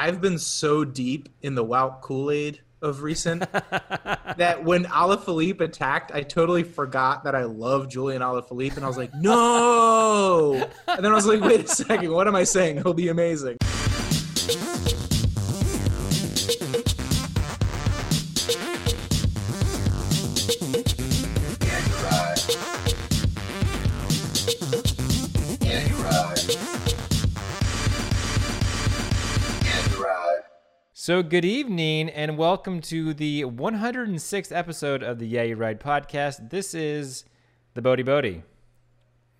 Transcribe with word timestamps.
I've 0.00 0.22
been 0.22 0.38
so 0.38 0.82
deep 0.82 1.28
in 1.42 1.54
the 1.54 1.62
Wout 1.62 2.00
Kool 2.00 2.30
Aid 2.30 2.62
of 2.80 3.02
recent 3.02 3.40
that 3.52 4.64
when 4.64 4.86
Alaphilippe 4.86 5.60
attacked, 5.60 6.10
I 6.10 6.22
totally 6.22 6.62
forgot 6.62 7.24
that 7.24 7.34
I 7.34 7.44
love 7.44 7.90
Julian 7.90 8.22
Alaphilippe, 8.22 8.76
and 8.76 8.84
I 8.86 8.88
was 8.88 8.96
like, 8.96 9.14
no. 9.16 10.54
And 10.88 11.04
then 11.04 11.12
I 11.12 11.14
was 11.14 11.26
like, 11.26 11.42
wait 11.42 11.66
a 11.66 11.68
second, 11.68 12.12
what 12.12 12.26
am 12.26 12.34
I 12.34 12.44
saying? 12.44 12.76
He'll 12.76 12.94
be 12.94 13.08
amazing. 13.08 13.58
So, 31.10 31.24
good 31.24 31.44
evening 31.44 32.08
and 32.08 32.38
welcome 32.38 32.80
to 32.82 33.12
the 33.12 33.42
106th 33.42 34.56
episode 34.56 35.02
of 35.02 35.18
the 35.18 35.26
Yeah 35.26 35.42
You 35.42 35.56
Ride 35.56 35.80
podcast. 35.80 36.50
This 36.50 36.72
is 36.72 37.24
the 37.74 37.82
Boedi 37.82 38.06
Boedi. 38.06 38.42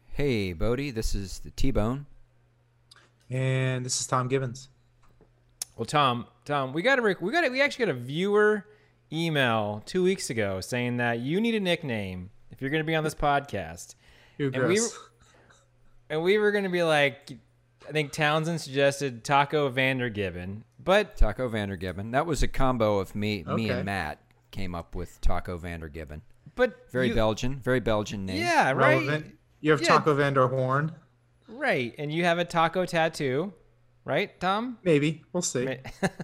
Hey, 0.09 0.53
Boedi, 0.53 0.93
this 0.93 1.15
is 1.15 1.39
the 1.39 1.53
T 1.53 1.71
Bone. 1.71 2.07
And 3.30 3.87
this 3.87 4.01
is 4.01 4.09
Tom 4.09 4.27
Gibbons. 4.27 4.69
Well, 5.77 5.87
Tom, 5.87 6.27
Tom, 6.45 6.73
we 6.73 6.83
got 6.83 6.99
a 6.99 7.03
we 7.03 7.30
got 7.30 7.45
a, 7.45 7.49
we 7.49 7.61
actually 7.61 7.87
got 7.87 7.95
a 7.95 7.99
viewer 8.01 8.66
email 9.13 9.80
two 9.87 10.02
weeks 10.02 10.29
ago 10.29 10.61
saying 10.61 10.97
that 10.97 11.21
you 11.21 11.41
need 11.41 11.55
a 11.55 11.61
nickname 11.61 12.30
if 12.51 12.61
you're 12.61 12.71
going 12.71 12.83
to 12.83 12.85
be 12.85 12.97
on 12.97 13.05
this 13.05 13.15
podcast. 13.15 13.95
You're 14.39 14.51
and 14.52 14.66
we 14.66 14.80
were, 14.80 14.89
and 16.11 16.23
we 16.25 16.37
were 16.37 16.51
going 16.51 16.65
to 16.65 16.71
be 16.71 16.83
like, 16.83 17.30
I 17.89 17.93
think 17.93 18.11
Townsend 18.11 18.61
suggested 18.61 19.23
Taco 19.23 19.71
Vandergibbon, 19.71 20.63
but 20.91 21.17
Taco 21.17 21.49
Vandergibbon. 21.49 22.11
That 22.11 22.27
was 22.27 22.43
a 22.43 22.49
combo 22.49 22.99
of 22.99 23.15
me, 23.15 23.45
me 23.45 23.71
and 23.71 23.85
Matt 23.85 24.19
came 24.51 24.74
up 24.74 24.96
with 24.96 25.21
Taco 25.21 25.57
Vandergibbon. 25.57 26.21
but 26.57 26.91
Very 26.91 27.09
you- 27.10 27.15
Belgian, 27.15 27.60
very 27.60 27.79
Belgian 27.79 28.27
name. 28.27 28.38
Yeah, 28.38 28.73
right. 28.73 28.95
relevant. 28.96 29.38
You 29.61 29.71
have 29.71 29.80
Yeah. 29.83 29.87
Taco 29.88 30.15
Van 30.15 30.35
der 30.35 30.49
Hoorn. 30.49 30.91
Right, 31.46 31.95
and 31.96 32.13
you 32.13 32.24
have 32.24 32.38
a 32.41 32.45
taco 32.45 32.85
tattoo, 32.87 33.52
right, 34.05 34.38
Tom? 34.41 34.79
Maybe. 34.83 35.23
We'll 35.33 35.43
see. 35.43 35.79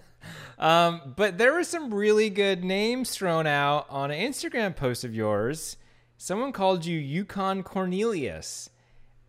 um, 0.59 1.13
but 1.15 1.37
there 1.37 1.53
were 1.53 1.63
some 1.63 1.93
really 1.93 2.29
good 2.29 2.65
names 2.65 3.11
thrown 3.11 3.47
out 3.47 3.85
on 3.89 4.11
an 4.11 4.19
Instagram 4.19 4.75
post 4.75 5.05
of 5.05 5.15
yours. 5.15 5.77
Someone 6.17 6.51
called 6.51 6.85
you 6.85 6.99
Yukon 6.99 7.63
Cornelius, 7.63 8.69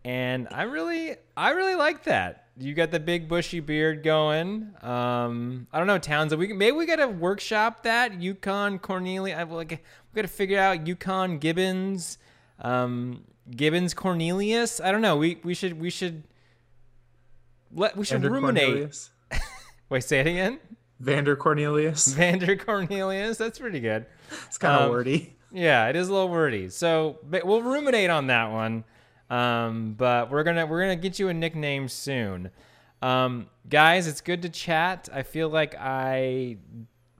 and 0.04 0.48
I 0.50 0.62
really, 0.62 1.14
I 1.36 1.50
really 1.50 1.76
like 1.76 2.04
that. 2.04 2.47
You 2.60 2.74
got 2.74 2.90
the 2.90 2.98
big 3.00 3.28
bushy 3.28 3.60
beard 3.60 4.02
going. 4.02 4.74
Um, 4.82 5.66
I 5.72 5.78
don't 5.78 5.86
know, 5.86 5.98
Townsend. 5.98 6.40
We 6.40 6.52
maybe 6.52 6.76
we 6.76 6.86
got 6.86 6.96
to 6.96 7.06
workshop 7.06 7.84
that 7.84 8.20
Yukon 8.20 8.78
Cornelius. 8.80 9.38
I 9.38 9.42
like 9.44 9.70
we 9.70 10.16
got 10.16 10.22
to 10.22 10.28
figure 10.28 10.58
out 10.58 10.86
Yukon 10.86 11.38
Gibbons, 11.38 12.18
um, 12.60 13.22
Gibbons 13.50 13.94
Cornelius. 13.94 14.80
I 14.80 14.90
don't 14.90 15.02
know. 15.02 15.16
We 15.16 15.38
we 15.44 15.54
should 15.54 15.80
we 15.80 15.90
should 15.90 16.24
let 17.72 17.96
we 17.96 18.04
should 18.04 18.22
Vander 18.22 18.30
ruminate. 18.30 18.64
Cornelius. 18.64 19.10
Wait, 19.88 20.04
say 20.04 20.20
it 20.20 20.26
again. 20.26 20.58
Vander 21.00 21.36
Cornelius. 21.36 22.08
Vander 22.14 22.56
Cornelius. 22.56 23.38
That's 23.38 23.58
pretty 23.58 23.80
good. 23.80 24.06
It's 24.46 24.58
kind 24.58 24.74
of 24.74 24.82
Um, 24.86 24.90
wordy. 24.90 25.36
Yeah, 25.52 25.88
it 25.88 25.96
is 25.96 26.08
a 26.08 26.12
little 26.12 26.28
wordy. 26.28 26.68
So 26.70 27.18
we'll 27.30 27.62
ruminate 27.62 28.10
on 28.10 28.26
that 28.26 28.50
one. 28.50 28.84
Um, 29.30 29.94
but 29.96 30.30
we're 30.30 30.42
gonna 30.42 30.66
we're 30.66 30.80
gonna 30.80 30.96
get 30.96 31.18
you 31.18 31.28
a 31.28 31.34
nickname 31.34 31.88
soon. 31.88 32.50
Um, 33.02 33.48
guys, 33.68 34.06
it's 34.06 34.20
good 34.20 34.42
to 34.42 34.48
chat. 34.48 35.08
I 35.12 35.22
feel 35.22 35.48
like 35.48 35.74
I 35.78 36.56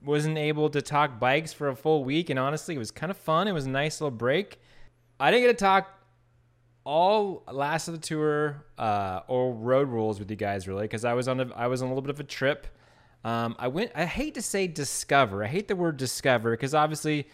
wasn't 0.03 0.37
able 0.37 0.69
to 0.71 0.81
talk 0.81 1.19
bikes 1.19 1.53
for 1.53 1.69
a 1.69 1.75
full 1.75 2.03
week, 2.03 2.29
and 2.29 2.39
honestly, 2.39 2.75
it 2.75 2.79
was 2.79 2.91
kind 2.91 3.11
of 3.11 3.17
fun. 3.17 3.47
It 3.47 3.53
was 3.53 3.65
a 3.65 3.69
nice 3.69 4.01
little 4.01 4.15
break. 4.15 4.59
I 5.19 5.31
didn't 5.31 5.47
get 5.47 5.57
to 5.57 5.63
talk 5.63 5.99
all 6.83 7.43
last 7.51 7.87
of 7.87 7.93
the 7.93 7.99
tour 7.99 8.65
uh, 8.77 9.21
or 9.27 9.53
road 9.53 9.89
rules 9.89 10.17
with 10.17 10.29
you 10.31 10.35
guys 10.35 10.67
really 10.67 10.83
because 10.83 11.05
I 11.05 11.13
was 11.13 11.27
on 11.27 11.39
a 11.39 11.53
I 11.55 11.67
was 11.67 11.81
on 11.81 11.87
a 11.87 11.91
little 11.91 12.01
bit 12.01 12.09
of 12.11 12.19
a 12.19 12.23
trip. 12.23 12.67
Um, 13.23 13.55
I 13.59 13.67
went. 13.67 13.91
I 13.95 14.05
hate 14.05 14.35
to 14.35 14.41
say 14.41 14.67
discover. 14.67 15.43
I 15.43 15.47
hate 15.47 15.67
the 15.67 15.75
word 15.75 15.97
discover 15.97 16.51
because 16.51 16.73
obviously, 16.73 17.27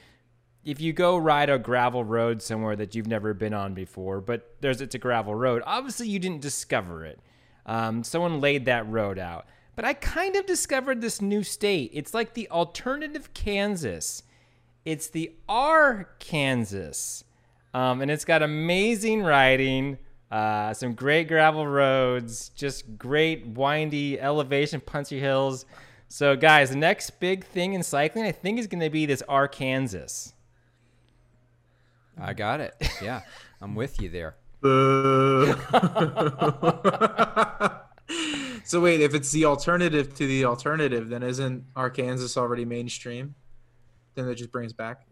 if 0.65 0.81
you 0.81 0.91
go 0.91 1.15
ride 1.15 1.49
a 1.49 1.59
gravel 1.59 2.03
road 2.03 2.41
somewhere 2.41 2.75
that 2.75 2.95
you've 2.95 3.07
never 3.07 3.33
been 3.35 3.53
on 3.53 3.75
before, 3.75 4.19
but 4.19 4.55
there's 4.61 4.81
it's 4.81 4.95
a 4.95 4.99
gravel 4.99 5.35
road, 5.35 5.61
obviously 5.65 6.09
you 6.09 6.19
didn't 6.19 6.41
discover 6.41 7.05
it. 7.05 7.19
Um, 7.67 8.03
someone 8.03 8.41
laid 8.41 8.65
that 8.65 8.89
road 8.89 9.19
out. 9.19 9.45
But 9.75 9.85
I 9.85 9.93
kind 9.93 10.35
of 10.35 10.45
discovered 10.45 11.01
this 11.01 11.21
new 11.21 11.43
state. 11.43 11.91
It's 11.93 12.13
like 12.13 12.33
the 12.33 12.49
alternative 12.49 13.33
Kansas. 13.33 14.23
It's 14.85 15.07
the 15.07 15.33
Arkansas. 15.49 17.23
Um, 17.73 18.01
and 18.01 18.09
it's 18.09 18.23
got 18.23 18.41
amazing 18.41 19.21
riding, 19.21 19.97
uh, 20.31 20.73
some 20.73 20.93
great 20.93 21.27
gravel 21.27 21.67
roads, 21.67 22.49
just 22.49 22.97
great 22.97 23.45
windy 23.47 24.19
elevation, 24.19 24.79
punchy 24.79 25.19
hills. 25.19 25.65
So, 26.07 26.37
guys, 26.37 26.69
the 26.69 26.77
next 26.77 27.19
big 27.19 27.43
thing 27.43 27.73
in 27.73 27.83
cycling, 27.83 28.25
I 28.25 28.31
think, 28.31 28.59
is 28.59 28.67
going 28.67 28.81
to 28.81 28.89
be 28.89 29.05
this 29.05 29.21
Arkansas. 29.27 30.31
I 32.19 32.33
got 32.33 32.59
it. 32.61 32.75
Yeah, 33.01 33.21
I'm 33.61 33.75
with 33.75 34.01
you 34.01 34.09
there. 34.09 34.35
Boo. 34.61 35.53
so 38.63 38.79
wait, 38.81 39.01
if 39.01 39.13
it's 39.13 39.31
the 39.31 39.45
alternative 39.45 40.13
to 40.15 40.25
the 40.27 40.45
alternative, 40.45 41.09
then 41.09 41.23
isn't 41.23 41.65
Arkansas 41.75 42.39
already 42.39 42.65
mainstream? 42.65 43.35
Then 44.15 44.27
that 44.27 44.35
just 44.35 44.51
brings 44.51 44.73
back. 44.73 45.05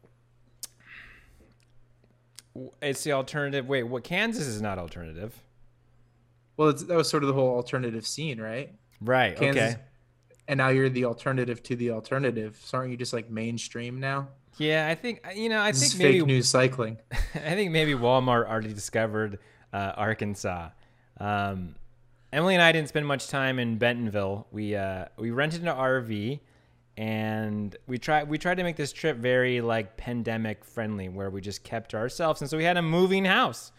It's 2.81 3.03
the 3.03 3.11
alternative. 3.13 3.67
Wait, 3.67 3.83
what? 3.83 4.03
Kansas 4.03 4.47
is 4.47 4.61
not 4.61 4.77
alternative. 4.77 5.41
Well, 6.55 6.69
it's, 6.69 6.83
that 6.83 6.95
was 6.95 7.09
sort 7.09 7.23
of 7.23 7.27
the 7.27 7.33
whole 7.33 7.55
alternative 7.55 8.05
scene, 8.05 8.39
right? 8.39 8.73
Right. 9.01 9.35
Kansas, 9.35 9.73
Okay. 9.73 9.81
And 10.47 10.57
now 10.57 10.69
you're 10.69 10.89
the 10.89 11.05
alternative 11.05 11.63
to 11.63 11.75
the 11.75 11.91
alternative. 11.91 12.59
So 12.63 12.77
aren't 12.77 12.91
you 12.91 12.97
just 12.97 13.13
like 13.13 13.29
mainstream 13.29 13.99
now? 13.99 14.29
Yeah, 14.57 14.87
I 14.87 14.95
think 14.95 15.25
you 15.35 15.49
know. 15.49 15.59
I 15.59 15.71
This 15.71 15.89
think 15.89 16.03
maybe 16.03 16.19
fake 16.19 16.27
news 16.27 16.47
cycling. 16.47 16.97
I 17.11 17.55
think 17.55 17.71
maybe 17.71 17.93
Walmart 17.93 18.47
already 18.47 18.73
discovered 18.73 19.39
uh, 19.71 19.93
Arkansas. 19.95 20.69
Um, 21.19 21.75
Emily 22.31 22.55
and 22.55 22.63
I 22.63 22.71
didn't 22.71 22.89
spend 22.89 23.05
much 23.05 23.27
time 23.27 23.59
in 23.59 23.77
Bentonville. 23.77 24.47
We 24.51 24.75
uh, 24.75 25.05
we 25.17 25.31
rented 25.31 25.61
an 25.61 25.67
RV, 25.67 26.39
and 26.97 27.75
we 27.87 27.97
tried 27.97 28.27
we 28.27 28.37
tried 28.37 28.57
to 28.57 28.63
make 28.63 28.75
this 28.75 28.91
trip 28.93 29.17
very 29.17 29.61
like 29.61 29.97
pandemic 29.97 30.63
friendly, 30.63 31.09
where 31.09 31.29
we 31.29 31.41
just 31.41 31.63
kept 31.63 31.91
to 31.91 31.97
ourselves, 31.97 32.41
and 32.41 32.49
so 32.49 32.57
we 32.57 32.63
had 32.63 32.77
a 32.77 32.81
moving 32.81 33.25
house, 33.25 33.71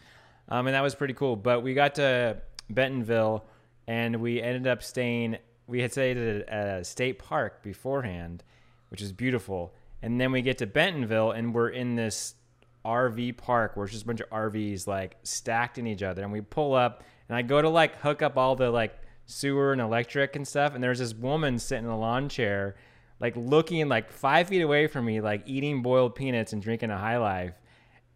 um, 0.49 0.67
and 0.67 0.75
that 0.75 0.81
was 0.81 0.95
pretty 0.95 1.13
cool. 1.13 1.35
But 1.35 1.63
we 1.63 1.73
got 1.73 1.95
to 1.95 2.37
Bentonville, 2.69 3.45
and 3.87 4.17
we 4.17 4.41
ended 4.41 4.67
up 4.67 4.83
staying. 4.83 5.37
We 5.67 5.81
had 5.81 5.91
stayed 5.91 6.17
at 6.17 6.47
a, 6.47 6.53
at 6.53 6.79
a 6.79 6.83
state 6.83 7.19
park 7.19 7.63
beforehand, 7.63 8.43
which 8.89 9.01
is 9.01 9.11
beautiful. 9.11 9.73
And 10.01 10.19
then 10.19 10.31
we 10.31 10.41
get 10.41 10.59
to 10.59 10.67
Bentonville, 10.67 11.31
and 11.31 11.53
we're 11.53 11.69
in 11.69 11.95
this 11.95 12.35
RV 12.85 13.37
park 13.37 13.75
where 13.75 13.85
it's 13.85 13.93
just 13.93 14.03
a 14.03 14.07
bunch 14.07 14.21
of 14.21 14.29
RVs 14.29 14.85
like 14.87 15.17
stacked 15.23 15.77
in 15.77 15.87
each 15.87 16.03
other. 16.03 16.21
And 16.21 16.31
we 16.31 16.41
pull 16.41 16.73
up, 16.73 17.03
and 17.27 17.35
I 17.35 17.41
go 17.41 17.61
to 17.61 17.69
like 17.69 17.99
hook 18.01 18.21
up 18.21 18.37
all 18.37 18.55
the 18.55 18.69
like 18.69 18.97
sewer 19.25 19.71
and 19.71 19.81
electric 19.81 20.35
and 20.35 20.47
stuff. 20.47 20.75
And 20.75 20.83
there's 20.83 20.99
this 20.99 21.13
woman 21.13 21.57
sitting 21.59 21.85
in 21.85 21.91
a 21.91 21.99
lawn 21.99 22.29
chair, 22.29 22.75
like 23.19 23.35
looking 23.35 23.87
like 23.89 24.11
five 24.11 24.49
feet 24.49 24.61
away 24.61 24.87
from 24.87 25.05
me, 25.05 25.21
like 25.21 25.43
eating 25.45 25.81
boiled 25.81 26.15
peanuts 26.15 26.53
and 26.53 26.61
drinking 26.61 26.91
a 26.91 26.97
high 26.97 27.17
life. 27.17 27.53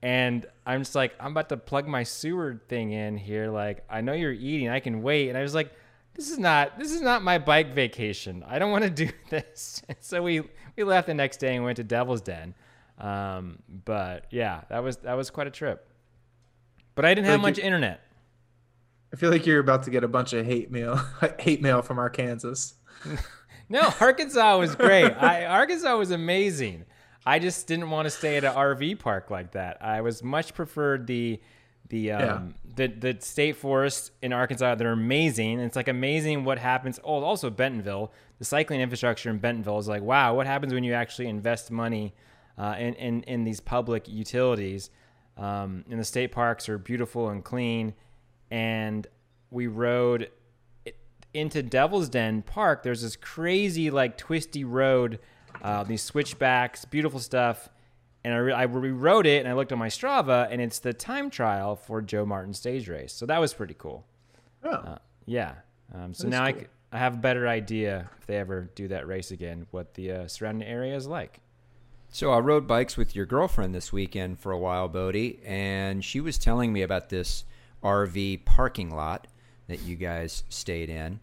And 0.02 0.46
I'm 0.66 0.82
just 0.82 0.96
like, 0.96 1.14
I'm 1.20 1.32
about 1.32 1.50
to 1.50 1.58
plug 1.58 1.88
my 1.88 2.04
sewer 2.04 2.62
thing 2.70 2.92
in 2.92 3.18
here. 3.18 3.50
Like, 3.50 3.84
I 3.90 4.02
know 4.02 4.14
you're 4.14 4.32
eating, 4.32 4.70
I 4.70 4.80
can 4.80 5.02
wait. 5.02 5.30
And 5.30 5.38
I 5.38 5.42
was 5.42 5.54
like, 5.54 5.74
this 6.20 6.32
is 6.32 6.38
not 6.38 6.78
this 6.78 6.92
is 6.92 7.00
not 7.00 7.24
my 7.24 7.38
bike 7.38 7.74
vacation. 7.74 8.44
I 8.46 8.60
don't 8.60 8.72
want 8.72 8.84
to 8.84 8.90
do 8.90 9.10
this. 9.30 9.82
And 9.88 9.98
so 10.02 10.22
we 10.22 10.42
we 10.76 10.84
left 10.84 11.08
the 11.08 11.14
next 11.14 11.38
day 11.38 11.56
and 11.56 11.64
went 11.64 11.78
to 11.78 11.84
Devil's 11.84 12.22
Den. 12.22 12.54
Um, 12.98 13.60
but 13.86 14.26
yeah, 14.30 14.64
that 14.70 14.84
was 14.84 14.98
that 14.98 15.14
was 15.14 15.30
quite 15.30 15.48
a 15.48 15.52
trip. 15.52 15.88
But 16.96 17.06
I 17.06 17.14
didn't 17.14 17.28
have 17.28 17.42
Like 17.42 17.56
much 17.56 17.60
internet. 17.60 18.02
I 19.14 19.16
feel 19.16 19.32
like 19.32 19.46
you're 19.46 19.62
about 19.62 19.84
to 19.84 19.92
get 19.92 20.04
a 20.04 20.10
bunch 20.10 20.34
of 20.34 20.46
hate 20.46 20.70
mail, 20.70 21.02
hate 21.40 21.62
mail 21.62 21.82
from 21.82 21.98
Arkansas. 21.98 22.74
No, 23.70 23.92
Arkansas 24.02 24.58
was 24.58 24.76
great. 24.76 25.12
I, 25.14 25.46
Arkansas 25.46 25.98
was 25.98 26.12
amazing. 26.12 26.84
I 27.26 27.40
just 27.40 27.66
didn't 27.66 27.90
want 27.90 28.08
to 28.08 28.10
stay 28.10 28.36
at 28.38 28.44
an 28.44 28.54
RV 28.54 29.00
park 29.00 29.32
like 29.32 29.54
that. 29.54 29.78
I 29.82 30.02
was 30.02 30.22
much 30.22 30.54
preferred 30.54 31.08
the 31.08 31.40
the 31.90 32.12
um, 32.12 32.56
the 32.76 32.88
the 32.88 33.18
state 33.20 33.56
forests 33.56 34.12
in 34.22 34.34
Arkansas. 34.34 34.76
They're 34.76 34.92
amazing. 34.92 35.60
It's 35.60 35.76
like 35.76 35.88
amazing 35.88 36.44
what 36.46 36.58
happens. 36.58 37.00
Oh, 37.04 37.24
also 37.24 37.50
Bentonville. 37.50 38.12
The 38.38 38.46
cycling 38.46 38.80
infrastructure 38.80 39.30
in 39.30 39.40
Bentonville 39.40 39.80
is 39.80 39.88
like 39.88 40.02
wow. 40.02 40.36
What 40.36 40.48
happens 40.48 40.74
when 40.74 40.84
you 40.84 40.94
actually 40.94 41.28
invest 41.28 41.72
money 41.72 42.14
uh, 42.58 42.76
in, 42.78 42.94
in 42.96 43.24
in 43.24 43.44
these 43.44 43.60
public 43.60 44.08
utilities? 44.08 44.90
Um, 45.38 45.86
and 45.90 46.00
the 46.00 46.06
state 46.06 46.32
parks 46.32 46.68
are 46.70 46.78
beautiful 46.78 47.30
and 47.30 47.44
clean. 47.44 47.94
And 48.52 49.08
we 49.52 49.68
rode 49.68 50.30
into 51.34 51.62
Devil's 51.62 52.10
Den 52.10 52.42
Park, 52.42 52.84
there's 52.84 53.02
this 53.02 53.16
crazy 53.16 53.92
like 53.92 54.18
twisty 54.18 54.64
road, 54.64 55.20
uh, 55.62 55.84
these 55.84 56.02
switchbacks, 56.02 56.86
beautiful 56.86 57.20
stuff. 57.20 57.70
And 58.24 58.34
I, 58.34 58.38
re- 58.38 58.54
I 58.54 58.64
rewrote 58.64 59.26
it 59.26 59.40
and 59.40 59.48
I 59.48 59.54
looked 59.54 59.72
on 59.72 59.80
my 59.80 59.88
Strava, 59.88 60.48
and 60.52 60.62
it's 60.62 60.80
the 60.80 60.94
time 60.94 61.30
trial 61.30 61.76
for 61.76 62.02
Joe 62.02 62.26
Martin 62.26 62.54
stage 62.54 62.90
race. 62.90 63.14
So 63.14 63.26
that 63.26 63.40
was 63.40 63.54
pretty 63.54 63.76
cool. 63.78 64.06
Oh, 64.64 64.70
Uh, 64.72 64.98
yeah. 65.26 65.56
Um, 65.96 66.14
so 66.14 66.28
now 66.28 66.44
I, 66.44 66.52
cool. 66.52 66.62
c- 66.62 66.68
I 66.92 66.98
have 66.98 67.14
a 67.16 67.18
better 67.18 67.48
idea 67.48 68.10
if 68.20 68.28
they 68.28 68.38
ever 68.38 68.70
do 68.76 68.88
that 68.90 69.08
race 69.08 69.32
again, 69.32 69.68
what 69.72 69.94
the 69.94 70.12
uh, 70.12 70.28
surrounding 70.28 70.68
area 70.68 70.96
is 70.96 71.08
like. 71.08 71.40
So 72.12 72.32
I 72.32 72.40
rode 72.40 72.68
bikes 72.68 72.98
with 72.98 73.16
your 73.16 73.26
girlfriend 73.26 73.74
this 73.74 73.94
weekend 73.94 74.40
for 74.40 74.52
a 74.52 74.58
while, 74.58 74.90
Boedi, 74.90 75.40
and 75.46 76.04
she 76.04 76.20
was 76.20 76.38
telling 76.38 76.74
me 76.74 76.82
about 76.82 77.10
this 77.10 77.46
RV 77.84 78.44
parking 78.46 78.90
lot 78.94 79.28
that 79.68 79.82
you 79.84 79.96
guys 79.96 80.44
stayed 80.50 80.90
in. 80.90 81.20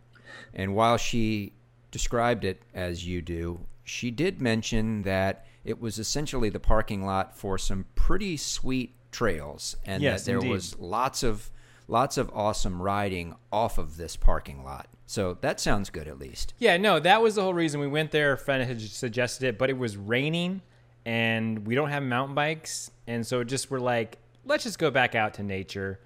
And 0.55 0.75
while 0.75 0.97
she 0.97 1.53
described 1.91 2.45
it 2.45 2.63
as 2.73 3.07
you 3.07 3.21
do, 3.21 3.61
she 3.85 4.11
did 4.11 4.41
mention 4.41 5.03
that 5.03 5.45
it 5.67 5.81
was 5.81 5.99
essentially 5.99 6.49
the 6.49 6.61
parking 6.61 7.05
lot 7.05 7.37
for 7.37 7.59
some 7.59 7.87
pretty 7.95 8.37
sweet 8.37 8.95
trails 9.11 9.77
and 9.85 10.03
Yes, 10.03 10.23
that 10.25 10.31
there 10.31 10.39
indeed. 10.39 10.51
was 10.51 10.79
lots 10.79 11.23
of 11.23 11.51
lots 11.89 12.19
of 12.19 12.31
awesome 12.35 12.81
riding 12.83 13.35
off 13.53 13.79
of 13.79 13.97
this 13.97 14.17
parking 14.17 14.65
lot. 14.65 14.89
So 15.07 15.39
that 15.41 15.61
sounds 15.61 15.89
good 15.91 16.09
at 16.09 16.19
least. 16.19 16.53
Yeah, 16.59 16.77
no, 16.77 16.99
that 16.99 17.23
was 17.23 17.37
the 17.37 17.43
whole 17.43 17.55
reason 17.55 17.81
we 17.81 17.87
went 17.87 18.11
there. 18.11 18.33
A 18.33 18.39
friend 18.39 18.63
had 18.65 18.81
suggested 18.81 19.47
it, 19.47 19.57
but 19.59 19.71
it 19.71 19.79
was 19.79 19.97
raining 19.97 20.63
and 21.05 21.65
we 21.67 21.77
don't 21.77 21.91
have 21.91 22.03
mountain 22.03 22.35
bikes. 22.35 22.91
And 23.07 23.25
so 23.25 23.45
just 23.45 23.71
we're 23.71 23.79
like, 23.79 24.19
let's 24.45 24.65
just 24.65 24.79
go 24.81 24.91
back 24.91 25.15
out 25.15 25.35
to 25.35 25.43
nature. 25.45 26.01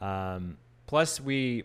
Um, 0.00 0.56
plus, 0.86 1.20
we 1.20 1.64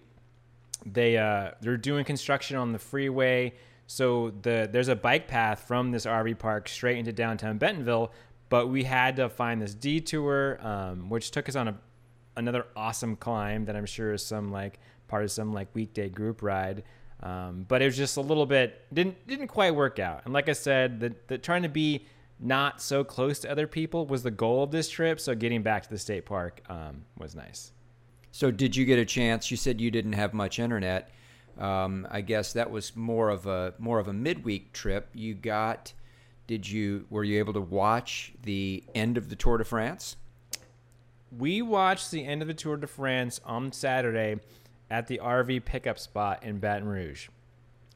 they 0.86 1.18
uh, 1.18 1.52
they're 1.62 1.78
doing 1.78 2.06
construction 2.06 2.58
on 2.58 2.72
the 2.72 2.80
freeway, 2.80 3.54
so 3.88 4.32
the 4.42 4.68
there's 4.72 4.88
a 4.88 4.96
bike 4.96 5.28
path 5.28 5.66
from 5.68 5.92
this 5.92 6.06
RV 6.06 6.40
park 6.40 6.68
straight 6.68 6.98
into 6.98 7.14
downtown 7.14 7.58
Bentonville. 7.58 8.12
But 8.50 8.70
we 8.70 8.84
had 8.84 9.16
to 9.16 9.28
find 9.28 9.62
this 9.62 9.74
detour, 9.74 10.60
um, 10.62 11.10
which 11.10 11.32
took 11.32 11.50
us 11.50 11.56
on 11.56 11.68
a 11.68 11.78
another 12.38 12.68
awesome 12.76 13.16
climb 13.16 13.66
that 13.66 13.76
I'm 13.76 13.86
sure 13.86 14.14
is 14.14 14.26
some 14.26 14.52
like 14.52 14.80
part 15.08 15.24
of 15.24 15.32
some 15.32 15.54
like 15.54 15.68
weekday 15.74 16.10
group 16.10 16.42
ride. 16.42 16.84
Um, 17.24 17.66
but 17.68 17.82
it 17.82 17.86
was 17.86 17.98
just 17.98 18.18
a 18.18 18.22
little 18.22 18.46
bit 18.46 18.86
didn't 18.94 19.26
didn't 19.28 19.48
quite 19.48 19.74
work 19.74 20.00
out. 20.00 20.22
And 20.26 20.34
like 20.34 20.50
I 20.50 20.54
said, 20.54 21.00
the, 21.00 21.16
the 21.28 21.38
trying 21.38 21.64
to 21.64 21.70
be 21.70 22.06
not 22.40 22.82
so 22.82 23.04
close 23.04 23.40
to 23.40 23.52
other 23.52 23.66
people 23.66 24.06
was 24.06 24.24
the 24.24 24.32
goal 24.32 24.64
of 24.64 24.72
this 24.72 24.90
trip. 24.90 25.20
So 25.20 25.34
getting 25.34 25.64
back 25.64 25.84
to 25.84 25.90
the 25.90 25.98
state 25.98 26.26
park 26.26 26.62
um, 26.70 27.06
was 27.18 27.36
nice. 27.36 27.72
So, 28.36 28.52
did 28.52 28.76
you 28.76 28.84
get 28.84 29.00
a 29.00 29.06
chance? 29.06 29.50
You 29.50 29.56
said 29.56 29.80
you 29.80 29.90
didn't 29.90 30.12
have 30.12 30.34
much 30.34 30.60
internet. 30.60 31.10
Um, 31.58 32.08
I 32.12 32.22
guess 32.22 32.54
that 32.54 32.70
was 32.70 32.96
more 32.96 33.30
of 33.30 33.46
a 33.46 33.74
more 33.78 34.00
of 34.00 34.08
a 34.08 34.14
midweek 34.14 34.74
trip. 34.74 35.10
You 35.14 35.34
got? 35.34 35.94
Did 36.48 36.70
you 36.70 37.06
were 37.10 37.24
you 37.24 37.40
able 37.40 37.54
to 37.54 37.62
watch 37.62 38.34
the 38.44 38.84
end 38.94 39.18
of 39.18 39.30
the 39.30 39.36
Tour 39.36 39.58
de 39.58 39.64
France? 39.64 40.18
We 41.38 41.62
watched 41.62 42.12
the 42.12 42.26
end 42.26 42.42
of 42.42 42.48
the 42.48 42.54
Tour 42.54 42.78
de 42.78 42.88
France 42.88 43.42
on 43.46 43.72
Saturday 43.72 44.40
at 44.90 45.08
the 45.08 45.20
RV 45.24 45.66
pickup 45.66 45.98
spot 45.98 46.44
in 46.44 46.60
Baton 46.60 46.88
Rouge. 46.88 47.30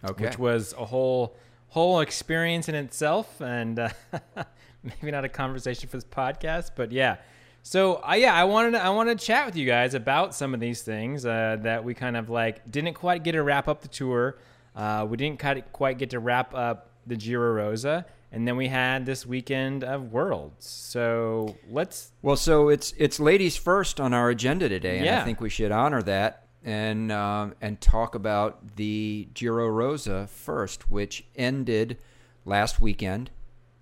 Okay. 0.03 0.25
which 0.25 0.39
was 0.39 0.73
a 0.77 0.85
whole 0.85 1.35
whole 1.69 1.99
experience 1.99 2.69
in 2.69 2.75
itself 2.75 3.41
and 3.41 3.77
uh, 3.79 3.89
maybe 4.83 5.11
not 5.11 5.25
a 5.25 5.29
conversation 5.29 5.89
for 5.89 5.97
this 5.97 6.05
podcast 6.05 6.71
but 6.75 6.91
yeah 6.91 7.17
so 7.63 8.01
uh, 8.07 8.13
yeah 8.13 8.33
i 8.33 8.43
wanted 8.43 8.71
to, 8.71 8.83
i 8.83 8.89
wanted 8.89 9.19
to 9.19 9.25
chat 9.25 9.45
with 9.45 9.55
you 9.55 9.65
guys 9.65 9.93
about 9.93 10.33
some 10.33 10.53
of 10.53 10.59
these 10.59 10.81
things 10.81 11.25
uh, 11.25 11.57
that 11.61 11.83
we 11.83 11.93
kind 11.93 12.17
of 12.17 12.29
like 12.29 12.69
didn't 12.69 12.93
quite 12.93 13.23
get 13.23 13.33
to 13.33 13.43
wrap 13.43 13.67
up 13.67 13.81
the 13.81 13.87
tour 13.87 14.37
uh, 14.75 15.05
we 15.09 15.17
didn't 15.17 15.39
quite 15.39 15.71
quite 15.71 15.97
get 15.97 16.09
to 16.09 16.19
wrap 16.19 16.53
up 16.53 16.89
the 17.07 17.15
giro 17.15 17.51
rosa 17.53 18.05
and 18.31 18.47
then 18.47 18.55
we 18.55 18.67
had 18.67 19.05
this 19.05 19.25
weekend 19.25 19.83
of 19.83 20.11
worlds 20.11 20.67
so 20.89 21.57
let's 21.69 22.11
well, 22.21 22.35
so 22.35 22.69
it's 22.69 22.93
it's 22.97 23.19
ladies 23.19 23.55
first 23.55 23.99
on 23.99 24.13
our 24.13 24.29
agenda 24.29 24.67
today, 24.67 24.99
and 24.99 25.09
I 25.09 25.23
think 25.23 25.39
we 25.39 25.49
should 25.49 25.71
honor 25.71 26.01
that 26.01 26.47
and 26.63 27.11
um, 27.11 27.55
and 27.61 27.79
talk 27.79 28.15
about 28.15 28.75
the 28.75 29.27
Giro 29.33 29.67
Rosa 29.67 30.27
first, 30.27 30.89
which 30.89 31.25
ended 31.35 31.97
last 32.45 32.81
weekend. 32.81 33.29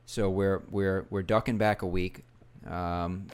So 0.06 0.30
we're 0.30 0.64
we're 0.70 1.06
we're 1.10 1.24
ducking 1.24 1.58
back 1.58 1.82
a 1.82 1.88
week. 1.88 2.26
Um, 2.70 3.28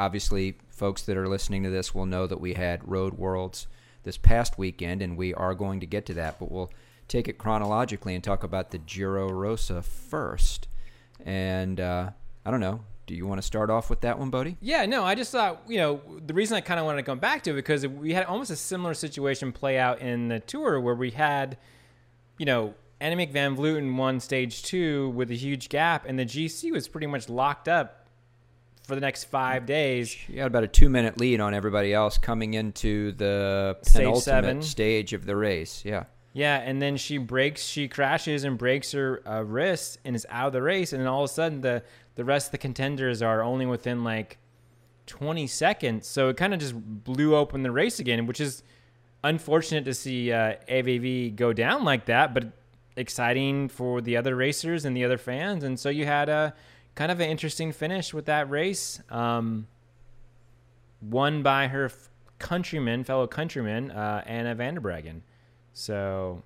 obviously, 0.00 0.56
folks 0.70 1.02
that 1.02 1.16
are 1.16 1.28
listening 1.28 1.62
to 1.62 1.70
this 1.70 1.94
will 1.94 2.06
know 2.06 2.26
that 2.26 2.40
we 2.40 2.54
had 2.54 2.88
Road 2.88 3.14
Worlds 3.14 3.66
this 4.02 4.16
past 4.16 4.56
weekend, 4.56 5.02
and 5.02 5.16
we 5.16 5.34
are 5.34 5.54
going 5.54 5.80
to 5.80 5.86
get 5.86 6.06
to 6.06 6.14
that. 6.14 6.38
But 6.38 6.50
we'll 6.50 6.72
take 7.06 7.28
it 7.28 7.36
chronologically 7.36 8.14
and 8.14 8.24
talk 8.24 8.42
about 8.42 8.70
the 8.70 8.78
Giro 8.78 9.30
Rosa 9.30 9.82
first. 9.82 10.68
And 11.24 11.78
uh, 11.78 12.10
I 12.46 12.50
don't 12.50 12.60
know. 12.60 12.80
Do 13.06 13.14
you 13.14 13.26
want 13.26 13.40
to 13.40 13.46
start 13.46 13.70
off 13.70 13.90
with 13.90 14.00
that 14.02 14.18
one, 14.18 14.30
Boedi? 14.30 14.56
Yeah, 14.60 14.86
no, 14.86 15.04
I 15.04 15.16
just 15.16 15.32
thought, 15.32 15.62
you 15.68 15.78
know, 15.78 16.00
the 16.24 16.32
reason 16.32 16.56
I 16.56 16.60
kind 16.60 16.78
of 16.78 16.86
wanted 16.86 16.98
to 16.98 17.02
come 17.02 17.18
back 17.18 17.42
to 17.42 17.50
it 17.50 17.54
because 17.54 17.84
we 17.86 18.14
had 18.14 18.24
almost 18.24 18.52
a 18.52 18.56
similar 18.56 18.94
situation 18.94 19.52
play 19.52 19.78
out 19.78 20.00
in 20.00 20.28
the 20.28 20.38
tour 20.38 20.80
where 20.80 20.94
we 20.94 21.10
had, 21.10 21.58
you 22.38 22.46
know, 22.46 22.74
Annemiek 23.00 23.32
van 23.32 23.56
Vleuten 23.56 23.96
won 23.96 24.20
stage 24.20 24.62
two 24.62 25.10
with 25.10 25.30
a 25.30 25.34
huge 25.34 25.68
gap, 25.68 26.04
and 26.06 26.18
the 26.18 26.24
GC 26.24 26.70
was 26.70 26.86
pretty 26.86 27.08
much 27.08 27.28
locked 27.28 27.66
up 27.66 27.99
for 28.90 28.96
the 28.96 29.00
next 29.00 29.24
five 29.24 29.66
days. 29.66 30.16
You 30.28 30.34
got 30.34 30.48
about 30.48 30.64
a 30.64 30.68
two 30.68 30.88
minute 30.88 31.16
lead 31.16 31.40
on 31.40 31.54
everybody 31.54 31.94
else 31.94 32.18
coming 32.18 32.54
into 32.54 33.12
the 33.12 33.78
penultimate 33.86 34.64
stage 34.64 35.12
of 35.12 35.26
the 35.26 35.36
race. 35.36 35.84
Yeah. 35.84 36.04
Yeah, 36.32 36.56
and 36.58 36.82
then 36.82 36.96
she 36.96 37.16
breaks, 37.18 37.64
she 37.64 37.86
crashes 37.86 38.42
and 38.42 38.58
breaks 38.58 38.90
her 38.90 39.22
uh, 39.26 39.42
wrist 39.42 39.98
and 40.04 40.16
is 40.16 40.26
out 40.28 40.48
of 40.48 40.52
the 40.52 40.62
race, 40.62 40.92
and 40.92 41.00
then 41.00 41.06
all 41.06 41.22
of 41.24 41.30
a 41.30 41.32
sudden 41.32 41.60
the 41.60 41.82
the 42.16 42.24
rest 42.24 42.48
of 42.48 42.52
the 42.52 42.58
contenders 42.58 43.22
are 43.22 43.42
only 43.42 43.64
within 43.64 44.02
like 44.02 44.38
20 45.06 45.46
seconds, 45.46 46.06
so 46.06 46.28
it 46.28 46.36
kind 46.36 46.52
of 46.52 46.58
just 46.58 46.74
blew 46.76 47.36
open 47.36 47.62
the 47.62 47.70
race 47.70 48.00
again, 48.00 48.26
which 48.26 48.40
is 48.40 48.62
unfortunate 49.22 49.84
to 49.84 49.94
see 49.94 50.32
uh, 50.32 50.54
AVV 50.68 51.34
go 51.36 51.52
down 51.52 51.84
like 51.84 52.06
that, 52.06 52.34
but 52.34 52.52
exciting 52.96 53.68
for 53.68 54.00
the 54.00 54.16
other 54.16 54.34
racers 54.34 54.84
and 54.84 54.96
the 54.96 55.04
other 55.04 55.18
fans, 55.18 55.62
and 55.62 55.78
so 55.78 55.88
you 55.88 56.06
had 56.06 56.28
a 56.28 56.54
kind 57.00 57.10
of 57.10 57.18
an 57.18 57.30
interesting 57.30 57.72
finish 57.72 58.12
with 58.12 58.26
that 58.26 58.50
race, 58.50 59.00
um, 59.08 59.66
won 61.00 61.42
by 61.42 61.66
her 61.66 61.86
f- 61.86 62.10
countryman, 62.38 63.04
fellow 63.04 63.26
countryman, 63.26 63.90
uh, 63.90 64.22
Anna 64.26 64.54
van 64.54 64.74
der 64.74 64.82
Breggen. 64.82 65.22
So 65.72 66.42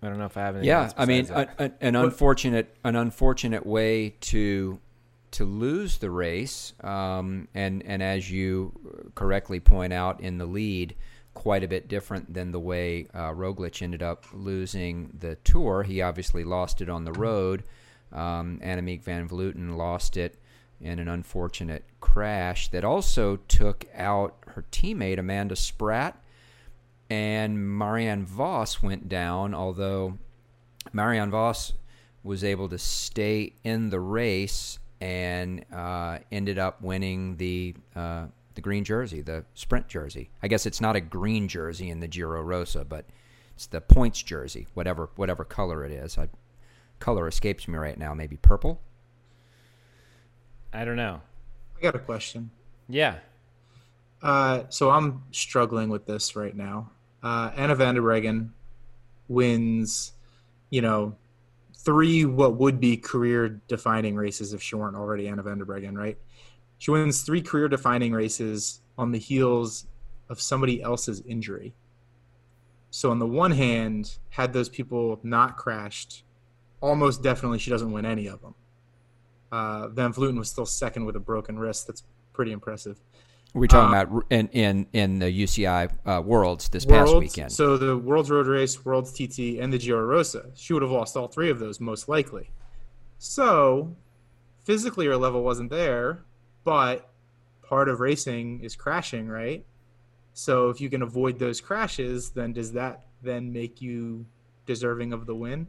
I 0.00 0.06
don't 0.06 0.18
know 0.18 0.26
if 0.26 0.36
I 0.36 0.40
have 0.42 0.54
any. 0.54 0.68
Yeah, 0.68 0.82
else 0.82 0.94
I 0.96 1.04
mean, 1.04 1.28
a, 1.30 1.48
a, 1.58 1.72
an 1.80 1.96
unfortunate, 1.96 2.76
an 2.84 2.94
unfortunate 2.94 3.66
way 3.66 4.10
to 4.20 4.78
to 5.32 5.44
lose 5.44 5.98
the 5.98 6.08
race, 6.12 6.74
um, 6.84 7.48
and 7.54 7.82
and 7.84 8.04
as 8.04 8.30
you 8.30 9.10
correctly 9.16 9.58
point 9.58 9.92
out 9.92 10.20
in 10.20 10.38
the 10.38 10.46
lead, 10.46 10.94
quite 11.34 11.64
a 11.64 11.68
bit 11.68 11.88
different 11.88 12.32
than 12.32 12.52
the 12.52 12.60
way 12.60 13.08
uh, 13.12 13.32
Roglic 13.32 13.82
ended 13.82 14.04
up 14.04 14.26
losing 14.32 15.10
the 15.18 15.34
tour. 15.42 15.82
He 15.82 16.02
obviously 16.02 16.44
lost 16.44 16.80
it 16.80 16.88
on 16.88 17.04
the 17.04 17.12
road. 17.12 17.64
Um, 18.12 18.60
Annemiek 18.62 19.02
van 19.02 19.28
Vleuten 19.28 19.76
lost 19.76 20.16
it 20.16 20.38
in 20.80 20.98
an 20.98 21.08
unfortunate 21.08 21.84
crash 22.00 22.68
that 22.68 22.84
also 22.84 23.36
took 23.48 23.86
out 23.94 24.36
her 24.48 24.64
teammate 24.70 25.18
Amanda 25.18 25.56
Spratt 25.56 26.22
and 27.08 27.78
Marianne 27.78 28.24
Vos 28.26 28.82
went 28.82 29.08
down, 29.08 29.54
although 29.54 30.18
Marianne 30.92 31.30
Vos 31.30 31.72
was 32.22 32.42
able 32.42 32.68
to 32.68 32.78
stay 32.78 33.52
in 33.62 33.90
the 33.90 34.00
race 34.00 34.78
and 35.00 35.64
uh, 35.72 36.18
ended 36.32 36.58
up 36.58 36.82
winning 36.82 37.36
the 37.36 37.74
uh, 37.94 38.26
the 38.54 38.60
green 38.60 38.84
jersey, 38.84 39.20
the 39.20 39.44
sprint 39.54 39.86
jersey. 39.86 40.30
I 40.42 40.48
guess 40.48 40.66
it's 40.66 40.80
not 40.80 40.96
a 40.96 41.00
green 41.00 41.46
jersey 41.46 41.90
in 41.90 42.00
the 42.00 42.08
Giro 42.08 42.40
Rosa, 42.42 42.84
but 42.84 43.04
it's 43.54 43.66
the 43.66 43.80
points 43.80 44.22
jersey, 44.22 44.66
whatever 44.74 45.10
whatever 45.16 45.44
color 45.44 45.84
it 45.84 45.92
is. 45.92 46.18
I, 46.18 46.28
color 46.98 47.28
escapes 47.28 47.68
me 47.68 47.76
right 47.78 47.98
now. 47.98 48.14
Maybe 48.14 48.36
purple. 48.36 48.80
I 50.72 50.84
don't 50.84 50.96
know. 50.96 51.20
I 51.76 51.80
got 51.80 51.94
a 51.94 51.98
question. 51.98 52.50
Yeah, 52.88 53.16
Uh, 54.22 54.64
so 54.68 54.90
I'm 54.90 55.22
struggling 55.30 55.88
with 55.88 56.06
this 56.06 56.36
right 56.36 56.56
now. 56.56 56.90
Uh, 57.22 57.50
Anna 57.56 57.74
van 57.74 57.94
der 57.94 58.00
Breggen 58.00 58.50
wins, 59.28 60.12
you 60.70 60.80
know, 60.82 61.14
three 61.74 62.24
what 62.24 62.56
would 62.56 62.80
be 62.80 62.96
career-defining 62.96 64.16
races 64.16 64.52
if 64.52 64.62
she 64.62 64.74
weren't 64.76 64.96
already 64.96 65.28
Anna 65.28 65.42
van 65.42 65.58
der 65.58 65.64
Breggen, 65.64 65.96
right? 65.96 66.18
She 66.78 66.90
wins 66.90 67.22
three 67.22 67.42
career-defining 67.42 68.12
races 68.12 68.80
on 68.98 69.12
the 69.12 69.18
heels 69.18 69.86
of 70.28 70.40
somebody 70.40 70.82
else's 70.82 71.20
injury. 71.22 71.74
So 72.90 73.10
on 73.10 73.18
the 73.18 73.26
one 73.26 73.52
hand, 73.52 74.16
had 74.30 74.52
those 74.52 74.68
people 74.68 75.20
not 75.22 75.56
crashed, 75.56 76.24
almost 76.86 77.22
definitely 77.22 77.58
she 77.58 77.70
doesn't 77.70 77.90
win 77.92 78.06
any 78.06 78.26
of 78.28 78.40
them. 78.40 78.54
Uh, 79.52 79.88
Van 79.88 80.12
Vleuten 80.12 80.38
was 80.38 80.48
still 80.48 80.66
second 80.66 81.04
with 81.04 81.16
a 81.16 81.20
broken 81.20 81.58
wrist. 81.58 81.86
That's 81.86 82.02
pretty 82.32 82.52
impressive. 82.52 82.98
We're 83.54 83.66
talking 83.68 83.94
Uh, 83.96 84.02
about 84.02 84.24
in 84.30 84.48
in 84.48 84.86
in 84.92 85.18
the 85.18 85.26
UCI 85.26 85.90
uh, 86.04 86.20
Worlds 86.22 86.68
this 86.68 86.84
past 86.84 87.16
weekend. 87.16 87.52
So 87.52 87.76
the 87.76 87.96
World's 87.96 88.30
Road 88.30 88.46
Race, 88.46 88.84
World's 88.84 89.12
TT, 89.12 89.58
and 89.60 89.72
the 89.72 89.78
Giro 89.78 90.04
Rosa. 90.04 90.50
She 90.54 90.72
would 90.72 90.82
have 90.82 90.90
lost 90.90 91.16
all 91.16 91.28
three 91.28 91.48
of 91.50 91.58
those 91.58 91.80
most 91.80 92.08
likely. 92.08 92.50
So 93.18 93.94
physically 94.64 95.06
her 95.06 95.16
level 95.16 95.42
wasn't 95.42 95.70
there, 95.70 96.24
but 96.64 97.08
part 97.62 97.88
of 97.88 98.00
racing 98.00 98.60
is 98.60 98.76
crashing, 98.76 99.28
right? 99.28 99.64
So 100.34 100.68
if 100.68 100.80
you 100.80 100.90
can 100.90 101.00
avoid 101.02 101.38
those 101.38 101.60
crashes, 101.60 102.30
then 102.30 102.52
does 102.52 102.72
that 102.72 103.06
then 103.22 103.52
make 103.52 103.80
you 103.80 104.26
deserving 104.66 105.14
of 105.14 105.24
the 105.24 105.34
win? 105.34 105.66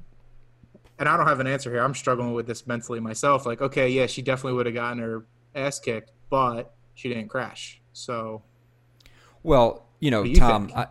And 0.99 1.07
I 1.07 1.15
don't 1.15 1.27
have 1.27 1.39
an 1.39 1.47
answer 1.47 1.69
here. 1.69 1.83
I'm 1.83 1.93
struggling 1.93 2.33
with 2.33 2.47
this 2.47 2.65
mentally 2.65 2.99
myself. 2.99 3.45
Like, 3.45 3.61
okay, 3.61 3.89
yeah, 3.89 4.07
she 4.07 4.21
definitely 4.21 4.53
would 4.53 4.65
have 4.65 4.75
gotten 4.75 4.99
her 4.99 5.25
ass 5.53 5.79
kicked, 5.79 6.11
but 6.29 6.73
she 6.95 7.09
didn't 7.09 7.27
crash. 7.27 7.81
So 7.93 8.43
Well, 9.43 9.85
you 9.99 10.11
know, 10.11 10.23
you 10.23 10.35
Tom. 10.35 10.71
I, 10.75 10.87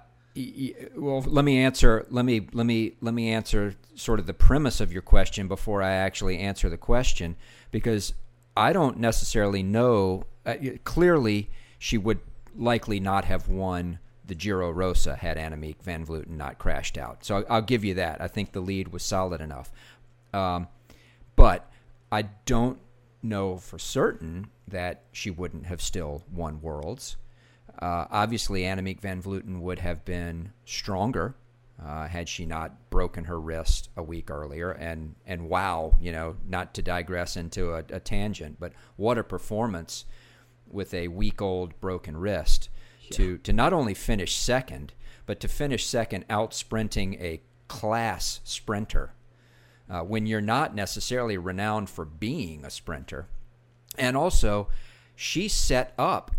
well, 0.96 1.22
let 1.22 1.44
me 1.44 1.58
answer. 1.58 2.06
Let 2.10 2.24
me 2.24 2.46
let 2.52 2.66
me 2.66 2.96
let 3.00 3.14
me 3.14 3.30
answer 3.30 3.74
sort 3.94 4.20
of 4.20 4.26
the 4.26 4.34
premise 4.34 4.80
of 4.80 4.92
your 4.92 5.02
question 5.02 5.48
before 5.48 5.82
I 5.82 5.92
actually 5.92 6.38
answer 6.38 6.68
the 6.68 6.76
question, 6.76 7.36
because 7.70 8.14
I 8.56 8.72
don't 8.72 8.98
necessarily 8.98 9.62
know. 9.62 10.24
Uh, 10.44 10.54
clearly, 10.84 11.50
she 11.78 11.98
would 11.98 12.20
likely 12.54 13.00
not 13.00 13.24
have 13.24 13.48
won 13.48 13.98
the 14.26 14.34
Giro 14.34 14.70
Rosa 14.70 15.14
had 15.16 15.36
Annemiek 15.36 15.82
van 15.82 16.04
Vleuten 16.04 16.36
not 16.36 16.58
crashed 16.58 16.98
out. 16.98 17.24
So 17.24 17.44
I'll 17.48 17.62
give 17.62 17.84
you 17.84 17.94
that. 17.94 18.20
I 18.20 18.28
think 18.28 18.52
the 18.52 18.60
lead 18.60 18.88
was 18.88 19.02
solid 19.02 19.40
enough. 19.40 19.70
Um, 20.32 20.68
but 21.34 21.70
I 22.10 22.22
don't 22.44 22.78
know 23.22 23.56
for 23.56 23.78
certain 23.78 24.48
that 24.68 25.02
she 25.12 25.30
wouldn't 25.30 25.66
have 25.66 25.80
still 25.80 26.24
won 26.32 26.60
Worlds. 26.60 27.16
Uh, 27.80 28.06
obviously, 28.10 28.62
Annemiek 28.62 29.00
van 29.00 29.22
Vleuten 29.22 29.60
would 29.60 29.80
have 29.80 30.04
been 30.04 30.52
stronger 30.64 31.34
uh, 31.82 32.08
had 32.08 32.28
she 32.28 32.46
not 32.46 32.90
broken 32.90 33.24
her 33.24 33.38
wrist 33.38 33.90
a 33.96 34.02
week 34.02 34.30
earlier. 34.30 34.70
And 34.70 35.14
and 35.26 35.48
wow, 35.48 35.94
you 36.00 36.12
know, 36.12 36.36
not 36.48 36.74
to 36.74 36.82
digress 36.82 37.36
into 37.36 37.74
a, 37.74 37.84
a 37.90 38.00
tangent, 38.00 38.56
but 38.58 38.72
what 38.96 39.18
a 39.18 39.24
performance 39.24 40.04
with 40.68 40.94
a 40.94 41.08
week 41.08 41.42
old 41.42 41.78
broken 41.80 42.16
wrist 42.16 42.70
to 43.10 43.38
to 43.38 43.52
not 43.52 43.72
only 43.72 43.94
finish 43.94 44.36
second, 44.36 44.94
but 45.26 45.38
to 45.40 45.48
finish 45.48 45.86
second 45.86 46.24
out 46.30 46.54
sprinting 46.54 47.14
a 47.14 47.40
class 47.68 48.40
sprinter 48.44 49.12
uh, 49.88 50.00
when 50.00 50.26
you're 50.26 50.40
not 50.40 50.74
necessarily 50.74 51.38
renowned 51.38 51.88
for 51.88 52.04
being 52.04 52.64
a 52.64 52.70
sprinter. 52.70 53.26
And 53.98 54.16
also, 54.16 54.68
she 55.14 55.48
set 55.48 55.94
up 55.98 56.32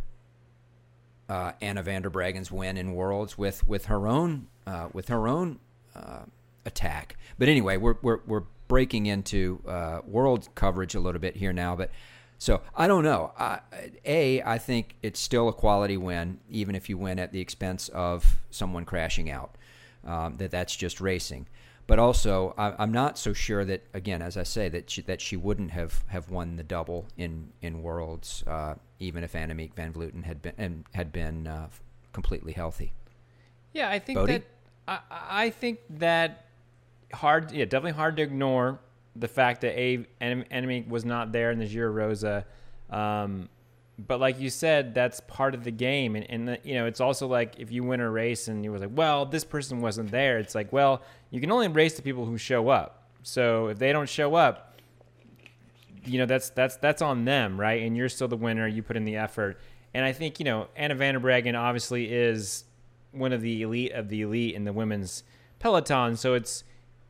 uh, 1.30 1.54
Anna 1.62 1.84
van 1.84 2.01
der 2.01 2.10
Breggen's 2.10 2.51
win 2.51 2.77
in 2.77 2.94
Worlds 2.94 3.38
with 3.38 3.68
with 3.68 3.86
her 3.86 4.08
own 4.08 4.48
uh, 4.66 4.89
with 4.94 5.08
her 5.10 5.27
own 5.27 5.60
uh, 5.96 6.24
attack. 6.66 7.18
But 7.38 7.50
anyway, 7.50 7.77
we're 7.77 7.96
we're 8.01 8.20
we're 8.25 8.44
breaking 8.68 9.06
into 9.06 9.62
uh, 9.68 10.01
World 10.06 10.50
coverage 10.56 10.96
a 10.96 11.00
little 11.00 11.22
bit 11.22 11.38
here 11.38 11.54
now, 11.54 11.75
but. 11.75 11.92
So 12.39 12.62
I 12.75 12.86
don't 12.86 13.04
know. 13.04 13.34
I, 13.36 13.62
a, 14.06 14.44
I 14.44 14.60
think 14.60 14.96
it's 15.01 15.20
still 15.20 15.50
a 15.50 15.54
quality 15.54 15.98
win, 15.98 16.39
even 16.51 16.75
if 16.75 16.88
you 16.88 16.96
win 16.96 17.18
at 17.18 17.32
the 17.32 17.42
expense 17.42 17.89
of 17.89 18.39
someone 18.51 18.86
crashing 18.86 19.32
out. 19.32 19.58
Um, 20.06 20.38
that 20.38 20.51
that's 20.51 20.75
just 20.75 21.01
racing. 21.01 21.48
But 21.88 22.00
also, 22.00 22.53
I, 22.58 22.74
I'm 22.77 22.91
not 22.91 23.17
so 23.17 23.32
sure 23.32 23.63
that 23.63 23.82
again, 23.94 24.22
as 24.22 24.36
I 24.36 24.44
say, 24.44 24.67
that 24.70 24.89
she, 24.89 25.01
that 25.03 25.22
she 25.22 25.38
wouldn't 25.38 25.72
have, 25.72 26.03
have 26.08 26.29
won 26.29 26.58
the 26.58 26.63
double 26.63 27.06
in 27.17 27.50
in 27.62 27.82
Worlds, 27.82 28.44
uh, 28.46 28.75
even 29.00 29.24
if 29.24 29.32
Annemiek 29.34 29.74
van 29.74 29.94
Vleuten 29.94 30.25
had 30.25 30.41
been 30.41 30.53
and 30.58 30.84
had 30.94 31.13
been 31.13 31.48
uh, 31.48 31.70
completely 32.12 32.51
healthy. 32.51 32.91
Yeah, 33.72 33.89
I 33.89 34.00
think 34.00 34.20
Boedi? 34.20 34.27
that 34.27 34.44
I, 34.88 35.00
I 35.46 35.50
think 35.50 35.79
that 35.91 36.46
hard. 37.13 37.51
Yeah, 37.53 37.63
definitely 37.63 37.91
hard 37.94 38.17
to 38.17 38.24
ignore 38.24 38.79
the 39.15 39.29
fact 39.29 39.62
that 39.62 39.79
a 39.79 40.06
enemy 40.20 40.86
was 40.88 41.06
not 41.06 41.32
there 41.32 41.51
in 41.51 41.60
the 41.60 41.67
Giro 41.67 41.91
Rosa. 41.91 42.46
Um, 42.89 43.50
but 44.00 44.20
like 44.20 44.39
you 44.39 44.50
said, 44.50 44.94
that's 44.94 45.20
part 45.22 45.56
of 45.56 45.63
the 45.63 45.72
game, 45.72 46.16
and, 46.16 46.30
and 46.30 46.48
the, 46.48 46.60
you 46.63 46.75
know 46.75 46.86
it's 46.86 47.01
also 47.01 47.27
like 47.27 47.56
if 47.60 47.72
you 47.72 47.84
win 47.84 48.00
a 48.00 48.10
race 48.10 48.48
and 48.48 48.63
you 48.63 48.72
were 48.72 48.80
like, 48.80 48.92
well, 48.94 49.25
this 49.25 49.44
person 49.44 49.82
wasn't 49.82 50.12
there. 50.12 50.38
It's 50.38 50.54
like, 50.54 50.72
well, 50.72 51.01
you 51.32 51.42
can 51.42 51.51
only 51.51 51.68
race 51.68 51.96
the 51.96 52.04
people 52.04 52.25
who 52.25 52.38
show 52.38 52.70
up. 52.70 53.10
So 53.24 53.68
if 53.68 53.80
they 53.80 53.92
don't 53.92 54.08
show 54.08 54.36
up, 54.36 54.80
you 56.06 56.20
know 56.20 56.25
that's 56.25 56.51
that's 56.51 56.77
that's 56.77 57.01
on 57.01 57.25
them, 57.25 57.60
right? 57.60 57.82
And 57.82 57.98
you're 57.98 58.10
still 58.10 58.27
the 58.27 58.38
winner. 58.38 58.68
You 58.68 58.84
put 58.84 58.98
in 58.98 59.04
the 59.04 59.18
effort, 59.18 59.60
and 59.94 60.06
I 60.06 60.13
think 60.13 60.39
you 60.39 60.46
know 60.46 60.68
Anna 60.75 60.96
van 60.96 61.16
der 61.16 61.20
Breggen 61.20 61.58
obviously 61.58 62.12
is 62.12 62.66
one 63.12 63.34
of 63.34 63.42
the 63.42 63.63
elite 63.63 63.94
of 63.94 64.10
the 64.10 64.22
elite 64.22 64.56
in 64.56 64.63
the 64.63 64.74
women's 64.74 65.24
peloton. 65.60 66.16
So 66.16 66.36
it's 66.36 66.63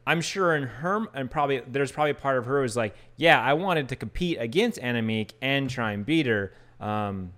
I'm 0.06 0.22
sure 0.22 0.56
in 0.56 0.64
her 0.64 1.06
and 1.14 1.30
probably 1.30 1.62
there's 1.68 1.92
probably 1.92 2.14
part 2.14 2.38
of 2.38 2.46
her 2.46 2.62
who's 2.62 2.78
like, 2.78 2.96
yeah, 3.18 3.42
I 3.42 3.54
wanted 3.54 3.90
to 3.90 3.98
compete 3.98 4.38
against 4.40 4.80
Annemiek 4.80 5.32
and 5.42 5.70
try 5.70 5.92
and 5.92 6.06
beat 6.06 6.26
her. 6.28 6.54
Um, 6.80 7.34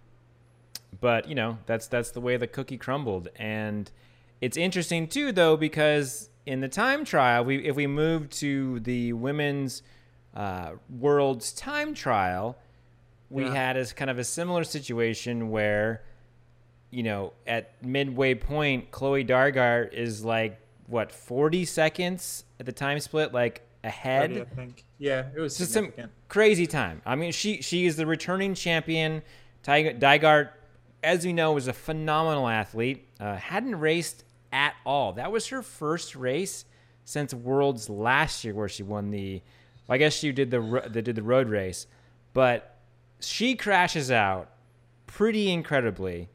but 1.01 1.27
you 1.29 1.35
know 1.35 1.57
that's 1.65 1.87
that's 1.87 2.11
the 2.11 2.21
way 2.21 2.35
the 2.37 2.47
cookie 2.47 2.77
crumbled, 2.77 3.29
and 3.35 3.89
it's 4.41 4.57
interesting 4.57 5.07
too 5.07 5.31
though 5.31 5.55
because 5.55 6.29
in 6.45 6.61
the 6.61 6.67
time 6.69 7.05
trial, 7.05 7.45
we 7.45 7.65
if 7.65 7.75
we 7.75 7.87
move 7.87 8.29
to 8.31 8.79
the 8.81 9.13
women's 9.13 9.81
uh, 10.35 10.71
world's 10.89 11.51
time 11.51 11.93
trial, 11.93 12.57
we 13.29 13.43
Yeah. 13.43 13.53
had 13.53 13.77
as 13.77 13.93
kind 13.93 14.09
of 14.09 14.17
a 14.19 14.23
similar 14.23 14.63
situation 14.63 15.49
where 15.49 16.03
you 16.91 17.03
know, 17.03 17.33
at 17.45 17.85
midway 17.85 18.33
point, 18.33 18.89
Chloe 18.89 19.23
Dygert 19.23 19.93
is 19.93 20.25
like 20.25 20.59
what 20.87 21.11
40 21.11 21.63
seconds 21.65 22.45
at 22.59 22.65
the 22.65 22.71
time 22.71 22.99
split, 22.99 23.31
like 23.31 23.61
ahead. 23.83 24.31
30, 24.31 24.41
I 24.41 24.45
think. 24.55 24.85
Yeah, 24.99 25.27
it 25.33 25.39
was 25.39 25.57
just 25.57 25.71
some 25.71 25.93
crazy 26.27 26.67
time. 26.67 27.01
I 27.05 27.15
mean, 27.15 27.31
she 27.31 27.61
she 27.61 27.85
is 27.85 27.95
the 27.95 28.05
returning 28.05 28.53
champion. 28.53 29.23
Dygert, 29.63 30.49
as 31.01 31.25
we 31.25 31.33
know, 31.33 31.53
was 31.53 31.67
a 31.67 31.73
phenomenal 31.73 32.47
athlete. 32.47 33.07
Uh, 33.19 33.37
hadn't 33.37 33.79
raced 33.79 34.25
at 34.51 34.75
all. 34.85 35.13
That 35.13 35.31
was 35.31 35.47
her 35.47 35.61
first 35.61 36.15
race 36.15 36.65
since 37.05 37.33
Worlds 37.33 37.89
last 37.89 38.43
year, 38.43 38.53
where 38.53 38.69
she 38.69 38.83
won 38.83 39.09
the. 39.09 39.41
I 39.87 39.97
guess 39.97 40.13
she 40.13 40.31
did 40.33 40.51
the 40.51 40.83
the 40.91 41.01
did 41.01 41.15
the 41.15 41.23
road 41.23 41.49
race, 41.49 41.87
but 42.33 42.75
she 43.21 43.55
crashes 43.55 44.11
out 44.11 44.49
pretty 45.07 45.49
incredibly, 45.51 46.29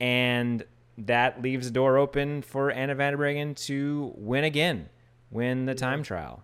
and 0.00 0.64
that 0.96 1.42
leaves 1.42 1.66
the 1.66 1.72
door 1.72 1.98
open 1.98 2.42
for 2.42 2.70
Anna 2.70 2.94
van 2.94 3.12
der 3.12 3.18
Breggen 3.18 3.54
to 3.66 4.12
win 4.16 4.44
again, 4.44 4.88
win 5.30 5.66
the 5.66 5.74
time 5.74 6.02
trial. 6.02 6.42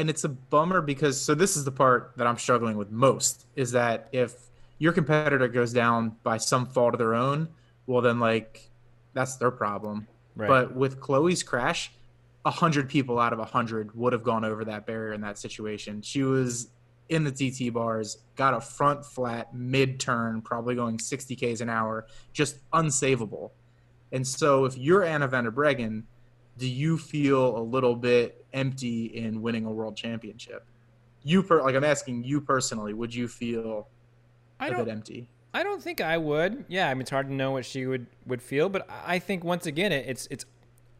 And 0.00 0.08
it's 0.08 0.24
a 0.24 0.28
bummer 0.30 0.80
because 0.80 1.20
so 1.20 1.34
this 1.34 1.56
is 1.58 1.64
the 1.64 1.70
part 1.70 2.12
that 2.16 2.26
I'm 2.26 2.38
struggling 2.38 2.78
with 2.78 2.90
most 2.90 3.46
is 3.54 3.72
that 3.72 4.08
if 4.12 4.34
your 4.78 4.92
competitor 4.92 5.46
goes 5.46 5.74
down 5.74 6.16
by 6.22 6.38
some 6.38 6.64
fault 6.64 6.94
of 6.94 6.98
their 6.98 7.14
own, 7.14 7.48
well 7.86 8.00
then 8.00 8.18
like 8.18 8.70
that's 9.12 9.36
their 9.36 9.50
problem. 9.50 10.08
Right. 10.34 10.48
But 10.48 10.74
with 10.74 11.00
Chloe's 11.00 11.42
crash, 11.42 11.92
a 12.46 12.50
hundred 12.50 12.88
people 12.88 13.18
out 13.18 13.34
of 13.34 13.40
a 13.40 13.44
hundred 13.44 13.94
would 13.94 14.14
have 14.14 14.22
gone 14.22 14.42
over 14.42 14.64
that 14.64 14.86
barrier 14.86 15.12
in 15.12 15.20
that 15.20 15.36
situation. 15.38 16.00
She 16.00 16.22
was 16.22 16.70
in 17.10 17.24
the 17.24 17.30
TT 17.30 17.70
bars, 17.74 18.18
got 18.36 18.54
a 18.54 18.60
front 18.60 19.04
flat 19.04 19.54
mid 19.54 20.00
turn, 20.00 20.40
probably 20.40 20.76
going 20.76 20.98
60 20.98 21.36
k's 21.36 21.60
an 21.60 21.68
hour, 21.68 22.06
just 22.32 22.58
unsavable. 22.70 23.50
And 24.12 24.26
so 24.26 24.64
if 24.64 24.78
you're 24.78 25.04
Anna 25.04 25.28
van 25.28 25.44
der 25.44 25.50
Breggen, 25.50 26.04
do 26.60 26.68
you 26.68 26.96
feel 26.98 27.56
a 27.56 27.62
little 27.62 27.96
bit 27.96 28.44
empty 28.52 29.06
in 29.06 29.40
winning 29.42 29.64
a 29.64 29.70
world 29.70 29.96
championship? 29.96 30.64
You 31.22 31.42
per 31.42 31.62
like 31.62 31.74
I'm 31.74 31.84
asking 31.84 32.22
you 32.24 32.40
personally, 32.40 32.92
would 32.94 33.14
you 33.14 33.26
feel 33.28 33.88
I 34.60 34.68
a 34.68 34.76
bit 34.76 34.88
empty? 34.88 35.28
I 35.52 35.62
don't 35.64 35.82
think 35.82 36.00
I 36.00 36.16
would. 36.16 36.64
Yeah, 36.68 36.88
I 36.88 36.94
mean 36.94 37.00
it's 37.02 37.10
hard 37.10 37.26
to 37.28 37.34
know 37.34 37.50
what 37.50 37.64
she 37.64 37.86
would 37.86 38.06
would 38.26 38.42
feel, 38.42 38.68
but 38.68 38.86
I 39.04 39.18
think 39.18 39.42
once 39.42 39.66
again 39.66 39.90
it, 39.90 40.04
it's 40.06 40.28
it's 40.30 40.44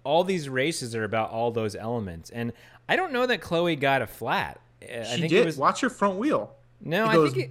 all 0.03 0.25
these 0.25 0.49
races 0.49 0.95
are 0.95 1.05
about 1.05 1.31
all 1.31 1.51
those 1.51 1.77
elements, 1.77 2.31
and 2.31 2.53
I 2.89 2.97
don't 2.97 3.13
know 3.13 3.27
that 3.27 3.41
Chloe 3.43 3.77
got 3.77 4.01
a 4.03 4.07
flat. 4.07 4.61
I 4.83 5.05
She 5.05 5.21
think 5.21 5.31
did. 5.31 5.43
it 5.43 5.45
was 5.47 5.59
Watch 5.59 5.83
your 5.83 5.91
front 5.91 6.17
wheel. 6.17 6.55
no. 6.81 7.05
it 7.05 7.09
I 7.09 7.15
goes- 7.15 7.33
think 7.35 7.45
it, 7.45 7.51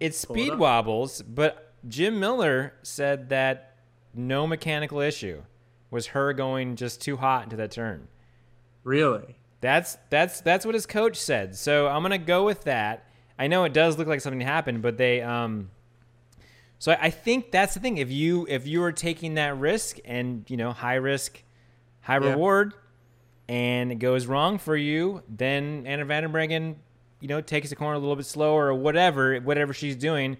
it 0.00 0.14
speed 0.14 0.52
up. 0.52 0.58
wobbles, 0.58 1.20
but 1.22 1.72
Jim 1.88 2.18
Miller 2.18 2.72
said 2.82 3.28
that 3.28 3.76
no 4.14 4.46
mechanical 4.46 5.00
issue 5.00 5.42
was 5.90 6.08
her 6.08 6.32
going 6.32 6.76
just 6.76 7.00
too 7.00 7.16
hot 7.16 7.44
into 7.44 7.56
that 7.56 7.70
turn. 7.70 8.08
Really? 8.84 9.36
That's 9.60 9.96
that's 10.10 10.40
that's 10.42 10.64
what 10.66 10.74
his 10.74 10.86
coach 10.86 11.16
said. 11.16 11.56
So 11.56 11.88
I'm 11.88 12.02
gonna 12.02 12.18
go 12.18 12.44
with 12.44 12.64
that. 12.64 13.06
I 13.38 13.46
know 13.48 13.64
it 13.64 13.72
does 13.72 13.98
look 13.98 14.06
like 14.08 14.20
something 14.20 14.40
happened, 14.40 14.82
but 14.82 14.96
they 14.96 15.22
um. 15.22 15.70
So 16.78 16.94
I 17.00 17.10
think 17.10 17.50
that's 17.52 17.74
the 17.74 17.80
thing. 17.80 17.96
If 17.98 18.10
you 18.10 18.46
if 18.48 18.66
you 18.66 18.82
are 18.82 18.92
taking 18.92 19.34
that 19.34 19.56
risk 19.58 19.98
and 20.04 20.44
you 20.48 20.56
know 20.56 20.72
high 20.72 20.94
risk, 20.96 21.42
high 22.02 22.18
Yeah. 22.18 22.30
reward, 22.30 22.74
and 23.48 23.90
it 23.90 23.96
goes 23.96 24.26
wrong 24.26 24.58
for 24.58 24.76
you, 24.76 25.22
then 25.28 25.84
Anna 25.86 26.04
van 26.04 26.22
der 26.24 26.28
Breggen, 26.28 26.76
you 27.20 27.28
know, 27.28 27.40
takes 27.40 27.70
the 27.70 27.76
corner 27.76 27.94
a 27.94 27.98
little 27.98 28.16
bit 28.16 28.26
slower 28.26 28.66
or 28.66 28.74
whatever 28.74 29.36
whatever 29.38 29.72
she's 29.72 29.96
doing. 29.96 30.36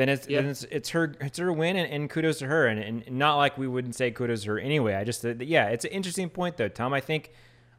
Then 0.00 0.08
it's 0.08 0.28
Yeah. 0.28 0.40
then 0.40 0.50
it's, 0.50 0.64
it's 0.64 0.88
her 0.90 1.14
it's 1.20 1.38
her 1.38 1.52
win, 1.52 1.76
and, 1.76 1.92
and 1.92 2.08
kudos 2.10 2.38
to 2.38 2.46
her. 2.46 2.66
And, 2.66 2.80
and 2.80 3.18
not 3.18 3.36
like 3.36 3.58
we 3.58 3.68
wouldn't 3.68 3.94
say 3.94 4.10
kudos 4.10 4.44
to 4.44 4.50
her 4.50 4.58
anyway. 4.58 4.94
I 4.94 5.04
just 5.04 5.24
yeah, 5.24 5.66
it's 5.68 5.84
an 5.84 5.90
interesting 5.92 6.30
point 6.30 6.56
though, 6.56 6.68
Tom. 6.68 6.92
I 6.94 7.00
think 7.00 7.32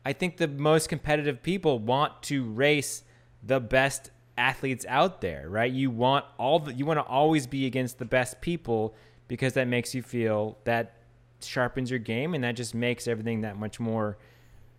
I 0.05 0.13
think 0.13 0.37
the 0.37 0.47
most 0.47 0.89
competitive 0.89 1.41
people 1.43 1.79
want 1.79 2.21
to 2.23 2.43
race 2.43 3.03
the 3.43 3.59
best 3.59 4.11
athletes 4.37 4.85
out 4.87 5.21
there, 5.21 5.49
right? 5.49 5.71
You 5.71 5.89
want 5.91 6.25
all 6.37 6.59
the, 6.59 6.73
you 6.73 6.85
want 6.85 6.97
to 6.99 7.03
always 7.03 7.45
be 7.47 7.65
against 7.65 7.99
the 7.99 8.05
best 8.05 8.39
people 8.41 8.95
because 9.27 9.53
that 9.53 9.67
makes 9.67 9.93
you 9.93 10.01
feel 10.01 10.57
that 10.63 10.93
sharpens 11.43 11.89
your 11.89 11.99
game 11.99 12.33
and 12.33 12.43
that 12.43 12.55
just 12.55 12.73
makes 12.75 13.07
everything 13.07 13.41
that 13.41 13.57
much 13.57 13.79
more 13.79 14.17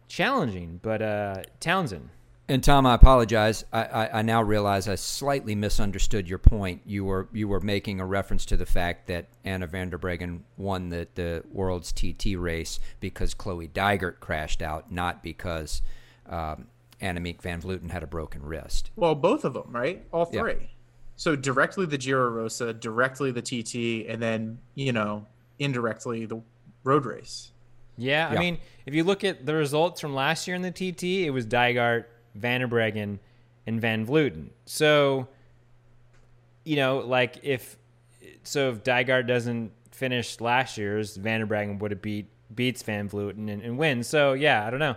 challenging. 0.09 0.79
But 0.83 1.03
uh 1.03 1.43
Townsend, 1.61 2.09
And 2.49 2.63
Tom, 2.63 2.85
I 2.87 2.95
apologize. 2.95 3.65
I, 3.73 3.85
I, 3.85 4.19
I 4.19 4.23
now 4.23 4.43
realize 4.43 4.89
I 4.89 4.97
slightly 4.97 5.55
misunderstood 5.55 6.29
your 6.29 6.39
point. 6.39 6.83
You 6.85 7.05
were 7.05 7.29
you 7.33 7.47
were 7.49 7.61
making 7.61 8.01
a 8.01 8.05
reference 8.07 8.45
to 8.47 8.57
the 8.57 8.67
fact 8.67 9.07
that 9.07 9.29
Anna 9.45 9.67
van 9.67 9.91
der 9.91 9.99
Breggen 9.99 10.41
won 10.57 10.89
the, 10.91 11.07
the 11.15 11.45
world's 11.51 11.93
TT 11.93 12.37
race 12.37 12.81
because 13.01 13.33
Chloe 13.33 13.69
Dygert 13.69 14.21
crashed 14.21 14.61
out, 14.61 14.91
not 14.91 15.23
because 15.23 15.83
um, 16.29 16.67
Annemiek 17.01 17.41
van 17.41 17.63
Vleuten 17.63 17.91
had 17.91 18.03
a 18.03 18.07
broken 18.09 18.43
wrist. 18.45 18.91
Well, 18.97 19.15
both 19.15 19.45
of 19.45 19.55
them, 19.55 19.71
right? 19.71 20.05
All 20.13 20.29
Yeah. 20.33 20.41
three. 20.41 20.71
So 21.17 21.37
directly 21.37 21.87
the 21.87 21.99
Giro 21.99 22.29
Rosa, 22.29 22.73
directly 22.73 23.31
the 23.31 23.43
TT, 23.43 24.09
and 24.11 24.21
then 24.21 24.59
you 24.75 24.93
know 24.93 25.27
indirectly 25.59 26.27
the 26.27 26.43
road 26.83 27.05
race. 27.07 27.53
Yeah, 27.99 28.29
I 28.29 28.39
mean, 28.39 28.59
if 28.87 28.95
you 28.95 29.05
look 29.05 29.23
at 29.23 29.45
the 29.47 29.55
results 29.55 30.01
from 30.01 30.15
last 30.15 30.49
year 30.49 30.57
in 30.57 30.63
the 30.63 30.71
TT, 30.71 31.27
it 31.27 31.31
was 31.31 31.47
Dygert, 31.47 32.07
Van 32.35 32.61
der 32.61 32.69
Breggen, 32.69 33.19
and 33.67 33.81
Van 33.81 34.07
Vleuten. 34.07 34.51
So, 34.67 35.29
you 36.65 36.77
know, 36.77 36.99
like 36.99 37.41
if 37.43 37.77
so, 38.43 38.71
if 38.71 38.83
Dygert 38.83 39.27
doesn't 39.27 39.73
finish 39.91 40.41
last 40.41 40.79
year's, 40.79 41.17
Van 41.17 41.41
der 41.41 41.47
Breggen 41.47 41.79
would 41.79 41.91
have 41.91 42.03
beat 42.03 42.27
beats 42.55 42.83
Van 42.83 43.09
Vleuten 43.09 43.51
and, 43.51 43.63
and 43.63 43.79
wins. 43.79 44.07
So 44.07 44.33
yeah, 44.33 44.67
I 44.67 44.71
don't 44.71 44.81
know. 44.81 44.97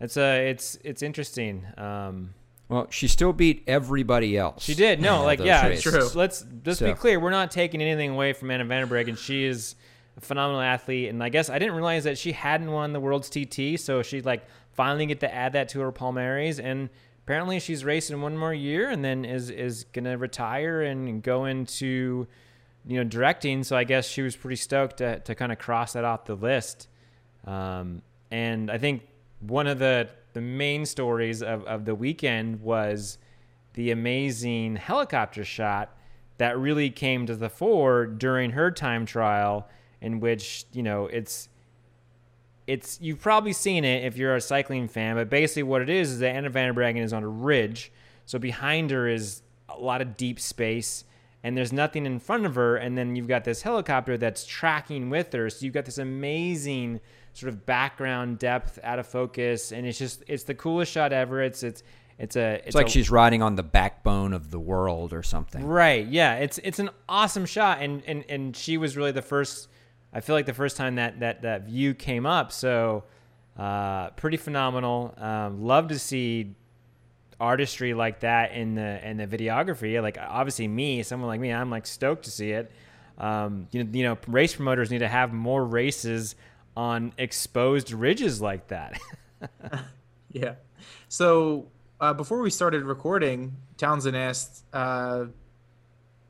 It's 0.00 0.16
uh, 0.16 0.40
it's 0.44 0.78
it's 0.84 1.02
interesting. 1.02 1.64
Um, 1.76 2.34
Well, 2.68 2.86
she 2.90 3.06
still 3.06 3.32
beat 3.32 3.62
everybody 3.66 4.36
else. 4.36 4.64
she 4.64 4.74
did 4.74 5.00
no, 5.00 5.22
like 5.24 5.40
yeah, 5.40 5.66
races. 5.66 5.92
True. 5.92 6.08
let's 6.14 6.44
just 6.62 6.82
be 6.82 6.92
clear. 6.94 7.20
We're 7.20 7.30
not 7.30 7.50
taking 7.50 7.80
anything 7.82 8.10
away 8.10 8.32
from 8.32 8.50
Anna 8.50 8.64
Van 8.64 8.86
der 8.86 8.94
Breggen. 8.94 9.16
She 9.16 9.44
is 9.44 9.74
a 10.16 10.20
phenomenal 10.20 10.60
athlete, 10.60 11.08
and 11.08 11.22
I 11.22 11.28
guess 11.28 11.48
I 11.48 11.58
didn't 11.58 11.74
realize 11.74 12.04
that 12.04 12.18
she 12.18 12.32
hadn't 12.32 12.70
won 12.70 12.92
the 12.92 13.00
world's 13.00 13.30
TT, 13.30 13.78
so 13.80 14.02
she 14.02 14.20
like 14.20 14.44
finally 14.72 15.06
get 15.06 15.20
to 15.20 15.34
add 15.34 15.54
that 15.54 15.68
to 15.70 15.80
her 15.80 15.92
palmares, 15.92 16.62
and 16.62 16.90
apparently 17.24 17.60
she's 17.60 17.84
racing 17.84 18.20
one 18.20 18.36
more 18.36 18.54
year, 18.54 18.90
and 18.90 19.04
then 19.04 19.24
is 19.24 19.50
is 19.50 19.84
gonna 19.92 20.18
retire 20.18 20.82
and 20.82 21.22
go 21.22 21.46
into 21.46 22.26
you 22.86 22.96
know 22.98 23.04
directing. 23.04 23.64
So 23.64 23.76
I 23.76 23.84
guess 23.84 24.06
she 24.06 24.22
was 24.22 24.36
pretty 24.36 24.56
stoked 24.56 24.98
to 24.98 25.20
to 25.20 25.34
kind 25.34 25.52
of 25.52 25.58
cross 25.58 25.94
that 25.94 26.04
off 26.04 26.26
the 26.26 26.36
list. 26.36 26.88
Um, 27.46 28.02
and 28.30 28.70
I 28.70 28.78
think 28.78 29.02
one 29.40 29.66
of 29.66 29.78
the 29.78 30.08
the 30.32 30.40
main 30.40 30.86
stories 30.86 31.42
of, 31.42 31.64
of 31.64 31.84
the 31.84 31.94
weekend 31.94 32.60
was 32.60 33.18
the 33.74 33.90
amazing 33.90 34.76
helicopter 34.76 35.44
shot 35.44 35.96
that 36.38 36.58
really 36.58 36.90
came 36.90 37.26
to 37.26 37.36
the 37.36 37.48
fore 37.48 38.06
during 38.06 38.50
her 38.50 38.70
time 38.70 39.06
trial 39.06 39.68
in 40.02 40.20
which 40.20 40.66
you 40.72 40.82
know 40.82 41.06
it's 41.06 41.48
it's 42.66 42.98
you've 43.00 43.20
probably 43.20 43.52
seen 43.52 43.84
it 43.84 44.04
if 44.04 44.16
you're 44.16 44.36
a 44.36 44.40
cycling 44.40 44.88
fan 44.88 45.16
but 45.16 45.30
basically 45.30 45.62
what 45.62 45.80
it 45.80 45.88
is 45.88 46.12
is 46.12 46.18
that 46.18 46.34
Anna 46.34 46.50
van 46.50 46.74
der 46.74 46.78
Breggen 46.78 47.02
is 47.02 47.12
on 47.12 47.22
a 47.22 47.28
ridge 47.28 47.90
so 48.26 48.38
behind 48.38 48.90
her 48.90 49.08
is 49.08 49.42
a 49.68 49.78
lot 49.78 50.02
of 50.02 50.16
deep 50.16 50.38
space 50.38 51.04
and 51.42 51.56
there's 51.56 51.72
nothing 51.72 52.04
in 52.04 52.18
front 52.18 52.44
of 52.44 52.56
her 52.56 52.76
and 52.76 52.98
then 52.98 53.16
you've 53.16 53.28
got 53.28 53.44
this 53.44 53.62
helicopter 53.62 54.18
that's 54.18 54.44
tracking 54.44 55.08
with 55.08 55.32
her 55.32 55.48
so 55.48 55.64
you've 55.64 55.74
got 55.74 55.86
this 55.86 55.98
amazing 55.98 57.00
sort 57.32 57.48
of 57.48 57.64
background 57.64 58.38
depth 58.38 58.78
out 58.82 58.98
of 58.98 59.06
focus 59.06 59.72
and 59.72 59.86
it's 59.86 59.98
just 59.98 60.22
it's 60.26 60.44
the 60.44 60.54
coolest 60.54 60.92
shot 60.92 61.12
ever 61.12 61.42
it's 61.42 61.62
it's 61.62 61.82
it's 62.18 62.36
a 62.36 62.54
it's, 62.54 62.66
It's 62.68 62.76
like 62.76 62.86
a, 62.86 62.90
she's 62.90 63.10
riding 63.10 63.42
on 63.42 63.56
the 63.56 63.62
backbone 63.62 64.32
of 64.32 64.50
the 64.50 64.60
world 64.60 65.12
or 65.12 65.22
something. 65.22 65.66
Right. 65.66 66.06
Yeah. 66.06 66.36
It's 66.36 66.58
it's 66.58 66.78
an 66.78 66.90
awesome 67.08 67.46
shot, 67.46 67.80
and 67.80 68.02
and 68.06 68.24
and 68.28 68.56
she 68.56 68.76
was 68.76 68.96
really 68.96 69.12
the 69.12 69.22
first. 69.22 69.68
I 70.12 70.20
feel 70.20 70.34
like 70.34 70.46
the 70.46 70.54
first 70.54 70.76
time 70.76 70.96
that 70.96 71.20
that 71.20 71.42
that 71.42 71.62
view 71.62 71.94
came 71.94 72.26
up. 72.26 72.52
So, 72.52 73.04
uh, 73.58 74.10
pretty 74.10 74.36
phenomenal. 74.36 75.14
Um, 75.16 75.64
love 75.64 75.88
to 75.88 75.98
see 75.98 76.54
artistry 77.40 77.92
like 77.94 78.20
that 78.20 78.52
in 78.52 78.74
the 78.74 79.08
in 79.08 79.16
the 79.16 79.26
videography. 79.26 80.00
Like 80.00 80.18
obviously 80.20 80.68
me, 80.68 81.02
someone 81.02 81.28
like 81.28 81.40
me, 81.40 81.52
I'm 81.52 81.70
like 81.70 81.86
stoked 81.86 82.24
to 82.24 82.30
see 82.30 82.52
it. 82.52 82.70
Um, 83.18 83.68
you 83.72 83.84
know, 83.84 83.90
you 83.92 84.02
know, 84.04 84.18
race 84.26 84.54
promoters 84.54 84.90
need 84.90 85.00
to 85.00 85.08
have 85.08 85.32
more 85.32 85.64
races 85.64 86.34
on 86.76 87.12
exposed 87.18 87.92
ridges 87.92 88.40
like 88.40 88.68
that. 88.68 88.98
Yeah. 90.34 90.54
So 91.08 91.68
uh, 92.00 92.14
before 92.14 92.40
we 92.40 92.48
started 92.48 92.84
recording, 92.84 93.54
Townsend 93.76 94.16
asked 94.16 94.64
uh, 94.72 95.26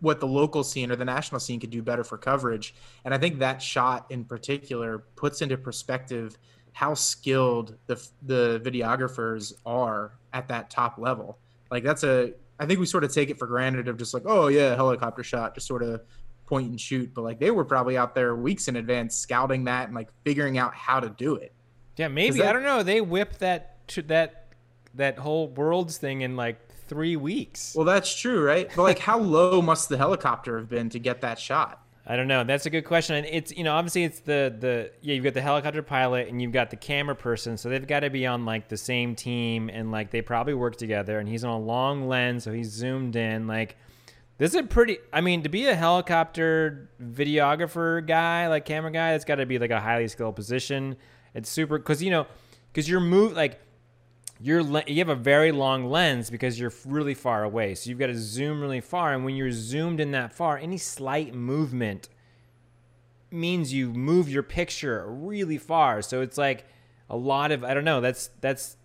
what 0.02 0.20
the 0.20 0.26
local 0.26 0.62
scene 0.62 0.90
or 0.92 0.96
the 0.96 1.04
national 1.04 1.40
scene 1.40 1.58
could 1.58 1.70
do 1.70 1.80
better 1.80 2.04
for 2.04 2.18
coverage, 2.18 2.74
and 3.04 3.14
I 3.14 3.18
think 3.18 3.38
that 3.38 3.62
shot 3.62 4.04
in 4.10 4.24
particular 4.24 4.98
puts 5.16 5.40
into 5.40 5.56
perspective 5.56 6.36
how 6.72 6.92
skilled 6.94 7.76
the 7.86 7.96
the 8.22 8.60
videographers 8.64 9.54
are 9.64 10.12
at 10.32 10.48
that 10.48 10.68
top 10.70 10.98
level. 10.98 11.38
Like 11.70 11.84
that's 11.84 12.02
a 12.04 12.32
I 12.58 12.66
think 12.66 12.80
we 12.80 12.86
sort 12.86 13.04
of 13.04 13.12
take 13.12 13.30
it 13.30 13.38
for 13.38 13.46
granted 13.46 13.88
of 13.88 13.96
just 13.96 14.12
like 14.12 14.24
oh 14.26 14.48
yeah 14.48 14.74
helicopter 14.74 15.22
shot 15.22 15.54
just 15.54 15.66
sort 15.66 15.82
of 15.82 16.02
point 16.46 16.68
and 16.68 16.80
shoot, 16.80 17.14
but 17.14 17.22
like 17.22 17.38
they 17.38 17.50
were 17.50 17.64
probably 17.64 17.96
out 17.96 18.14
there 18.14 18.34
weeks 18.36 18.68
in 18.68 18.76
advance 18.76 19.16
scouting 19.16 19.64
that 19.64 19.86
and 19.86 19.94
like 19.94 20.08
figuring 20.24 20.58
out 20.58 20.74
how 20.74 20.98
to 21.00 21.08
do 21.10 21.36
it. 21.36 21.52
Yeah, 21.96 22.08
maybe 22.08 22.38
that- 22.38 22.48
I 22.48 22.52
don't 22.52 22.62
know. 22.64 22.82
They 22.82 23.00
whipped 23.00 23.38
that 23.38 23.86
to 23.88 24.02
that 24.02 24.48
that 24.94 25.18
whole 25.18 25.48
worlds 25.48 25.96
thing 25.96 26.20
in 26.22 26.36
like 26.36 26.58
three 26.92 27.16
weeks. 27.16 27.74
Well, 27.74 27.86
that's 27.86 28.14
true, 28.14 28.44
right? 28.44 28.70
But 28.76 28.82
like, 28.82 28.98
how 28.98 29.18
low 29.18 29.62
must 29.62 29.88
the 29.88 29.96
helicopter 29.96 30.58
have 30.58 30.68
been 30.68 30.90
to 30.90 30.98
get 30.98 31.22
that 31.22 31.38
shot? 31.38 31.82
I 32.04 32.16
don't 32.16 32.28
know. 32.28 32.44
That's 32.44 32.66
a 32.66 32.70
good 32.70 32.82
question. 32.82 33.16
And 33.16 33.26
it's 33.26 33.56
you 33.56 33.64
know 33.64 33.72
obviously 33.72 34.04
it's 34.04 34.20
the 34.20 34.54
the 34.58 34.90
yeah 35.00 35.14
you've 35.14 35.24
got 35.24 35.34
the 35.34 35.40
helicopter 35.40 35.82
pilot 35.82 36.28
and 36.28 36.42
you've 36.42 36.52
got 36.52 36.68
the 36.68 36.76
camera 36.76 37.14
person, 37.14 37.56
so 37.56 37.70
they've 37.70 37.86
got 37.86 38.00
to 38.00 38.10
be 38.10 38.26
on 38.26 38.44
like 38.44 38.68
the 38.68 38.76
same 38.76 39.14
team 39.14 39.70
and 39.72 39.90
like 39.90 40.10
they 40.10 40.20
probably 40.20 40.52
work 40.52 40.76
together. 40.76 41.18
And 41.18 41.28
he's 41.28 41.44
on 41.44 41.50
a 41.50 41.58
long 41.58 42.08
lens, 42.08 42.44
so 42.44 42.52
he's 42.52 42.70
zoomed 42.70 43.16
in. 43.16 43.46
Like 43.46 43.76
this 44.36 44.50
is 44.50 44.60
a 44.60 44.64
pretty. 44.64 44.98
I 45.12 45.22
mean, 45.22 45.44
to 45.44 45.48
be 45.48 45.66
a 45.66 45.74
helicopter 45.74 46.90
videographer 47.02 48.06
guy, 48.06 48.48
like 48.48 48.66
camera 48.66 48.90
guy, 48.90 49.12
that's 49.12 49.24
got 49.24 49.36
to 49.36 49.46
be 49.46 49.58
like 49.58 49.70
a 49.70 49.80
highly 49.80 50.08
skilled 50.08 50.36
position. 50.36 50.96
It's 51.32 51.48
super 51.48 51.78
because 51.78 52.02
you 52.02 52.10
know 52.10 52.26
because 52.70 52.86
you're 52.86 53.00
move 53.00 53.32
like 53.32 53.60
you're 54.42 54.60
you 54.88 54.98
have 54.98 55.08
a 55.08 55.14
very 55.14 55.52
long 55.52 55.88
lens 55.88 56.28
because 56.28 56.58
you're 56.58 56.72
really 56.84 57.14
far 57.14 57.44
away. 57.44 57.76
So 57.76 57.88
you've 57.88 57.98
got 57.98 58.08
to 58.08 58.18
zoom 58.18 58.60
really 58.60 58.80
far, 58.80 59.12
and 59.12 59.24
when 59.24 59.36
you're 59.36 59.52
zoomed 59.52 60.00
in 60.00 60.10
that 60.10 60.32
far, 60.32 60.58
any 60.58 60.78
slight 60.78 61.32
movement 61.32 62.08
means 63.30 63.72
you 63.72 63.92
move 63.92 64.28
your 64.28 64.42
picture 64.42 65.06
really 65.08 65.58
far. 65.58 66.02
So 66.02 66.22
it's 66.22 66.36
like 66.36 66.66
a 67.08 67.16
lot 67.16 67.52
of 67.52 67.62
I 67.62 67.72
don't 67.72 67.84
know. 67.84 68.00
That's 68.00 68.30
that's 68.40 68.76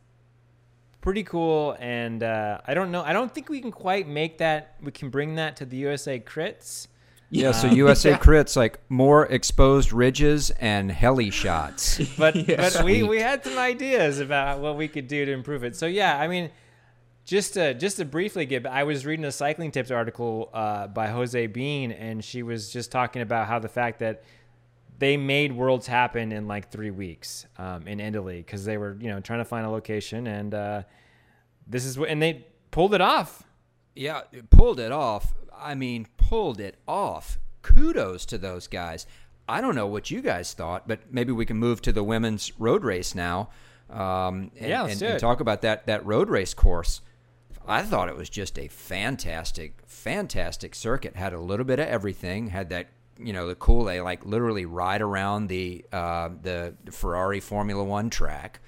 pretty 1.01 1.23
cool, 1.23 1.75
and 1.79 2.21
uh, 2.21 2.61
I 2.67 2.75
don't 2.75 2.91
know. 2.91 3.01
I 3.01 3.13
don't 3.13 3.33
think 3.33 3.49
we 3.49 3.59
can 3.59 3.71
quite 3.71 4.07
make 4.07 4.37
that. 4.37 4.75
We 4.79 4.91
can 4.91 5.09
bring 5.09 5.35
that 5.35 5.55
to 5.57 5.65
the 5.65 5.77
USA 5.77 6.19
crits. 6.19 6.87
Yeah, 7.29 7.51
so 7.51 7.67
USA 7.67 8.13
crits 8.13 8.55
like 8.55 8.79
more 8.89 9.25
exposed 9.25 9.91
ridges 9.91 10.49
and 10.51 10.89
heli 10.91 11.29
shots. 11.29 11.99
but 12.17 12.35
Yeah. 12.47 12.69
but 12.73 12.83
we, 12.83 13.03
we 13.03 13.19
had 13.19 13.43
some 13.43 13.57
ideas 13.57 14.19
about 14.19 14.59
what 14.59 14.77
we 14.77 14.87
could 14.87 15.07
do 15.07 15.25
to 15.25 15.31
improve 15.31 15.63
it. 15.63 15.75
So 15.75 15.87
yeah, 15.87 16.17
I 16.17 16.27
mean, 16.27 16.51
just 17.25 17.55
to 17.55 17.73
just 17.73 17.97
to 17.97 18.05
briefly 18.05 18.45
get, 18.45 18.65
I 18.65 18.83
was 18.83 19.05
reading 19.05 19.25
a 19.25 19.31
cycling 19.31 19.71
tips 19.71 19.91
article 19.91 20.49
uh, 20.53 20.87
by 20.87 21.07
Jose 21.07 21.47
Been, 21.47 21.91
and 21.91 22.23
she 22.23 22.43
was 22.43 22.71
just 22.71 22.91
talking 22.91 23.21
about 23.21 23.47
how 23.47 23.59
the 23.59 23.67
fact 23.67 23.99
that 23.99 24.23
they 24.99 25.17
made 25.17 25.51
worlds 25.51 25.85
happen 25.85 26.31
in 26.31 26.47
like 26.47 26.71
three 26.71 26.89
weeks 26.91 27.45
um, 27.57 27.85
in 27.87 27.99
Italy 27.99 28.37
because 28.37 28.63
they 28.63 28.77
were 28.77 28.97
you 29.01 29.09
know 29.09 29.19
trying 29.19 29.39
to 29.39 29.45
find 29.45 29.65
a 29.65 29.69
location, 29.69 30.27
and 30.27 30.53
uh, 30.53 30.83
this 31.67 31.83
is 31.83 31.99
what 31.99 32.09
and 32.09 32.21
they 32.21 32.47
pulled 32.71 32.93
it 32.93 33.01
off. 33.01 33.43
Yeah, 33.95 34.21
it 34.31 34.49
pulled 34.49 34.79
it 34.79 34.93
off. 34.93 35.33
I 35.59 35.75
mean, 35.75 36.07
pulled 36.17 36.59
it 36.59 36.75
off. 36.87 37.39
Kudos 37.61 38.25
to 38.27 38.37
those 38.37 38.67
guys. 38.67 39.05
I 39.49 39.61
don't 39.61 39.75
know 39.75 39.87
what 39.87 40.11
you 40.11 40.21
guys 40.21 40.53
thought, 40.53 40.87
but 40.87 41.11
maybe 41.11 41.31
we 41.31 41.45
can 41.45 41.57
move 41.57 41.81
to 41.83 41.91
the 41.91 42.03
women's 42.03 42.51
road 42.59 42.83
race 42.83 43.15
now. 43.15 43.49
Um, 43.89 44.51
and, 44.57 44.69
Yeah, 44.69 44.81
let's 44.83 44.93
and, 44.93 44.99
do 44.99 45.05
and 45.07 45.19
talk 45.19 45.39
about 45.39 45.61
that 45.61 45.85
that 45.87 46.05
road 46.05 46.29
race 46.29 46.53
course. 46.53 47.01
I 47.65 47.83
thought 47.83 48.09
it 48.09 48.15
was 48.15 48.29
just 48.29 48.57
a 48.57 48.67
fantastic, 48.67 49.81
fantastic 49.85 50.73
circuit. 50.75 51.15
Had 51.15 51.33
a 51.33 51.39
little 51.39 51.65
bit 51.65 51.79
of 51.79 51.87
everything. 51.87 52.47
Had 52.47 52.69
that 52.69 52.87
you 53.19 53.33
know 53.33 53.47
the 53.47 53.55
cool 53.55 53.89
A 53.89 54.01
like 54.01 54.25
literally 54.25 54.65
ride 54.65 55.01
around 55.01 55.47
the 55.47 55.85
uh, 55.91 56.29
the 56.41 56.75
Ferrari 56.91 57.39
Formula 57.39 57.83
One 57.83 58.09
track. 58.09 58.61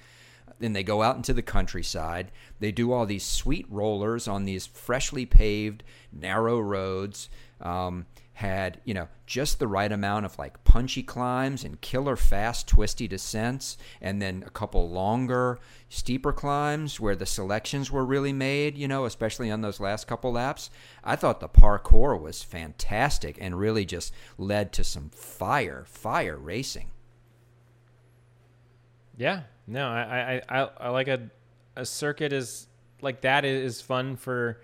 Then 0.60 0.74
they 0.74 0.82
go 0.84 1.02
out 1.02 1.16
into 1.16 1.34
the 1.34 1.42
countryside. 1.42 2.30
They 2.60 2.70
do 2.70 2.92
all 2.92 3.06
these 3.06 3.24
sweet 3.24 3.66
rollers 3.68 4.28
on 4.28 4.44
these 4.44 4.66
freshly 4.66 5.26
paved, 5.26 5.82
narrow 6.12 6.60
roads. 6.60 7.28
Um, 7.60 8.06
had 8.34 8.80
you 8.86 8.94
know 8.94 9.06
just 9.26 9.58
the 9.58 9.68
right 9.68 9.92
amount 9.92 10.24
of 10.24 10.38
like 10.38 10.64
punchy 10.64 11.02
climbs 11.02 11.62
and 11.62 11.78
killer 11.82 12.16
fast 12.16 12.66
twisty 12.66 13.06
descents 13.06 13.76
and 14.00 14.22
then 14.22 14.42
a 14.46 14.50
couple 14.50 14.88
longer 14.88 15.58
steeper 15.90 16.32
climbs 16.32 16.98
where 16.98 17.14
the 17.14 17.26
selections 17.26 17.90
were 17.90 18.02
really 18.02 18.32
made 18.32 18.78
you 18.78 18.88
know 18.88 19.04
especially 19.04 19.50
on 19.50 19.60
those 19.60 19.78
last 19.78 20.06
couple 20.06 20.32
laps 20.32 20.70
i 21.04 21.14
thought 21.14 21.40
the 21.40 21.48
parcours 21.48 22.18
was 22.18 22.42
fantastic 22.42 23.36
and 23.42 23.58
really 23.58 23.84
just 23.84 24.10
led 24.38 24.72
to 24.72 24.82
some 24.82 25.10
fire 25.10 25.84
fire 25.86 26.38
racing 26.38 26.88
Yeah, 29.20 29.42
no, 29.70 29.88
I 29.88 30.42
I, 30.48 30.60
I, 30.62 30.68
I 30.78 30.88
like 30.90 31.08
a 31.08 31.30
a 31.76 31.86
circuit 31.86 32.32
is 32.32 32.66
like 33.00 33.22
that 33.22 33.44
is 33.44 33.80
fun 33.80 34.16
for. 34.16 34.60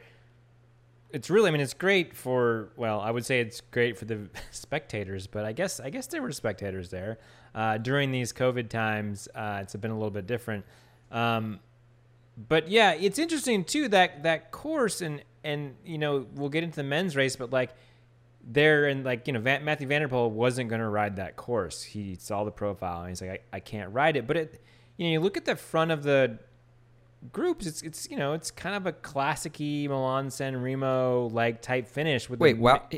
It's 1.10 1.30
really, 1.30 1.48
I 1.48 1.52
mean, 1.52 1.60
it's 1.60 1.72
great 1.72 2.16
for. 2.16 2.70
Well, 2.76 3.00
I 3.00 3.10
would 3.10 3.24
say 3.24 3.40
it's 3.40 3.60
great 3.60 3.96
for 3.96 4.04
the 4.04 4.28
spectators, 4.50 5.26
but 5.26 5.44
I 5.44 5.52
guess 5.52 5.80
I 5.80 5.90
guess 5.90 6.06
there 6.08 6.22
were 6.22 6.32
spectators 6.32 6.90
there 6.90 7.18
uh, 7.54 7.78
during 7.78 8.10
these 8.10 8.32
COVID 8.32 8.68
times. 8.68 9.28
Uh, 9.34 9.60
it's 9.62 9.74
been 9.76 9.90
a 9.90 9.96
little 9.96 10.10
bit 10.10 10.26
different, 10.26 10.64
um, 11.12 11.60
but 12.48 12.68
yeah, 12.68 12.92
it's 12.92 13.18
interesting 13.18 13.64
too 13.64 13.88
that 13.88 14.24
that 14.24 14.50
course 14.50 15.00
and 15.00 15.22
and 15.44 15.76
you 15.84 15.98
know 15.98 16.26
we'll 16.34 16.50
get 16.50 16.64
into 16.64 16.76
the 16.76 16.82
men's 16.82 17.16
race, 17.16 17.36
but 17.36 17.50
like 17.50 17.70
there 18.46 18.86
and 18.86 19.04
like 19.04 19.26
you 19.26 19.32
know 19.32 19.40
Van, 19.40 19.64
Mathieu 19.64 19.86
van 19.86 20.02
der 20.02 20.08
Poel 20.08 20.30
wasn't 20.30 20.68
going 20.68 20.80
to 20.80 20.88
ride 20.88 21.16
that 21.16 21.36
course. 21.36 21.82
He 21.82 22.16
saw 22.18 22.44
the 22.44 22.50
profile 22.50 23.00
and 23.00 23.08
he's 23.08 23.20
like, 23.20 23.44
I, 23.52 23.56
I 23.56 23.60
can't 23.60 23.92
ride 23.92 24.16
it. 24.16 24.26
But 24.26 24.36
it, 24.36 24.62
you 24.96 25.06
know, 25.06 25.12
you 25.12 25.20
look 25.20 25.37
at 25.37 25.44
the 25.44 25.56
front 25.56 25.90
of 25.90 26.02
the 26.02 26.38
groups. 27.32 27.66
It's 27.66 27.82
it's 27.82 28.09
you 28.11 28.16
know 28.16 28.32
it's 28.35 28.50
kind 28.50 28.74
of 28.76 28.87
a 28.87 28.92
classicy 28.92 29.88
Milan 29.88 30.30
San 30.30 30.61
Remo 30.61 31.28
like 31.28 31.61
type 31.62 31.88
finish 31.88 32.28
with 32.30 32.40
wait 32.40 32.54
the, 32.54 32.61
well 32.62 32.88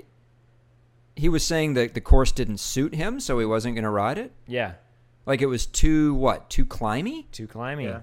he 1.17 1.29
was 1.29 1.45
saying 1.45 1.75
that 1.75 1.95
the 1.95 2.01
course 2.01 2.31
didn't 2.31 2.59
suit 2.59 2.95
him 2.95 3.19
so 3.19 3.39
he 3.41 3.45
wasn't 3.45 3.75
going 3.75 3.83
to 3.85 3.91
ride 3.91 4.19
it 4.19 4.33
yeah 4.47 4.75
like 5.27 5.43
it 5.43 5.47
was 5.47 5.67
too 5.67 6.15
what 6.15 6.49
too 6.49 6.65
climby 6.65 7.27
too 7.33 7.47
climbing, 7.49 7.87
Yeah. 7.87 8.01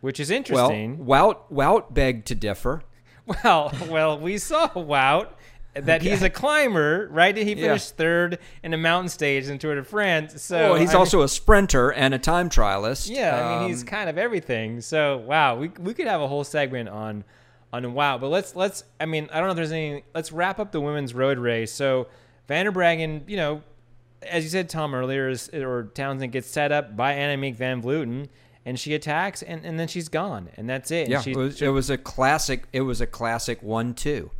which 0.00 0.18
is 0.18 0.30
well 0.30 0.36
interesting. 0.36 0.98
wout 1.04 1.38
wout 1.52 1.92
begged 1.92 2.26
to 2.28 2.34
differ 2.34 2.82
Well, 3.44 3.72
well, 3.88 4.18
we 4.18 4.36
saw 4.38 4.68
Wout 4.70 5.28
that 5.74 6.02
he's 6.02 6.22
a 6.22 6.28
climber, 6.30 7.08
right? 7.10 7.36
He 7.36 7.50
Yeah. 7.54 7.68
finished 7.68 7.96
third 7.96 8.38
in 8.62 8.74
a 8.74 8.76
mountain 8.76 9.08
stage 9.08 9.48
in 9.48 9.58
Tour 9.58 9.74
de 9.76 9.84
France. 9.84 10.42
So 10.42 10.56
well, 10.72 10.74
he's 10.74 10.90
I 10.90 10.92
mean- 10.92 10.98
also 10.98 11.22
a 11.22 11.28
sprinter 11.28 11.90
and 11.90 12.12
a 12.14 12.18
time 12.18 12.50
trialist. 12.50 13.08
Yeah, 13.10 13.36
I 13.56 13.60
mean 13.60 13.68
he's 13.68 13.82
Um, 13.82 13.88
kind 13.88 14.10
of 14.10 14.18
everything. 14.18 14.80
So 14.80 15.18
wow, 15.18 15.56
we 15.56 15.70
we 15.80 15.94
could 15.94 16.06
have 16.06 16.20
a 16.20 16.28
whole 16.28 16.44
segment 16.44 16.88
on 16.88 17.24
on 17.72 17.84
Wout. 17.84 18.20
But 18.20 18.28
let's 18.28 18.54
let's 18.54 18.84
I 19.00 19.06
mean 19.06 19.28
I 19.32 19.38
don't 19.38 19.46
know 19.46 19.52
if 19.52 19.56
there's 19.56 19.72
any. 19.72 20.04
Let's 20.14 20.30
wrap 20.32 20.58
up 20.60 20.72
the 20.72 20.80
women's 20.80 21.14
road 21.14 21.38
race. 21.38 21.72
So 21.72 22.06
Van 22.48 22.66
der 22.66 22.72
Breggen, 22.72 23.22
you 23.26 23.36
know, 23.36 23.62
as 24.28 24.44
you 24.44 24.50
said, 24.50 24.68
Tom 24.68 24.94
earlier, 24.94 25.28
is, 25.28 25.48
or 25.54 25.84
Townsend 25.94 26.32
gets 26.32 26.48
set 26.48 26.70
up 26.70 26.96
by 26.96 27.14
Annemiek 27.14 27.54
van 27.56 27.80
Vleuten, 27.80 28.28
and 28.66 28.78
she 28.78 28.94
attacks, 28.94 29.42
and, 29.42 29.64
and 29.64 29.80
then 29.80 29.88
she's 29.88 30.08
gone, 30.08 30.48
and 30.56 30.68
that's 30.68 30.90
it. 30.90 31.02
And 31.04 31.10
yeah, 31.12 31.20
she, 31.22 31.30
it 31.30 31.36
was, 31.36 31.62
it 31.62 31.68
was 31.68 31.88
a 31.88 31.96
classic. 31.96 32.64
It 32.72 32.82
was 32.82 33.00
a 33.00 33.06
classic 33.06 33.62
one-two. 33.62 34.30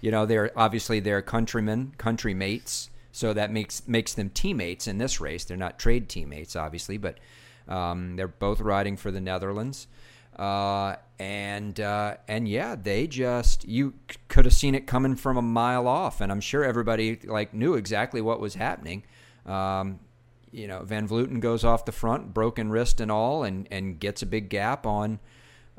You 0.00 0.10
know, 0.10 0.26
they're 0.26 0.50
obviously 0.56 1.00
they're 1.00 1.22
countrymen, 1.22 1.94
country 1.98 2.34
mates, 2.34 2.90
so 3.12 3.32
that 3.32 3.50
makes 3.50 3.86
makes 3.88 4.14
them 4.14 4.30
teammates 4.30 4.86
in 4.86 4.98
this 4.98 5.20
race. 5.20 5.44
They're 5.44 5.56
not 5.56 5.78
trade 5.78 6.08
teammates, 6.08 6.54
obviously, 6.54 6.98
but 6.98 7.18
um, 7.66 8.16
they're 8.16 8.28
both 8.28 8.60
riding 8.60 8.96
for 8.96 9.10
the 9.10 9.20
Netherlands. 9.20 9.86
Uh, 10.38 10.94
and 11.18 11.80
uh, 11.80 12.16
and 12.28 12.48
yeah, 12.48 12.76
they 12.76 13.08
just 13.08 13.66
you 13.66 13.94
c- 14.08 14.18
could 14.28 14.44
have 14.44 14.54
seen 14.54 14.74
it 14.74 14.86
coming 14.86 15.16
from 15.16 15.36
a 15.36 15.42
mile 15.42 15.88
off, 15.88 16.20
and 16.20 16.30
I'm 16.30 16.40
sure 16.40 16.64
everybody 16.64 17.18
like 17.24 17.52
knew 17.52 17.74
exactly 17.74 18.20
what 18.20 18.38
was 18.38 18.54
happening. 18.54 19.02
Um, 19.46 19.98
you 20.52 20.68
know, 20.68 20.82
Van 20.84 21.08
Vleuten 21.08 21.40
goes 21.40 21.64
off 21.64 21.84
the 21.84 21.92
front, 21.92 22.32
broken 22.32 22.70
wrist 22.70 23.00
and 23.00 23.10
all, 23.10 23.42
and 23.42 23.66
and 23.72 23.98
gets 23.98 24.22
a 24.22 24.26
big 24.26 24.48
gap 24.48 24.86
on 24.86 25.18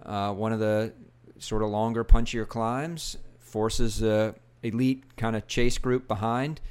uh, 0.04 0.34
one 0.34 0.52
of 0.52 0.60
the 0.60 0.94
sort 1.38 1.64
of 1.64 1.70
longer, 1.70 2.04
punchier 2.04 2.46
climbs. 2.46 3.18
Forces 3.50 4.00
the 4.00 4.36
elite 4.64 5.04
kind 5.18 5.36
of 5.36 5.48
chase 5.48 5.78
group 5.78 6.08
behind 6.08 6.62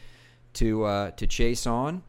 to 0.55 0.85
uh, 0.85 1.11
to 1.13 1.27
chase 1.27 1.67
on. 1.67 2.03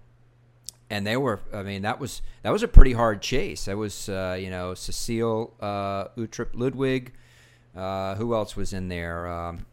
And 0.92 1.06
they 1.06 1.18
were 1.18 1.40
i 1.54 1.62
mean 1.62 1.84
that 1.84 2.00
was 2.00 2.22
that 2.44 2.52
was 2.52 2.64
a 2.64 2.68
pretty 2.68 2.94
hard 2.94 3.22
chase. 3.22 3.66
That 3.66 3.78
was 3.78 4.10
uh, 4.10 4.38
you 4.40 4.50
know 4.50 4.74
cecile 4.74 5.54
uh, 5.60 6.06
uttrup 6.18 6.50
ludwig 6.54 7.14
uh, 7.76 8.16
who 8.16 8.34
else 8.34 8.56
was 8.56 8.74
in 8.74 8.90
there? 8.90 9.28
Um, 9.28 9.66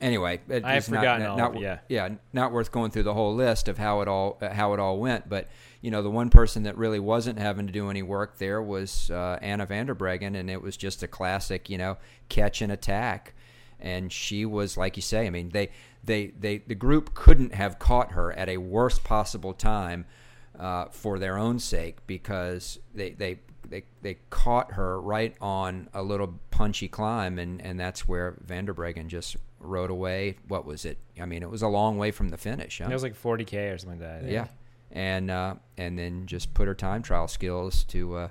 anyway 0.00 0.40
it- 0.48 0.64
I 0.64 0.74
have 0.74 0.88
not- 0.88 0.98
forgotten 1.00 1.22
not, 1.22 1.30
all 1.30 1.38
not, 1.38 1.56
it, 1.56 1.62
yeah. 1.62 1.78
yeah 1.88 2.08
not 2.32 2.52
worth 2.52 2.72
going 2.72 2.90
through 2.90 3.02
the 3.02 3.14
whole 3.14 3.34
list 3.34 3.68
of 3.68 3.76
how 3.78 4.00
it 4.00 4.08
all 4.08 4.38
uh, 4.40 4.50
how 4.52 4.72
it 4.72 4.80
all 4.80 4.98
went. 4.98 5.28
But 5.28 5.48
you 5.82 5.90
know 5.90 6.02
the 6.02 6.10
one 6.10 6.30
person 6.30 6.62
that 6.62 6.76
really 6.76 7.00
wasn't 7.00 7.38
having 7.38 7.66
to 7.66 7.72
do 7.72 7.90
any 7.90 8.02
work 8.02 8.38
there 8.38 8.62
was 8.62 9.10
uh, 9.10 9.38
anna 9.42 9.66
van 9.66 9.86
der 9.86 9.94
breggen 9.94 10.38
and 10.38 10.48
it 10.50 10.62
was 10.62 10.76
just 10.76 11.02
a 11.02 11.08
classic 11.08 11.68
you 11.70 11.78
know 11.78 11.96
catch 12.28 12.62
and 12.62 12.70
attack 12.70 13.34
and 13.80 14.12
she 14.12 14.44
was 14.44 14.76
like 14.76 14.96
you 14.96 15.02
say 15.02 15.26
i 15.26 15.30
mean 15.30 15.50
they 15.50 15.68
they, 16.02 16.28
they 16.28 16.58
the 16.58 16.74
group 16.74 17.14
couldn't 17.14 17.54
have 17.54 17.78
caught 17.78 18.12
her 18.12 18.32
at 18.32 18.48
a 18.48 18.56
worst 18.56 19.04
possible 19.04 19.52
time 19.52 20.06
uh, 20.58 20.86
for 20.86 21.18
their 21.18 21.36
own 21.38 21.58
sake 21.58 21.98
because 22.06 22.78
they, 22.94 23.10
they 23.10 23.38
they 23.68 23.84
they 24.02 24.16
caught 24.30 24.72
her 24.72 25.00
right 25.00 25.36
on 25.40 25.88
a 25.94 26.02
little 26.02 26.34
punchy 26.50 26.88
climb 26.88 27.38
and, 27.38 27.62
and 27.62 27.78
that's 27.78 28.08
where 28.08 28.36
Van 28.44 28.64
der 28.64 28.74
Breggen 28.74 29.06
just 29.06 29.36
rode 29.60 29.90
away. 29.90 30.36
What 30.48 30.64
was 30.64 30.84
it? 30.84 30.98
I 31.20 31.26
mean, 31.26 31.42
it 31.42 31.50
was 31.50 31.62
a 31.62 31.68
long 31.68 31.98
way 31.98 32.10
from 32.10 32.30
the 32.30 32.36
finish. 32.36 32.80
Huh? 32.82 32.88
it 32.90 32.92
was 32.92 33.02
like 33.02 33.14
40k 33.14 33.74
or 33.74 33.78
something 33.78 34.00
like 34.00 34.22
that. 34.22 34.30
yeah, 34.30 34.48
and 34.90 35.30
uh, 35.30 35.54
and 35.76 35.98
then 35.98 36.26
just 36.26 36.52
put 36.54 36.66
her 36.66 36.74
time 36.74 37.02
trial 37.02 37.28
skills 37.28 37.84
to 37.84 38.16
uh, 38.16 38.28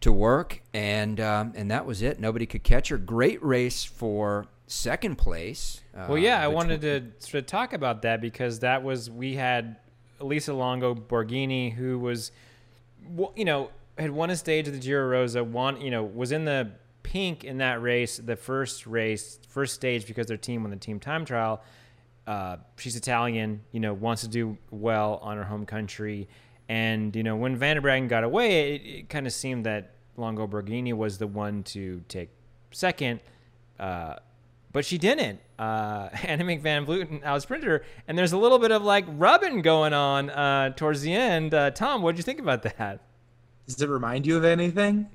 to 0.00 0.12
work, 0.12 0.60
and 0.74 1.20
um, 1.20 1.52
and 1.56 1.70
that 1.70 1.86
was 1.86 2.02
it. 2.02 2.20
Nobody 2.20 2.46
could 2.46 2.62
catch 2.62 2.88
her. 2.88 2.98
Great 2.98 3.42
race 3.42 3.84
for 3.84 4.46
second 4.66 5.16
place. 5.16 5.80
Uh, 5.94 6.06
Well, 6.08 6.18
yeah, 6.18 6.42
I 6.42 6.48
wanted 6.48 6.80
to 6.82 7.26
sort 7.26 7.42
of 7.42 7.46
talk 7.46 7.72
about 7.72 8.02
that 8.02 8.20
because 8.20 8.60
that 8.60 8.82
was 8.82 9.08
we 9.10 9.34
had 9.34 9.76
Elisa 10.20 10.52
Longo 10.52 10.94
Borghini, 10.94 11.72
who 11.72 11.98
was, 11.98 12.32
you 13.34 13.44
know, 13.44 13.70
had 13.98 14.10
won 14.10 14.30
a 14.30 14.36
stage 14.36 14.66
of 14.68 14.74
the 14.74 14.80
Giro 14.80 15.08
Rosa, 15.08 15.42
won, 15.42 15.80
you 15.80 15.90
know, 15.90 16.04
was 16.04 16.32
in 16.32 16.44
the 16.44 16.70
pink 17.02 17.44
in 17.44 17.58
that 17.58 17.80
race, 17.80 18.18
the 18.18 18.36
first 18.36 18.86
race, 18.86 19.38
first 19.48 19.74
stage 19.74 20.06
because 20.06 20.26
their 20.26 20.36
team 20.36 20.62
won 20.62 20.70
the 20.70 20.76
team 20.76 20.98
time 21.00 21.24
trial. 21.24 21.62
Uh, 22.26 22.56
she's 22.76 22.96
Italian, 22.96 23.62
you 23.70 23.78
know, 23.78 23.94
wants 23.94 24.22
to 24.22 24.28
do 24.28 24.58
well 24.70 25.20
on 25.22 25.36
her 25.36 25.44
home 25.44 25.64
country. 25.64 26.28
And, 26.68 27.14
you 27.14 27.22
know, 27.22 27.36
when 27.36 27.56
Van 27.56 27.76
der 27.76 27.82
Breggen 27.82 28.08
got 28.08 28.24
away, 28.24 28.74
it, 28.74 28.82
it 28.84 29.08
kind 29.08 29.26
of 29.26 29.32
seemed 29.32 29.66
that 29.66 29.92
Longo 30.16 30.46
Borghini 30.46 30.92
was 30.92 31.18
the 31.18 31.26
one 31.26 31.62
to 31.64 32.02
take 32.08 32.30
second. 32.70 33.20
Uh, 33.78 34.16
but 34.72 34.84
she 34.84 34.98
didn't. 34.98 35.40
Uh, 35.58 36.08
Annemiek 36.12 36.60
van 36.60 36.84
Vleuten 36.84 37.22
outsprinted 37.22 37.64
her, 37.64 37.84
and 38.06 38.18
there's 38.18 38.32
a 38.32 38.38
little 38.38 38.58
bit 38.58 38.72
of 38.72 38.82
like 38.82 39.06
rubbing 39.08 39.62
going 39.62 39.94
on 39.94 40.28
uh, 40.28 40.70
towards 40.70 41.00
the 41.02 41.14
end. 41.14 41.54
Uh, 41.54 41.70
Tom, 41.70 42.02
what 42.02 42.08
would 42.08 42.18
you 42.18 42.22
think 42.22 42.40
about 42.40 42.62
that? 42.62 43.00
Does 43.66 43.80
it 43.80 43.88
remind 43.88 44.26
you 44.26 44.36
of 44.36 44.44
anything? 44.44 45.08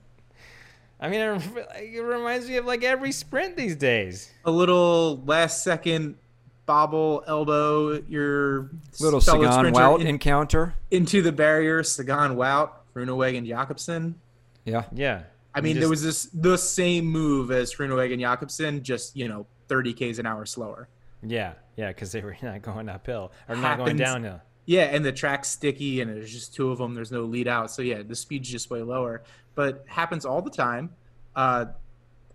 I 1.00 1.10
mean, 1.10 1.22
it, 1.22 1.42
it 1.80 2.02
reminds 2.02 2.48
me 2.48 2.58
of 2.58 2.66
like 2.66 2.84
every 2.84 3.12
sprint 3.12 3.56
these 3.56 3.76
days. 3.76 4.32
A 4.46 4.52
little 4.52 5.22
last 5.26 5.64
second 5.64 6.16
bobble 6.72 7.22
elbow 7.28 8.02
your 8.08 8.70
little 9.02 9.20
fellow 9.20 9.42
Sagan 9.44 9.52
sprinter 9.52 9.80
Wout 9.80 10.00
in- 10.00 10.08
encounter. 10.08 10.74
into 10.90 11.22
the 11.22 11.34
barrier. 11.34 11.84
Sagan 11.84 12.36
Wout, 12.38 12.70
Groenewegen, 12.96 13.46
Jakobsen. 13.46 14.16
Yeah, 14.64 14.86
Yeah. 14.94 15.24
I 15.54 15.60
mean, 15.60 15.74
just- 15.74 15.82
there 15.82 15.90
was 15.90 16.02
this 16.02 16.26
the 16.34 16.58
same 16.58 17.06
move 17.08 17.52
as 17.52 17.74
Groenewegen, 17.76 18.22
Jakobsen, 18.22 18.84
just 18.84 19.18
you 19.18 19.28
know, 19.28 19.46
30 19.68 19.94
k's 19.94 20.18
an 20.18 20.26
hour 20.26 20.46
slower. 20.46 20.88
Yeah, 21.22 21.54
yeah, 21.76 21.90
because 21.90 22.14
they 22.14 22.22
were 22.22 22.38
not 22.42 22.62
going 22.62 22.88
uphill 22.88 23.34
or 23.50 23.58
not 23.58 23.78
going 23.78 23.98
downhill. 23.98 24.40
Yeah, 24.66 24.84
and 24.84 25.04
the 25.04 25.12
track's 25.12 25.50
sticky, 25.50 26.00
and 26.00 26.10
there's 26.10 26.32
just 26.32 26.54
two 26.56 26.72
of 26.72 26.78
them. 26.78 26.94
There's 26.94 27.12
no 27.12 27.24
lead 27.26 27.50
out, 27.50 27.70
so 27.70 27.82
yeah, 27.82 28.02
the 28.02 28.16
speed's 28.16 28.48
just 28.50 28.70
way 28.70 28.82
lower. 28.82 29.24
But 29.56 29.84
happens 29.88 30.24
all 30.26 30.42
the 30.42 30.52
time. 30.52 30.92
Uh, 31.36 31.66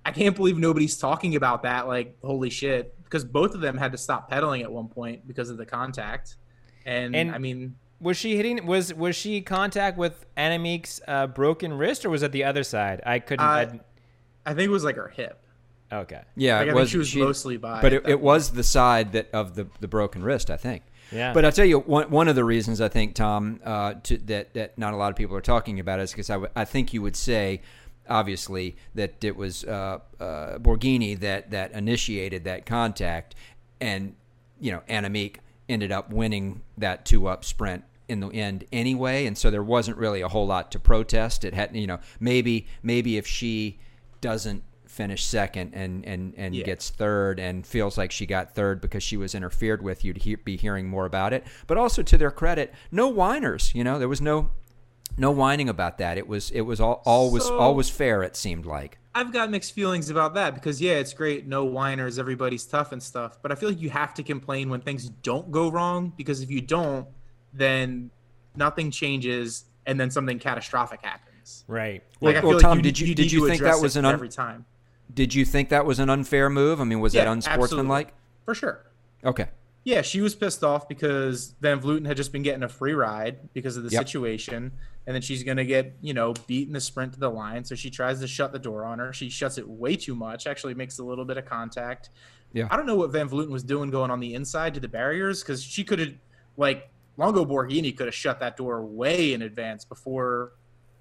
I 0.05 0.11
can't 0.11 0.37
believe 0.37 0.59
nobody's 0.59 0.99
talking 0.99 1.37
about 1.37 1.63
that. 1.63 1.89
Like, 1.89 2.19
holy 2.23 2.51
shit, 2.51 2.95
because 3.07 3.25
both 3.25 3.55
of 3.55 3.61
them 3.63 3.79
had 3.79 3.93
to 3.93 3.99
stop 3.99 4.29
pedaling 4.29 4.61
at 4.63 4.71
one 4.71 4.89
point 4.89 5.27
because 5.27 5.49
of 5.51 5.57
the 5.57 5.65
contact. 5.67 6.37
And, 6.85 7.17
And- 7.17 7.33
I 7.35 7.39
mean, 7.39 7.77
Was 8.01 8.17
she 8.19 8.37
hitting? 8.37 8.67
Was 8.67 8.93
was 8.93 9.17
she 9.17 9.41
contact 9.41 9.97
with 9.97 10.27
Annemiek's 10.37 11.01
uh, 11.09 11.27
broken 11.29 11.73
wrist, 11.73 12.05
or 12.05 12.11
was 12.11 12.23
it 12.23 12.31
the 12.33 12.45
other 12.45 12.63
side? 12.63 13.01
I 13.07 13.19
couldn't. 13.21 13.45
Uh, 13.47 13.49
I'd- 14.45 14.55
think 14.55 14.61
it 14.61 14.71
was 14.71 14.85
like 14.85 14.97
her 14.97 15.09
hip. 15.09 15.43
okay. 15.91 16.23
yeah. 16.37 16.59
Like, 16.59 16.69
it 16.69 16.71
I 16.71 16.75
was. 16.75 16.93
think 16.93 17.07
she 17.07 17.19
was 17.21 17.29
mostly 17.29 17.57
by. 17.57 17.81
but 17.81 17.93
it, 17.95 18.07
it 18.07 18.21
was 18.21 18.51
the 18.51 18.63
side 18.63 19.13
that 19.13 19.31
of 19.33 19.55
the 19.55 19.67
the 19.81 19.89
broken 19.89 20.23
wrist. 20.23 20.51
I 20.51 20.57
think 20.59 20.83
Yeah. 21.11 21.33
But 21.33 21.45
I'll 21.47 21.53
tell 21.53 21.65
you 21.65 21.79
one 21.81 22.11
one 22.11 22.29
of 22.29 22.35
the 22.37 22.45
reasons 22.45 22.81
I 22.81 22.89
think 22.89 23.15
Tom 23.15 23.61
uh, 23.65 23.95
to, 24.03 24.19
that 24.19 24.53
that 24.55 24.77
not 24.79 24.93
a 24.93 24.97
lot 24.97 25.11
of 25.11 25.17
people 25.17 25.35
are 25.37 25.41
talking 25.41 25.81
about 25.81 25.99
is 26.01 26.11
because 26.13 26.29
I, 26.31 26.35
w- 26.35 26.53
I 26.55 26.65
think 26.65 26.93
you 26.93 27.01
would 27.03 27.17
say 27.17 27.63
obviously 28.09 28.77
that 28.95 29.23
it 29.25 29.37
was 29.37 29.65
uh, 29.65 29.99
uh, 30.21 30.59
Borghini 30.59 31.19
that 31.21 31.51
that 31.51 31.73
initiated 31.73 32.45
that 32.45 32.67
contact, 32.67 33.35
and 33.81 34.15
you 34.61 34.73
know 34.73 34.83
Annemiek 34.89 35.37
ended 35.69 35.91
up 35.93 36.11
winning 36.11 36.63
that 36.79 37.05
two 37.05 37.27
up 37.27 37.45
sprint 37.45 37.85
in 38.09 38.21
the 38.21 38.29
end 38.31 38.65
anyway, 38.73 39.27
and 39.27 39.37
so 39.37 39.51
there 39.51 39.63
wasn't 39.63 39.97
really 39.97 40.21
a 40.21 40.29
whole 40.29 40.47
lot 40.47 40.71
to 40.73 40.79
protest. 40.79 41.45
It 41.45 41.55
had 41.55 41.75
you 41.75 41.87
know 41.87 41.99
maybe 42.21 42.67
maybe 42.83 43.17
if 43.17 43.27
she 43.27 43.79
doesn't 44.21 44.63
finish 44.87 45.25
second 45.25 45.75
and 45.75 46.07
and 46.07 46.33
and 46.37 46.55
Yeah. 46.55 46.65
gets 46.65 46.89
third 46.89 47.39
and 47.39 47.67
feels 47.67 47.99
like 47.99 48.11
she 48.11 48.25
got 48.25 48.55
third 48.55 48.81
because 48.81 49.03
she 49.03 49.17
was 49.17 49.35
interfered 49.35 49.83
with, 49.83 50.05
you'd 50.05 50.19
he- 50.19 50.37
be 50.37 50.57
hearing 50.57 50.89
more 50.89 51.05
about 51.05 51.33
it. 51.35 51.45
But 51.67 51.77
also 51.77 52.03
to 52.05 52.17
their 52.17 52.31
credit, 52.31 52.73
no 52.91 53.09
whiners. 53.09 53.73
You 53.75 53.85
know, 53.85 53.99
there 53.99 54.09
was 54.09 54.21
no 54.23 54.51
no 55.19 55.31
whining 55.31 55.69
about 55.69 55.99
that. 55.99 56.19
It 56.19 56.27
was 56.29 56.51
it 56.51 56.63
was 56.63 56.81
all 56.81 57.03
all 57.05 57.31
was 57.31 57.45
So- 57.47 57.59
all 57.59 57.75
was 57.75 57.89
fair. 57.91 58.23
It 58.23 58.37
seemed 58.37 58.67
like. 58.67 58.99
I've 59.15 59.33
got 59.33 59.51
mixed 59.51 59.73
feelings 59.73 60.11
about 60.11 60.35
that 60.35 60.55
because 60.55 60.79
yeah, 60.81 60.93
it's 60.95 61.15
great, 61.15 61.47
no 61.47 61.65
whiners, 61.65 62.19
everybody's 62.19 62.65
tough 62.67 62.93
and 62.93 63.03
stuff. 63.03 63.39
But 63.41 63.51
I 63.51 63.55
feel 63.55 63.71
like 63.71 63.81
you 63.81 63.89
have 63.89 64.13
to 64.15 64.23
complain 64.23 64.69
when 64.69 64.83
things 64.83 65.09
don't 65.23 65.51
go 65.51 65.71
wrong 65.71 66.13
because 66.19 66.43
if 66.43 66.51
you 66.51 66.61
don't, 66.61 67.07
then 67.55 68.11
nothing 68.57 68.91
changes 68.91 69.65
and 69.87 69.99
then 69.99 70.11
something 70.11 70.39
catastrophic 70.39 71.01
happens. 71.03 71.65
right. 71.69 72.03
Well, 72.21 72.35
Like, 72.35 72.43
I 72.43 72.45
well, 72.47 72.51
feel 72.53 72.57
like 72.59 72.63
Tom, 72.63 72.79
you- 72.79 72.83
did 72.83 72.99
you, 72.99 73.07
you 73.07 73.15
did 73.15 73.33
you 73.33 73.47
think 73.49 73.63
that 73.63 73.81
was 73.81 73.97
an 73.97 74.05
un, 74.05 74.13
every 74.15 74.29
time 74.29 74.67
did 75.15 75.33
you 75.35 75.45
think 75.45 75.69
that 75.71 75.87
was 75.87 75.99
an 76.01 76.11
unfair 76.11 76.51
move? 76.51 76.81
I 76.81 76.85
mean, 76.85 77.01
was 77.01 77.13
that 77.15 77.25
Yeah, 77.25 77.33
unsportsmanlike? 77.33 78.13
for 78.45 78.55
sure? 78.55 78.85
Okay. 79.25 79.47
Yeah, 79.87 80.03
she 80.03 80.21
was 80.21 80.35
pissed 80.35 80.65
off 80.65 80.89
because 80.89 81.55
Van 81.61 81.81
Vleuten 81.81 82.09
had 82.09 82.17
just 82.17 82.33
been 82.33 82.43
getting 82.43 82.65
a 82.65 82.69
free 82.69 82.93
ride 82.93 83.53
because 83.55 83.77
of 83.77 83.85
the 83.85 83.91
Yep. 83.91 84.01
situation, 84.09 84.73
and 85.07 85.15
then 85.15 85.23
she's 85.23 85.45
gonna 85.45 85.65
get 85.65 85.97
you 86.01 86.13
know 86.13 86.35
beat 86.49 86.67
in 86.67 86.75
the 86.75 86.81
sprint 86.81 87.13
to 87.13 87.21
the 87.21 87.31
line. 87.31 87.63
So 87.65 87.77
she 87.77 87.89
tries 87.89 88.19
to 88.19 88.27
shut 88.27 88.53
the 88.53 88.59
door 88.59 88.85
on 88.85 88.99
her. 88.99 89.13
She 89.13 89.29
shuts 89.31 89.59
it 89.59 89.69
way 89.69 89.95
too 89.95 90.17
much. 90.17 90.49
Actually, 90.49 90.75
makes 90.75 90.99
a 90.99 91.05
little 91.05 91.25
bit 91.25 91.37
of 91.37 91.45
contact. 91.45 92.11
Yeah. 92.53 92.67
I 92.69 92.77
don't 92.77 92.87
know 92.87 92.97
what 92.97 93.13
Van 93.13 93.29
Vleuten 93.29 93.51
was 93.51 93.63
doing 93.63 93.91
going 93.91 94.11
on 94.11 94.19
the 94.19 94.35
inside 94.35 94.75
to 94.75 94.81
the 94.81 94.89
barriers 94.89 95.43
because 95.45 95.63
she 95.63 95.85
could 95.85 96.01
have 96.01 96.15
like 96.57 96.91
Longo 97.17 97.45
Borghini 97.45 97.97
could 97.97 98.07
have 98.09 98.15
shut 98.15 98.41
that 98.41 98.57
door 98.57 98.85
way 98.85 99.35
in 99.35 99.43
advance 99.43 99.85
before. 99.85 100.51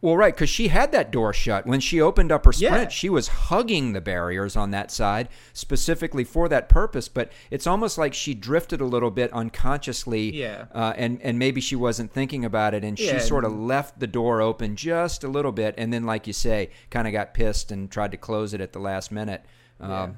Well, 0.01 0.17
right, 0.17 0.36
because 0.36 0.49
she 0.49 0.67
had 0.67 0.91
that 0.91 1.10
door 1.10 1.34
shut. 1.34 1.65
When 1.65 1.79
she 1.79 1.99
opened 1.99 2.31
up 2.31 2.45
her 2.45 2.51
sprint, 2.53 2.73
Yeah. 2.75 2.88
she 2.89 3.10
was 3.10 3.27
hugging 3.27 3.93
the 3.93 4.01
barriers 4.01 4.55
on 4.55 4.69
that 4.71 4.91
side 4.91 5.29
specifically 5.53 6.23
for 6.23 6.47
that 6.49 6.69
purpose. 6.69 7.08
But 7.08 7.31
it's 7.49 7.65
almost 7.65 7.97
like 7.97 8.13
she 8.13 8.36
drifted 8.36 8.81
a 8.81 8.86
little 8.86 9.10
bit 9.10 9.34
unconsciously, 9.34 10.31
Yeah. 10.36 10.65
uh, 10.73 10.93
and 10.95 11.19
and 11.23 11.39
maybe 11.39 11.60
she 11.60 11.75
wasn't 11.75 12.12
thinking 12.12 12.45
about 12.45 12.73
it, 12.75 12.84
and 12.84 12.99
she 12.99 13.08
Yeah. 13.08 13.17
sort 13.19 13.45
of 13.45 13.53
left 13.53 13.99
the 13.99 14.05
door 14.05 14.41
open 14.41 14.75
just 14.75 15.23
a 15.23 15.27
little 15.27 15.51
bit, 15.51 15.73
and 15.77 15.91
then, 15.91 16.03
like 16.05 16.27
you 16.27 16.34
say, 16.34 16.69
kind 16.91 17.08
of 17.08 17.13
got 17.13 17.34
pissed 17.34 17.71
and 17.71 17.89
tried 17.89 18.12
to 18.12 18.17
close 18.17 18.53
it 18.53 18.62
at 18.62 18.73
the 18.73 18.79
last 18.79 19.12
minute. 19.12 19.43
Um, 19.79 19.89
Yeah. 19.89 20.10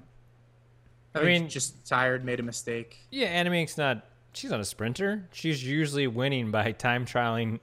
I, 1.16 1.20
I 1.20 1.24
mean, 1.24 1.42
mean- 1.44 1.50
just 1.50 1.88
tired, 1.88 2.26
made 2.26 2.40
a 2.42 2.44
mistake. 2.44 2.98
Yeah, 3.10 3.42
Annemiek's 3.42 3.78
not. 3.78 4.06
She's 4.34 4.52
not 4.52 4.60
a 4.60 4.66
sprinter. 4.66 5.30
She's 5.32 5.63
usually 5.63 6.06
winning 6.08 6.52
by 6.52 6.72
time 6.74 7.06
trialing 7.06 7.60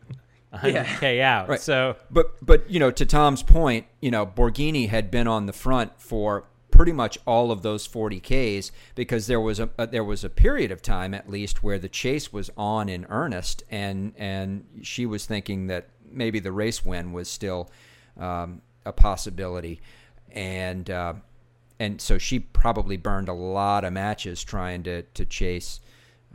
100k 0.54 1.20
out. 1.20 1.48
Right. 1.48 1.60
So 1.60 1.96
But 2.10 2.34
but 2.44 2.68
you 2.70 2.78
know, 2.78 2.90
to 2.90 3.06
Tom's 3.06 3.42
point, 3.42 3.86
you 4.00 4.10
know, 4.10 4.26
Borghini 4.26 4.88
had 4.88 5.10
been 5.10 5.26
on 5.26 5.46
the 5.46 5.52
front 5.52 6.00
for 6.00 6.44
pretty 6.74 6.92
much 6.92 7.16
all 7.24 7.52
of 7.52 7.62
those 7.62 7.86
40 7.86 8.18
Ks 8.18 8.72
because 8.96 9.28
there 9.28 9.40
was 9.40 9.60
a, 9.60 9.70
a 9.78 9.86
there 9.86 10.02
was 10.02 10.24
a 10.24 10.28
period 10.28 10.72
of 10.72 10.82
time 10.82 11.14
at 11.14 11.30
least 11.30 11.62
where 11.62 11.78
the 11.78 11.88
chase 11.88 12.32
was 12.32 12.50
on 12.56 12.88
in 12.88 13.06
earnest, 13.08 13.62
and 13.70 14.12
and 14.16 14.64
she 14.82 15.06
was 15.06 15.24
thinking 15.24 15.68
that 15.68 15.88
maybe 16.10 16.40
the 16.40 16.52
race 16.52 16.84
win 16.84 17.12
was 17.12 17.28
still 17.28 17.70
um, 18.18 18.60
a 18.84 18.92
possibility, 18.92 19.80
and 20.32 20.90
uh, 20.90 21.14
and 21.78 22.00
so 22.00 22.18
she 22.18 22.40
probably 22.40 22.96
burned 22.96 23.28
a 23.28 23.32
lot 23.32 23.84
of 23.84 23.92
matches 23.92 24.42
trying 24.42 24.82
to 24.82 25.02
to 25.02 25.24
chase 25.24 25.80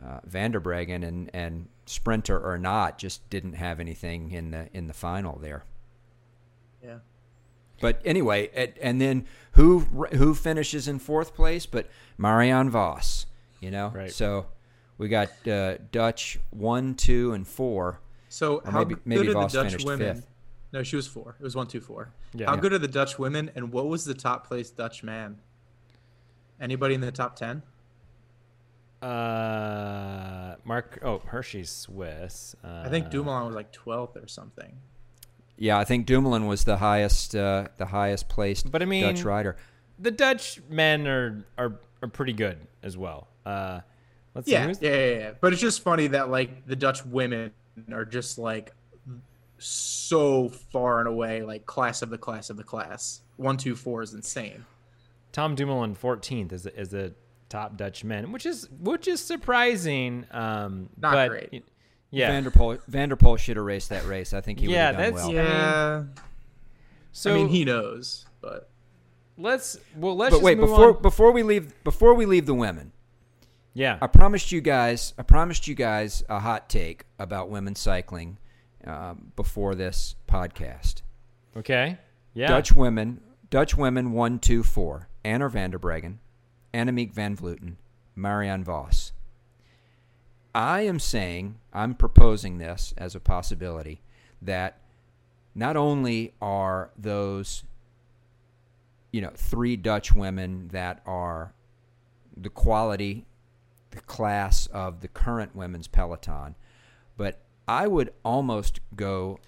uh, 0.04 0.20
and 0.32 1.30
and 1.34 1.68
sprinter 1.90 2.38
or 2.38 2.56
not 2.58 2.98
just 2.98 3.28
didn't 3.30 3.54
have 3.54 3.80
anything 3.80 4.30
in 4.30 4.50
the 4.52 4.68
in 4.72 4.86
the 4.86 4.94
final 4.94 5.38
there. 5.38 5.64
Yeah. 6.82 6.98
But 7.80 8.00
anyway, 8.04 8.50
and, 8.54 8.72
and 8.80 9.00
then 9.00 9.26
who 9.52 9.80
who 10.12 10.34
finishes 10.34 10.86
in 10.88 10.98
fourth 10.98 11.34
place? 11.34 11.66
But 11.66 11.88
Marianne 12.18 12.70
Vos, 12.70 13.26
you 13.60 13.70
know. 13.70 13.88
Right. 13.94 14.12
So 14.12 14.46
we 14.98 15.08
got 15.08 15.30
uh, 15.48 15.78
Dutch 15.90 16.38
one, 16.50 16.94
two, 16.94 17.32
and 17.32 17.46
four. 17.46 18.00
So 18.28 18.58
Or 18.64 18.70
how 18.70 18.78
maybe- 18.80 18.94
good 18.94 19.06
maybe 19.06 19.28
are 19.30 19.32
Vos 19.32 19.52
the 19.52 19.62
Dutch 19.64 19.84
women? 19.84 20.14
fifth. 20.16 20.26
No, 20.72 20.82
she 20.84 20.94
was 20.94 21.08
four. 21.08 21.34
It 21.40 21.42
was 21.42 21.56
one, 21.56 21.66
two, 21.66 21.80
four. 21.80 22.12
Yeah. 22.32 22.46
how 22.46 22.54
Yeah. 22.54 22.60
good 22.60 22.72
are 22.74 22.78
the 22.78 22.86
Dutch 22.86 23.18
women, 23.18 23.50
and 23.56 23.72
what 23.72 23.88
was 23.88 24.04
the 24.04 24.14
top 24.14 24.46
place 24.46 24.70
Dutch 24.70 25.02
man? 25.02 25.38
Anybody 26.60 26.94
in 26.94 27.00
the 27.00 27.10
top 27.10 27.34
ten? 27.36 27.62
Uh, 29.02 30.56
Mark. 30.64 30.98
Oh, 31.02 31.18
Hirschi's 31.30 31.70
Swiss. 31.70 32.54
Uh, 32.64 32.82
I 32.84 32.88
think 32.88 33.10
Dumoulin 33.10 33.46
was 33.46 33.54
like 33.54 33.72
twelfth 33.72 34.16
or 34.16 34.28
something. 34.28 34.76
Yeah, 35.56 35.78
I 35.78 35.84
think 35.84 36.06
Dumoulin 36.06 36.46
was 36.46 36.64
the 36.64 36.76
highest 36.78 37.34
uh, 37.34 37.68
the 37.76 37.86
highest 37.86 38.28
placed 38.28 38.70
But 38.70 38.82
I 38.82 38.84
mean- 38.86 39.02
Dutch 39.04 39.24
rider. 39.24 39.56
the 39.98 40.10
Dutch 40.10 40.60
men 40.68 41.06
are 41.06 41.44
are 41.58 41.80
are 42.02 42.08
pretty 42.08 42.32
good 42.32 42.58
as 42.82 42.96
well. 42.96 43.28
Uh, 43.44 43.80
let's 44.34 44.46
see. 44.46 44.52
Yeah, 44.52 44.66
who's- 44.66 44.82
yeah, 44.82 44.94
yeah, 44.96 45.18
yeah. 45.18 45.30
But 45.40 45.52
it's 45.52 45.62
just 45.62 45.82
funny 45.82 46.06
that 46.08 46.30
like 46.30 46.66
the 46.66 46.76
Dutch 46.76 47.04
women 47.04 47.52
are 47.92 48.04
just 48.04 48.38
like 48.38 48.72
so 49.58 50.48
far 50.48 51.00
and 51.00 51.08
away 51.08 51.42
like 51.42 51.66
class 51.66 52.02
of 52.02 52.10
the 52.10 52.18
class 52.18 52.50
of 52.50 52.56
the 52.56 52.64
class. 52.64 53.20
One, 53.36 53.56
two, 53.56 53.74
four 53.76 54.02
is 54.02 54.14
insane. 54.14 54.64
Tom 55.32 55.54
Dumoulin 55.54 55.94
14th 55.94 56.52
is 56.52 56.66
is 56.66 56.88
the 56.90 57.14
top 57.50 57.76
Dutch 57.76 58.02
men, 58.04 58.32
which 58.32 58.46
is 58.46 58.66
which 58.80 59.06
is 59.06 59.20
surprising. 59.20 60.24
Um, 60.30 60.88
Not 60.96 61.12
but, 61.12 61.28
great. 61.28 61.64
Yeah. 62.12 62.30
van 62.30 62.42
der 62.44 62.50
Poel 62.50 62.80
Vanderpool 62.88 63.36
should 63.36 63.56
have 63.56 63.66
raced 63.66 63.90
that 63.90 64.04
race. 64.06 64.32
I 64.32 64.40
think 64.40 64.58
he 64.60 64.66
would 64.66 64.72
Yeah, 64.74 64.86
have 64.86 64.94
done 64.96 65.02
that's- 65.02 65.26
well. 65.26 65.34
Yeah, 65.34 66.04
so 67.12 67.32
I 67.32 67.34
mean 67.34 67.48
he 67.48 67.64
knows, 67.64 68.24
but 68.40 68.70
let's 69.36 69.78
well 69.96 70.16
let's 70.16 70.30
But 70.30 70.36
just 70.38 70.44
wait, 70.44 70.58
move 70.58 70.70
before 70.70 70.96
on. 70.96 71.02
before 71.02 71.32
we 71.32 71.42
leave 71.42 71.72
before 71.84 72.14
we 72.14 72.26
leave 72.26 72.46
the 72.46 72.54
women, 72.54 72.92
yeah. 73.74 73.98
I 74.02 74.06
promised 74.08 74.50
you 74.50 74.60
guys. 74.60 75.14
I 75.18 75.22
promised 75.22 75.68
you 75.68 75.74
guys 75.74 76.24
a 76.28 76.40
hot 76.40 76.68
take 76.68 77.04
about 77.18 77.48
women's 77.50 77.78
cycling 77.80 78.38
um, 78.84 79.32
before 79.36 79.74
this 79.74 80.16
podcast. 80.26 81.02
Okay. 81.56 81.98
Yeah. 82.34 82.48
Dutch 82.48 82.72
women, 82.72 83.20
Dutch 83.50 83.76
women, 83.76 84.12
one, 84.12 84.38
two, 84.38 84.62
four. 84.62 85.08
Anna 85.24 85.48
van 85.50 85.70
der 85.70 85.78
Breggen, 85.78 86.16
Annemiek 86.72 87.12
van 87.12 87.36
Vleuten, 87.36 87.76
Marianne 88.14 88.64
Vos. 88.64 89.12
I 90.54 90.82
am 90.82 90.98
saying, 90.98 91.56
I'm 91.72 91.94
proposing 91.94 92.58
this 92.58 92.92
as 92.96 93.14
a 93.14 93.20
possibility 93.20 94.02
that 94.42 94.78
not 95.54 95.76
only 95.76 96.34
are 96.40 96.90
those, 96.96 97.64
you 99.12 99.20
know, 99.20 99.30
three 99.34 99.76
Dutch 99.76 100.12
women 100.14 100.68
that 100.68 101.02
are 101.06 101.52
the 102.36 102.50
quality, 102.50 103.26
the 103.90 104.00
class 104.00 104.66
of 104.68 105.00
the 105.00 105.08
current 105.08 105.54
women's 105.54 105.88
peloton, 105.88 106.54
but 107.16 107.40
I 107.68 107.86
would 107.86 108.12
almost 108.24 108.80
go 108.96 109.38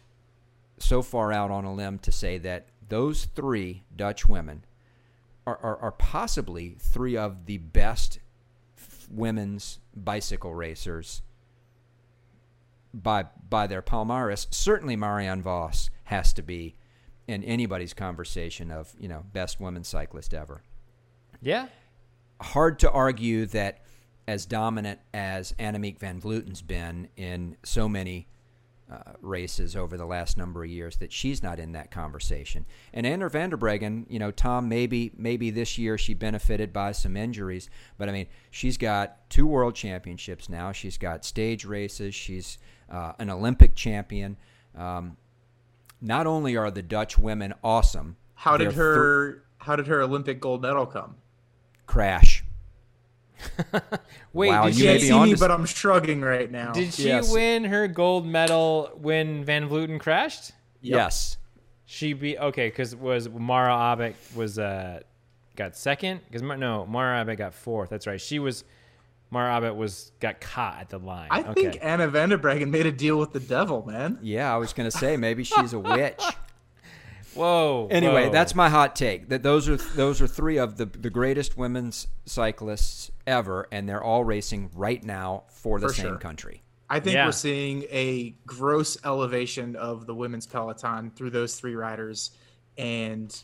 so 0.78 1.02
far 1.02 1.32
out 1.32 1.50
on 1.50 1.64
a 1.64 1.74
limb 1.74 1.98
to 2.00 2.12
say 2.12 2.38
that 2.38 2.66
those 2.88 3.26
three 3.35 3.82
Dutch 3.96 4.26
women 4.28 4.64
are, 5.46 5.59
are, 5.62 5.76
are 5.78 5.92
possibly 5.92 6.76
three 6.78 7.16
of 7.16 7.46
the 7.46 7.59
best 7.59 8.20
f- 8.76 9.09
women's 9.11 9.78
bicycle 9.94 10.55
racers 10.55 11.22
by 12.94 13.26
by 13.48 13.66
their 13.66 13.83
palmares. 13.83 14.46
Certainly, 14.50 14.96
Marianne 14.96 15.42
Vos 15.42 15.90
has 16.05 16.33
to 16.35 16.42
be 16.42 16.76
in 17.26 17.42
anybody's 17.44 17.94
conversation 17.94 18.70
of 18.70 18.94
you 18.98 19.09
know 19.09 19.24
best 19.33 19.61
women 19.61 19.85
cyclist 19.85 20.35
ever 20.35 20.62
yeah. 21.42 21.66
hard 22.40 22.78
to 22.81 22.90
argue 22.90 23.46
that 23.46 23.83
as 24.26 24.46
dominant 24.46 25.00
as 25.12 25.52
Annemiek 25.59 25.98
van 25.98 26.20
Vleuten's 26.20 26.62
been 26.62 27.09
in 27.16 27.57
so 27.64 27.88
many 27.88 28.28
uh, 28.92 29.12
races 29.20 29.74
over 29.74 29.96
the 29.96 30.05
last 30.05 30.37
number 30.37 30.64
of 30.64 30.70
years 30.70 30.96
that 30.96 31.12
she's 31.12 31.42
not 31.42 31.59
in 31.59 31.72
that 31.72 31.90
conversation. 31.90 32.66
And 32.92 33.07
Anna 33.07 33.28
van 33.28 33.50
der 33.50 33.57
Breggen, 33.57 34.05
you 34.09 34.18
know, 34.18 34.31
Tom, 34.31 34.68
maybe 34.68 35.12
maybe 35.16 35.50
this 35.50 35.78
year 35.78 35.96
she 35.96 36.14
benefited 36.14 36.72
by 36.72 36.92
some 36.92 37.16
injuries, 37.16 37.70
but 37.96 38.09
I 38.09 38.12
mean, 38.12 38.26
she's 38.50 38.76
got 38.76 39.28
two 39.31 39.46
world 39.46 39.74
championships 39.74 40.48
now. 40.48 40.72
She's 40.72 40.98
got 40.98 41.24
stage 41.24 41.64
races. 41.64 42.14
She's 42.14 42.59
uh, 42.90 43.12
an 43.18 43.31
Olympic 43.31 43.74
champion. 43.74 44.37
Um, 44.76 45.16
not 46.00 46.26
only 46.26 46.57
are 46.57 46.70
the 46.70 46.83
Dutch 46.83 47.16
women 47.16 47.55
awesome, 47.64 48.16
how 48.35 48.57
did 48.57 48.72
her 48.72 49.44
how 49.59 49.76
did 49.76 49.87
her 49.87 50.02
Olympic 50.02 50.40
gold 50.40 50.62
medal 50.62 50.87
come? 50.87 51.16
crash? 51.92 52.41
Wait, 54.33 54.48
Wow, 54.48 54.66
did 54.66 54.76
you 54.76 54.81
she, 54.83 54.87
may 54.87 54.98
see 54.98 55.20
me, 55.20 55.35
but 55.35 55.50
I'm 55.50 55.66
shrugging 55.66 56.20
right 56.22 56.50
now. 56.50 56.72
did 56.72 56.94
she 56.94 57.09
Yes. 57.09 57.33
win 57.33 57.64
her 57.64 57.88
gold 57.88 58.26
medal 58.26 58.90
when 59.00 59.44
Van 59.44 59.68
Vleuten 59.68 60.00
crashed? 60.00 60.52
Yep. 60.81 60.96
Yes. 60.96 61.37
She 61.85 62.12
be 62.12 62.38
okay 62.38 62.68
because 62.68 62.96
was 62.96 63.28
Mara 63.28 63.76
Abbott 63.92 64.16
was 64.35 64.59
uh 64.59 65.00
got 65.57 65.76
second 65.76 66.20
because 66.26 66.42
no 66.42 66.87
Mara 66.87 67.20
Abbott 67.20 67.38
got 67.38 67.55
fourth. 67.55 67.90
That's 67.90 68.07
right. 68.07 68.20
She 68.20 68.38
was 68.38 68.64
Mara 69.31 69.55
Abbott 69.57 69.76
was 69.76 70.12
got 70.20 70.40
caught 70.40 70.81
at 70.81 70.88
the 70.90 70.98
line. 70.98 71.28
I 71.31 71.42
okay. 71.42 71.52
think 71.55 71.78
Anna 71.83 72.09
van 72.09 72.28
der 72.28 72.38
Breggen 72.38 72.68
made 72.68 72.87
a 72.87 72.92
deal 72.92 73.18
with 73.18 73.33
the 73.33 73.40
devil, 73.40 73.85
man. 73.87 74.18
Yeah, 74.22 74.52
I 74.52 74.59
was 74.59 74.72
going 74.72 74.90
to 74.90 74.96
say 74.96 75.16
maybe 75.16 75.42
she's 75.44 75.72
a 75.72 75.78
witch. 75.78 76.20
Whoa. 77.35 77.88
Anyway, 77.90 78.27
whoa. 78.27 78.33
that's 78.33 78.55
my 78.55 78.68
hot 78.68 78.95
take. 78.97 79.29
That 79.29 79.42
those 79.42 79.68
are 79.68 79.77
those 79.77 80.21
are 80.21 80.27
three 80.27 80.59
of 80.59 80.77
the 80.77 80.87
the 80.87 81.11
greatest 81.11 81.57
women's 81.57 82.07
cyclists 82.27 83.11
ever, 83.27 83.66
and 83.73 83.88
they're 83.88 84.03
all 84.03 84.25
racing 84.25 84.71
right 84.75 85.03
now 85.03 85.45
for 85.49 85.79
the 85.81 85.88
For 85.88 85.95
same 85.95 86.07
sure. 86.09 86.16
country. 86.18 86.62
I 86.90 87.01
think 87.01 87.14
Yeah. 87.14 87.27
we're 87.27 87.33
seeing 87.33 87.85
a 87.90 88.35
gross 88.47 88.99
elevation 89.05 89.77
of 89.77 90.07
the 90.07 90.14
women's 90.14 90.47
peloton 90.47 91.11
through 91.11 91.31
those 91.31 91.59
three 91.59 91.75
riders, 91.75 92.33
and 92.77 93.35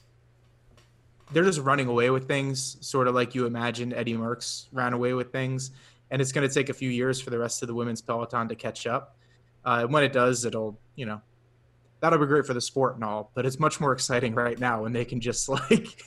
they're 1.33 1.45
just 1.45 1.61
running 1.61 1.87
away 1.89 2.11
with 2.11 2.27
things, 2.29 2.77
sort 2.87 3.09
of 3.09 3.15
like 3.15 3.35
you 3.35 3.47
imagined 3.47 3.93
Eddie 3.95 4.15
Merckx 4.15 4.67
ran 4.73 4.93
away 4.93 5.13
with 5.15 5.33
things. 5.33 5.71
And 6.11 6.23
it's 6.23 6.33
going 6.33 6.47
to 6.49 6.53
take 6.53 6.71
a 6.71 6.75
few 6.75 6.89
years 6.89 7.21
for 7.21 7.29
the 7.31 7.39
rest 7.39 7.63
of 7.63 7.69
the 7.69 7.75
women's 7.75 8.01
peloton 8.01 8.49
to 8.49 8.55
catch 8.55 8.87
up. 8.87 9.17
Uh, 9.65 9.81
and 9.83 9.93
when 9.93 10.03
it 10.05 10.13
does, 10.13 10.45
it'll 10.47 10.79
you 10.95 11.05
know 11.07 11.21
that'll 12.01 12.19
be 12.19 12.27
great 12.27 12.47
for 12.47 12.55
the 12.55 12.61
sport 12.61 12.95
and 12.95 13.05
all. 13.05 13.31
But 13.35 13.47
it's 13.47 13.59
much 13.59 13.81
more 13.81 13.93
exciting 13.93 14.35
right 14.35 14.59
now 14.59 14.83
when 14.83 14.93
they 14.93 15.05
can 15.05 15.21
just 15.21 15.49
like 15.71 16.03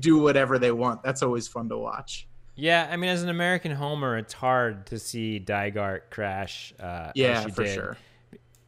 do 0.00 0.18
whatever 0.18 0.58
they 0.58 0.72
want. 0.72 1.02
That's 1.02 1.22
always 1.22 1.48
fun 1.48 1.68
to 1.70 1.78
watch. 1.78 2.26
Yeah, 2.56 2.88
I 2.90 2.96
mean, 2.96 3.10
as 3.10 3.22
an 3.22 3.28
American 3.30 3.72
homer, 3.72 4.16
it's 4.16 4.32
hard 4.32 4.86
to 4.86 4.98
see 4.98 5.42
Dygert 5.44 6.02
crash. 6.10 6.72
Uh, 6.78 7.10
Yeah, 7.14 7.44
she 7.44 7.50
for 7.50 7.64
did. 7.64 7.74
sure. 7.74 7.96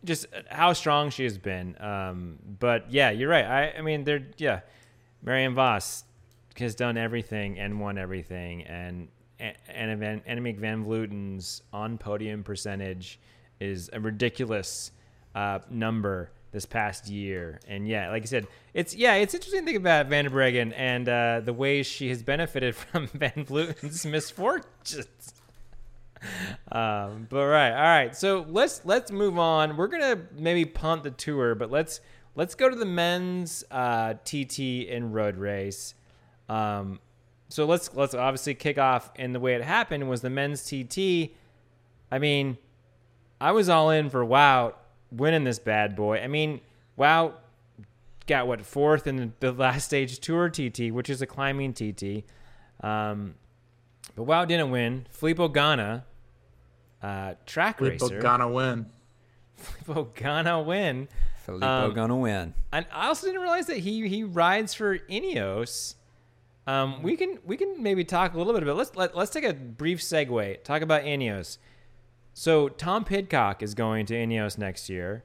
Just 0.04 0.26
how 0.48 0.72
strong 0.72 1.10
she 1.10 1.24
has 1.24 1.38
been. 1.38 1.80
Um, 1.80 2.38
but 2.58 2.90
yeah, 2.90 3.10
you're 3.10 3.28
right. 3.30 3.44
I, 3.44 3.78
I 3.78 3.82
mean, 3.82 4.04
they're 4.04 4.26
yeah, 4.38 4.60
Marianne 5.22 5.54
Vos 5.54 6.04
has 6.58 6.74
done 6.74 6.96
everything 6.96 7.58
and 7.58 7.80
won 7.80 7.96
everything, 7.98 8.62
and 8.64 9.08
and 9.38 10.00
Van, 10.00 10.22
Annemiek 10.28 10.58
van 10.58 10.84
Vleuten's 10.84 11.62
on 11.72 11.98
podium 11.98 12.42
percentage 12.42 13.20
is 13.60 13.90
a 13.92 14.00
ridiculous 14.00 14.92
uh, 15.34 15.58
number 15.70 16.30
this 16.56 16.64
past 16.64 17.06
year. 17.06 17.60
And 17.68 17.86
yeah, 17.86 18.08
like 18.08 18.22
I 18.22 18.24
said, 18.24 18.46
it's 18.72 18.94
yeah, 18.94 19.16
it's 19.16 19.34
interesting 19.34 19.60
to 19.60 19.66
think 19.66 19.76
about 19.76 20.06
Van 20.06 20.24
der 20.24 20.30
Breggen 20.30 20.72
and 20.74 21.06
uh, 21.06 21.40
the 21.44 21.52
ways 21.52 21.86
she 21.86 22.08
has 22.08 22.22
benefited 22.22 22.74
from 22.76 23.08
Van 23.08 23.44
Vleuten's 23.44 24.06
misfortunes. 24.06 25.34
Um, 26.72 27.26
but 27.28 27.46
right, 27.46 27.72
all 27.72 27.82
right. 27.82 28.16
So 28.16 28.46
let's 28.48 28.80
let's 28.86 29.12
move 29.12 29.38
on. 29.38 29.76
We're 29.76 29.88
gonna 29.88 30.22
maybe 30.32 30.64
punt 30.64 31.02
the 31.02 31.10
tour, 31.10 31.54
but 31.54 31.70
let's 31.70 32.00
let's 32.36 32.54
go 32.54 32.70
to 32.70 32.74
the 32.74 32.86
men's 32.86 33.62
uh, 33.70 34.14
TT 34.24 34.88
and 34.90 35.14
road 35.14 35.36
race. 35.36 35.94
Um, 36.48 37.00
so 37.50 37.66
let's 37.66 37.94
let's 37.94 38.14
obviously 38.14 38.54
kick 38.54 38.78
off. 38.78 39.12
And 39.16 39.34
the 39.34 39.40
way 39.40 39.56
it 39.56 39.62
happened 39.62 40.08
was 40.08 40.22
the 40.22 40.30
men's 40.30 40.64
TT. 40.64 41.32
I 42.10 42.18
mean, 42.18 42.56
I 43.42 43.52
was 43.52 43.68
all 43.68 43.90
in 43.90 44.08
for 44.08 44.24
Wow 44.24 44.74
winning 45.10 45.44
this 45.44 45.58
bad 45.58 45.96
boy. 45.96 46.18
I 46.20 46.26
mean, 46.26 46.60
Wow 46.96 47.34
got 48.26 48.46
what 48.46 48.64
fourth 48.64 49.06
in 49.06 49.32
the 49.40 49.52
last 49.52 49.84
stage 49.84 50.18
tour 50.18 50.48
TT, 50.48 50.92
which 50.92 51.08
is 51.08 51.22
a 51.22 51.26
climbing 51.26 51.72
TT. 51.72 52.24
Um, 52.84 53.34
but 54.14 54.24
Wow 54.24 54.44
didn't 54.44 54.70
win. 54.70 55.06
Filippo 55.10 55.48
Ganna, 55.48 56.04
uh, 57.02 57.34
track 57.44 57.78
Filippo 57.78 58.08
racer. 58.08 58.20
gonna 58.20 58.48
win. 58.48 58.86
Filippo 59.56 60.10
Ganna 60.14 60.64
win. 60.64 61.08
Filippo 61.44 61.66
Um, 61.66 61.94
gonna 61.94 62.16
win. 62.16 62.54
And 62.72 62.86
I 62.92 63.06
also 63.08 63.26
didn't 63.26 63.42
realize 63.42 63.66
that 63.66 63.78
he 63.78 64.08
he 64.08 64.24
rides 64.24 64.74
for 64.74 64.98
Ineos. 64.98 65.94
Um, 66.66 67.02
we 67.02 67.16
can 67.16 67.38
we 67.44 67.56
can 67.56 67.80
maybe 67.80 68.04
talk 68.04 68.34
a 68.34 68.38
little 68.38 68.52
bit 68.52 68.62
about 68.62 68.76
let's 68.76 68.96
let, 68.96 69.16
let's 69.16 69.30
take 69.30 69.44
a 69.44 69.54
brief 69.54 70.00
segue. 70.00 70.64
Talk 70.64 70.82
about 70.82 71.02
Ineos. 71.02 71.58
So 72.38 72.68
Tom 72.68 73.07
Pidcock 73.07 73.62
is 73.62 73.72
going 73.72 74.05
to 74.07 74.14
Ineos 74.14 74.59
next 74.59 74.90
year. 74.90 75.25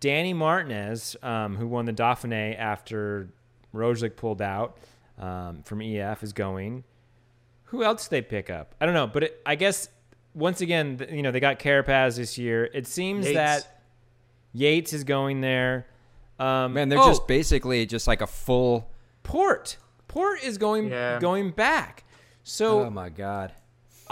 Danny 0.00 0.34
Martinez, 0.34 1.14
um, 1.22 1.54
who 1.54 1.68
won 1.68 1.84
the 1.84 1.92
Dauphiné 1.92 2.58
after 2.58 3.28
Roglic 3.72 4.16
pulled 4.16 4.42
out 4.42 4.78
um, 5.16 5.62
from 5.62 5.80
EF, 5.80 6.24
is 6.24 6.32
going. 6.32 6.82
Who 7.66 7.84
else 7.84 8.08
they 8.08 8.20
pick 8.20 8.50
up? 8.50 8.74
I 8.80 8.84
don't 8.84 8.96
know, 8.96 9.06
but 9.06 9.22
it, 9.22 9.40
I 9.46 9.54
guess 9.54 9.88
once 10.34 10.60
again, 10.60 11.06
you 11.08 11.22
know, 11.22 11.30
they 11.30 11.38
got 11.38 11.60
Carapaz 11.60 12.16
this 12.16 12.36
year. 12.36 12.64
It 12.64 12.88
seems 12.88 13.26
Yates. 13.26 13.36
that 13.36 13.82
Yates 14.52 14.92
is 14.92 15.04
going 15.04 15.40
there. 15.40 15.86
Um, 16.40 16.72
Man, 16.72 16.88
they're 16.88 16.98
oh, 16.98 17.06
just 17.06 17.28
basically 17.28 17.86
just 17.86 18.08
like 18.08 18.22
a 18.22 18.26
full. 18.26 18.90
Porte. 19.22 19.76
Porte 20.08 20.42
is 20.42 20.58
going 20.58 20.88
Yeah. 20.88 21.20
going 21.20 21.52
back. 21.52 22.02
So 22.42 22.80
Oh 22.86 22.90
my 22.90 23.08
god, 23.08 23.52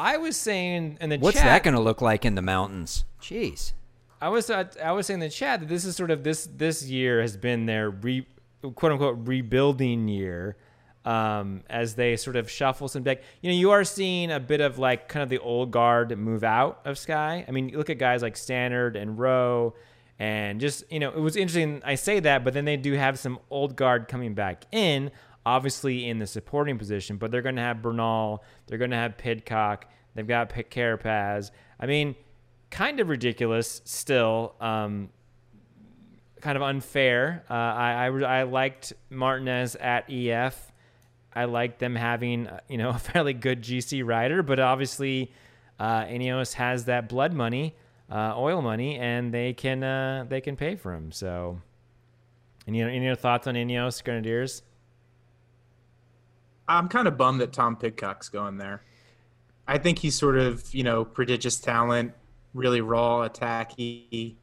I 0.00 0.16
was 0.16 0.34
saying 0.34 0.96
in 0.98 1.10
the 1.10 1.18
what's 1.18 1.36
chat, 1.36 1.44
that 1.44 1.62
going 1.62 1.74
to 1.74 1.80
look 1.80 2.00
like 2.00 2.24
in 2.24 2.34
the 2.34 2.42
mountains? 2.42 3.04
Jeez. 3.20 3.72
I 4.18 4.30
was 4.30 4.48
uh, 4.48 4.64
I 4.82 4.92
was 4.92 5.06
saying 5.06 5.20
in 5.20 5.28
the 5.28 5.32
chat 5.32 5.60
that 5.60 5.68
this 5.68 5.84
is 5.84 5.94
sort 5.94 6.10
of 6.10 6.24
this 6.24 6.48
this 6.56 6.84
year 6.84 7.20
has 7.20 7.36
been 7.36 7.66
their 7.66 7.90
re, 7.90 8.26
quote 8.62 8.92
unquote 8.92 9.28
rebuilding 9.28 10.08
year 10.08 10.56
um, 11.04 11.62
as 11.68 11.96
they 11.96 12.16
sort 12.16 12.36
of 12.36 12.50
shuffle 12.50 12.88
some 12.88 13.02
deck. 13.02 13.22
You 13.42 13.50
know, 13.50 13.56
you 13.56 13.70
are 13.72 13.84
seeing 13.84 14.30
a 14.30 14.40
bit 14.40 14.62
of 14.62 14.78
like 14.78 15.08
kind 15.08 15.22
of 15.22 15.28
the 15.28 15.38
old 15.38 15.70
guard 15.70 16.16
move 16.16 16.44
out 16.44 16.80
of 16.86 16.98
Sky. 16.98 17.44
I 17.46 17.50
mean, 17.50 17.68
you 17.68 17.76
look 17.76 17.90
at 17.90 17.98
guys 17.98 18.22
like 18.22 18.36
Stannard 18.36 18.96
and 18.96 19.18
Rowe, 19.18 19.74
and 20.18 20.60
just 20.60 20.90
you 20.90 20.98
know, 20.98 21.10
it 21.10 21.20
was 21.20 21.36
interesting. 21.36 21.82
I 21.84 21.94
say 21.94 22.20
that, 22.20 22.42
but 22.42 22.54
then 22.54 22.64
they 22.64 22.78
do 22.78 22.94
have 22.94 23.18
some 23.18 23.38
old 23.50 23.76
guard 23.76 24.08
coming 24.08 24.32
back 24.32 24.64
in, 24.72 25.10
obviously 25.44 26.08
in 26.08 26.18
the 26.18 26.26
supporting 26.26 26.78
position. 26.78 27.16
But 27.16 27.30
they're 27.30 27.42
going 27.42 27.56
to 27.56 27.62
have 27.62 27.82
Bernal, 27.82 28.44
they're 28.66 28.78
going 28.78 28.90
to 28.90 28.96
have 28.96 29.16
Pidcock, 29.16 29.86
they've 30.14 30.26
got 30.26 30.50
Carapaz. 30.50 31.50
I 31.78 31.86
mean, 31.86 32.14
kind 32.70 33.00
of 33.00 33.08
ridiculous 33.08 33.82
still. 33.84 34.54
Um, 34.60 35.10
kind 36.40 36.56
of 36.56 36.62
unfair. 36.62 37.44
Uh, 37.48 37.54
I, 37.54 38.06
I 38.06 38.40
I 38.40 38.42
liked 38.44 38.92
Martinez 39.10 39.76
at 39.76 40.10
EF. 40.10 40.72
I 41.32 41.44
liked 41.44 41.78
them 41.78 41.94
having 41.94 42.46
uh, 42.48 42.60
you 42.68 42.78
know 42.78 42.90
a 42.90 42.98
fairly 42.98 43.34
good 43.34 43.62
GC 43.62 44.06
rider, 44.06 44.42
but 44.42 44.58
obviously 44.58 45.32
uh, 45.78 46.04
Ineos 46.04 46.54
has 46.54 46.86
that 46.86 47.08
blood 47.08 47.32
money, 47.32 47.74
uh, 48.10 48.34
oil 48.36 48.62
money, 48.62 48.98
and 48.98 49.32
they 49.32 49.52
can 49.52 49.82
uh, 49.82 50.24
they 50.28 50.40
can 50.40 50.56
pay 50.56 50.76
for 50.76 50.94
him. 50.94 51.12
So, 51.12 51.60
any 52.66 52.82
any 52.82 53.08
other 53.08 53.20
thoughts 53.20 53.46
on 53.46 53.54
Ineos 53.54 54.02
Grenadiers? 54.02 54.62
I'm 56.78 56.88
kind 56.88 57.08
of 57.08 57.16
bummed 57.16 57.40
that 57.40 57.52
Tom 57.52 57.76
Pidcock's 57.76 58.28
going 58.28 58.58
there. 58.58 58.82
I 59.66 59.78
think 59.78 59.98
he's 59.98 60.16
sort 60.16 60.38
of, 60.38 60.72
you 60.74 60.82
know, 60.84 61.04
prodigious 61.04 61.58
talent, 61.58 62.12
really 62.54 62.80
raw, 62.80 63.28
attacky, 63.28 64.34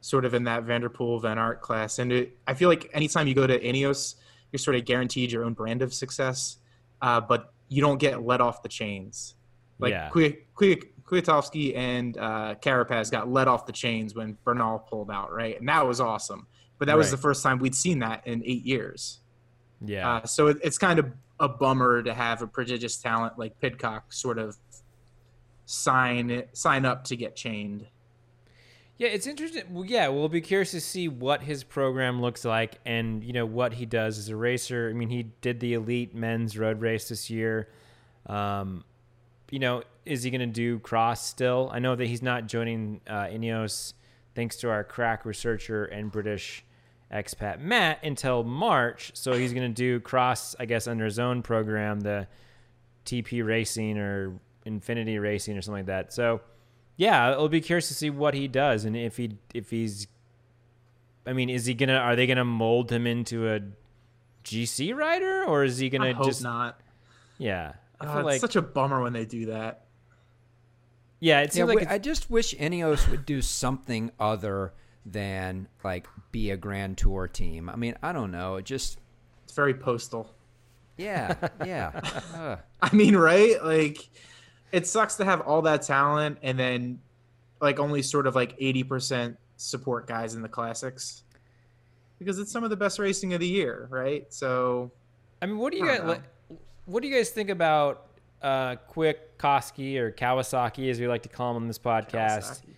sort 0.00 0.24
of 0.24 0.34
in 0.34 0.44
that 0.44 0.64
van 0.64 0.80
der 0.80 0.88
Poel, 0.88 1.20
Van 1.20 1.38
Aert 1.38 1.60
class. 1.60 1.98
And 1.98 2.12
it, 2.12 2.36
I 2.46 2.54
feel 2.54 2.68
like 2.68 2.90
anytime 2.92 3.26
you 3.26 3.34
go 3.34 3.46
to 3.46 3.58
Ineos, 3.58 4.16
you're 4.52 4.58
sort 4.58 4.76
of 4.76 4.84
guaranteed 4.84 5.32
your 5.32 5.44
own 5.44 5.52
brand 5.54 5.82
of 5.82 5.92
success, 5.94 6.58
uh, 7.02 7.20
but 7.20 7.52
you 7.68 7.80
don't 7.82 7.98
get 7.98 8.22
let 8.24 8.40
off 8.40 8.62
the 8.62 8.68
chains. 8.68 9.34
Like 9.78 9.92
Yeah. 9.92 10.08
Kwi- 10.10 10.38
Kwi- 10.54 10.82
Kwiatkowski 11.04 11.76
and 11.76 12.16
uh, 12.16 12.54
Carapaz 12.60 13.10
got 13.10 13.28
let 13.30 13.48
off 13.48 13.66
the 13.66 13.72
chains 13.72 14.14
when 14.14 14.36
Bernal 14.44 14.78
pulled 14.80 15.10
out, 15.10 15.32
right? 15.32 15.58
And 15.58 15.68
that 15.68 15.86
was 15.86 16.00
awesome. 16.00 16.46
But 16.78 16.86
that 16.86 16.96
was 16.96 17.10
the 17.10 17.16
first 17.16 17.42
time 17.42 17.58
we'd 17.58 17.74
seen 17.74 17.98
that 18.00 18.26
in 18.26 18.42
eight 18.44 18.64
years. 18.64 19.20
Yeah, 19.84 20.08
Uh, 20.16 20.24
so 20.26 20.46
it, 20.48 20.58
it's 20.62 20.78
kind 20.78 20.98
of 20.98 21.06
a 21.40 21.48
bummer 21.48 22.02
to 22.02 22.14
have 22.14 22.42
a 22.42 22.46
prodigious 22.46 22.98
talent 22.98 23.38
like 23.38 23.58
Pidcock 23.60 24.12
sort 24.12 24.38
of 24.38 24.56
sign 25.64 26.44
sign 26.52 26.84
up 26.84 27.04
to 27.04 27.16
get 27.16 27.34
chained. 27.34 27.86
Yeah, 28.98 29.08
it's 29.08 29.26
interesting. 29.26 29.64
Well, 29.70 29.86
yeah, 29.86 30.08
we'll 30.08 30.28
be 30.28 30.42
curious 30.42 30.72
to 30.72 30.80
see 30.80 31.08
what 31.08 31.42
his 31.42 31.64
program 31.64 32.20
looks 32.20 32.44
like 32.44 32.78
and, 32.84 33.24
you 33.24 33.32
know, 33.32 33.46
what 33.46 33.72
he 33.72 33.86
does 33.86 34.18
as 34.18 34.28
a 34.28 34.36
racer. 34.36 34.90
I 34.90 34.92
mean, 34.92 35.08
he 35.08 35.22
did 35.40 35.58
the 35.58 35.72
elite 35.72 36.14
men's 36.14 36.58
road 36.58 36.82
race 36.82 37.08
this 37.08 37.30
year. 37.30 37.70
Um, 38.26 38.84
you 39.50 39.58
know, 39.58 39.84
is 40.04 40.22
he 40.22 40.30
going 40.30 40.42
to 40.42 40.46
do 40.46 40.80
cross 40.80 41.26
still? 41.26 41.70
I 41.72 41.78
know 41.78 41.96
that 41.96 42.06
he's 42.08 42.20
not 42.20 42.46
joining 42.46 43.00
uh, 43.06 43.24
Ineos 43.24 43.94
thanks 44.34 44.56
to 44.56 44.68
our 44.68 44.84
crack 44.84 45.24
researcher 45.24 45.86
and 45.86 46.12
British 46.12 46.62
expat 47.12 47.60
Matt 47.60 48.02
until 48.04 48.44
March. 48.44 49.10
So 49.14 49.32
he's 49.32 49.52
going 49.52 49.68
to 49.68 49.74
do 49.74 50.00
cross, 50.00 50.54
I 50.60 50.64
guess, 50.66 50.86
under 50.86 51.04
his 51.04 51.18
own 51.18 51.42
program, 51.42 52.00
the 52.00 52.26
TP 53.04 53.44
Racing 53.44 53.98
or 53.98 54.38
Infinity 54.64 55.18
Racing 55.18 55.56
or 55.56 55.62
something 55.62 55.80
like 55.80 55.86
that. 55.86 56.12
So, 56.12 56.40
yeah, 56.96 57.32
it'll 57.32 57.48
be 57.48 57.60
curious 57.60 57.88
to 57.88 57.94
see 57.94 58.10
what 58.10 58.34
he 58.34 58.46
does 58.48 58.84
and 58.84 58.96
if 58.96 59.16
he 59.16 59.36
if 59.54 59.70
he's. 59.70 60.06
I 61.26 61.32
mean, 61.32 61.50
is 61.50 61.66
he 61.66 61.74
gonna? 61.74 61.96
Are 61.96 62.14
they 62.16 62.26
gonna 62.26 62.44
mold 62.44 62.90
him 62.92 63.06
into 63.06 63.48
a 63.48 63.60
GC 64.44 64.94
rider, 64.94 65.44
or 65.44 65.64
is 65.64 65.78
he 65.78 65.88
gonna 65.90 66.14
hope 66.14 66.26
just? 66.26 66.42
not. 66.42 66.80
Yeah, 67.38 67.72
I 68.00 68.04
Uh, 68.06 68.08
feel 68.12 68.18
it's 68.20 68.24
like 68.26 68.40
such 68.40 68.56
a 68.56 68.62
bummer 68.62 69.02
when 69.02 69.12
they 69.12 69.24
do 69.26 69.46
that. 69.46 69.84
yeah, 71.20 71.40
it 71.40 71.54
Yeah, 71.54 71.64
like 71.64 71.74
wi- 71.78 71.82
it's- 71.82 71.94
I 71.94 71.98
just 71.98 72.30
wish 72.30 72.54
Ineos 72.54 73.08
would 73.10 73.26
do 73.26 73.42
something 73.42 74.10
other 74.18 74.72
than 75.06 75.68
like 75.82 76.06
be 76.32 76.50
a 76.50 76.56
Grand 76.56 76.98
Tour 76.98 77.28
team. 77.28 77.68
I 77.68 77.76
mean, 77.76 77.94
I 78.02 78.12
don't 78.12 78.30
know. 78.30 78.56
It 78.56 78.64
just 78.64 78.98
It's 79.44 79.54
very 79.54 79.74
postal. 79.74 80.32
yeah, 80.96 81.34
yeah. 81.64 82.00
Ugh. 82.34 82.58
I 82.82 82.94
mean, 82.94 83.16
right? 83.16 83.62
Like, 83.64 84.08
it 84.72 84.86
sucks 84.86 85.16
to 85.16 85.24
have 85.24 85.40
all 85.42 85.62
that 85.62 85.82
talent 85.82 86.38
and 86.42 86.58
then, 86.58 87.00
like, 87.60 87.78
only 87.78 88.02
sort 88.02 88.26
of 88.26 88.34
like 88.34 88.58
80% 88.58 89.36
support 89.56 90.06
guys 90.06 90.34
in 90.34 90.42
the 90.42 90.48
classics 90.48 91.22
because 92.18 92.38
it's 92.38 92.52
some 92.52 92.64
of 92.64 92.70
the 92.70 92.76
best 92.76 92.98
racing 92.98 93.32
of 93.34 93.40
the 93.40 93.46
year, 93.48 93.86
right? 93.90 94.26
So, 94.32 94.90
I 95.42 95.46
mean, 95.46 95.58
what 95.58 95.72
do 95.72 95.78
you 95.78 95.86
guys 95.86 95.98
don't 95.98 96.08
like, 96.08 96.22
what 96.86 97.02
do 97.02 97.08
you 97.08 97.14
guys 97.14 97.30
think 97.30 97.48
about 97.50 98.06
uh, 98.42 98.76
Quick 98.88 99.38
Koski 99.38 99.96
or 99.96 100.12
Kawasaki, 100.12 100.90
as 100.90 101.00
we 101.00 101.08
like 101.08 101.22
to 101.22 101.28
call 101.30 101.50
him 101.52 101.62
on 101.62 101.66
this 101.66 101.78
podcast? 101.78 102.60
Kawasaki. 102.62 102.74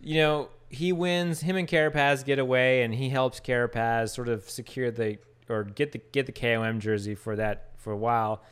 You 0.00 0.16
know, 0.16 0.48
he 0.72 0.92
wins. 0.92 1.42
Him 1.42 1.56
and 1.56 1.68
Carapaz 1.68 2.24
get 2.24 2.38
away, 2.38 2.82
and 2.82 2.94
he 2.94 3.10
helps 3.10 3.40
Carapaz 3.40 4.14
sort 4.14 4.28
of 4.28 4.48
secure 4.48 4.90
the 4.90 5.18
or 5.48 5.64
get 5.64 5.92
the 5.92 5.98
get 6.12 6.26
the 6.26 6.32
KOM 6.32 6.80
jersey 6.80 7.14
for 7.14 7.36
that 7.36 7.72
for 7.76 7.92
a 7.92 7.96
while. 7.96 8.42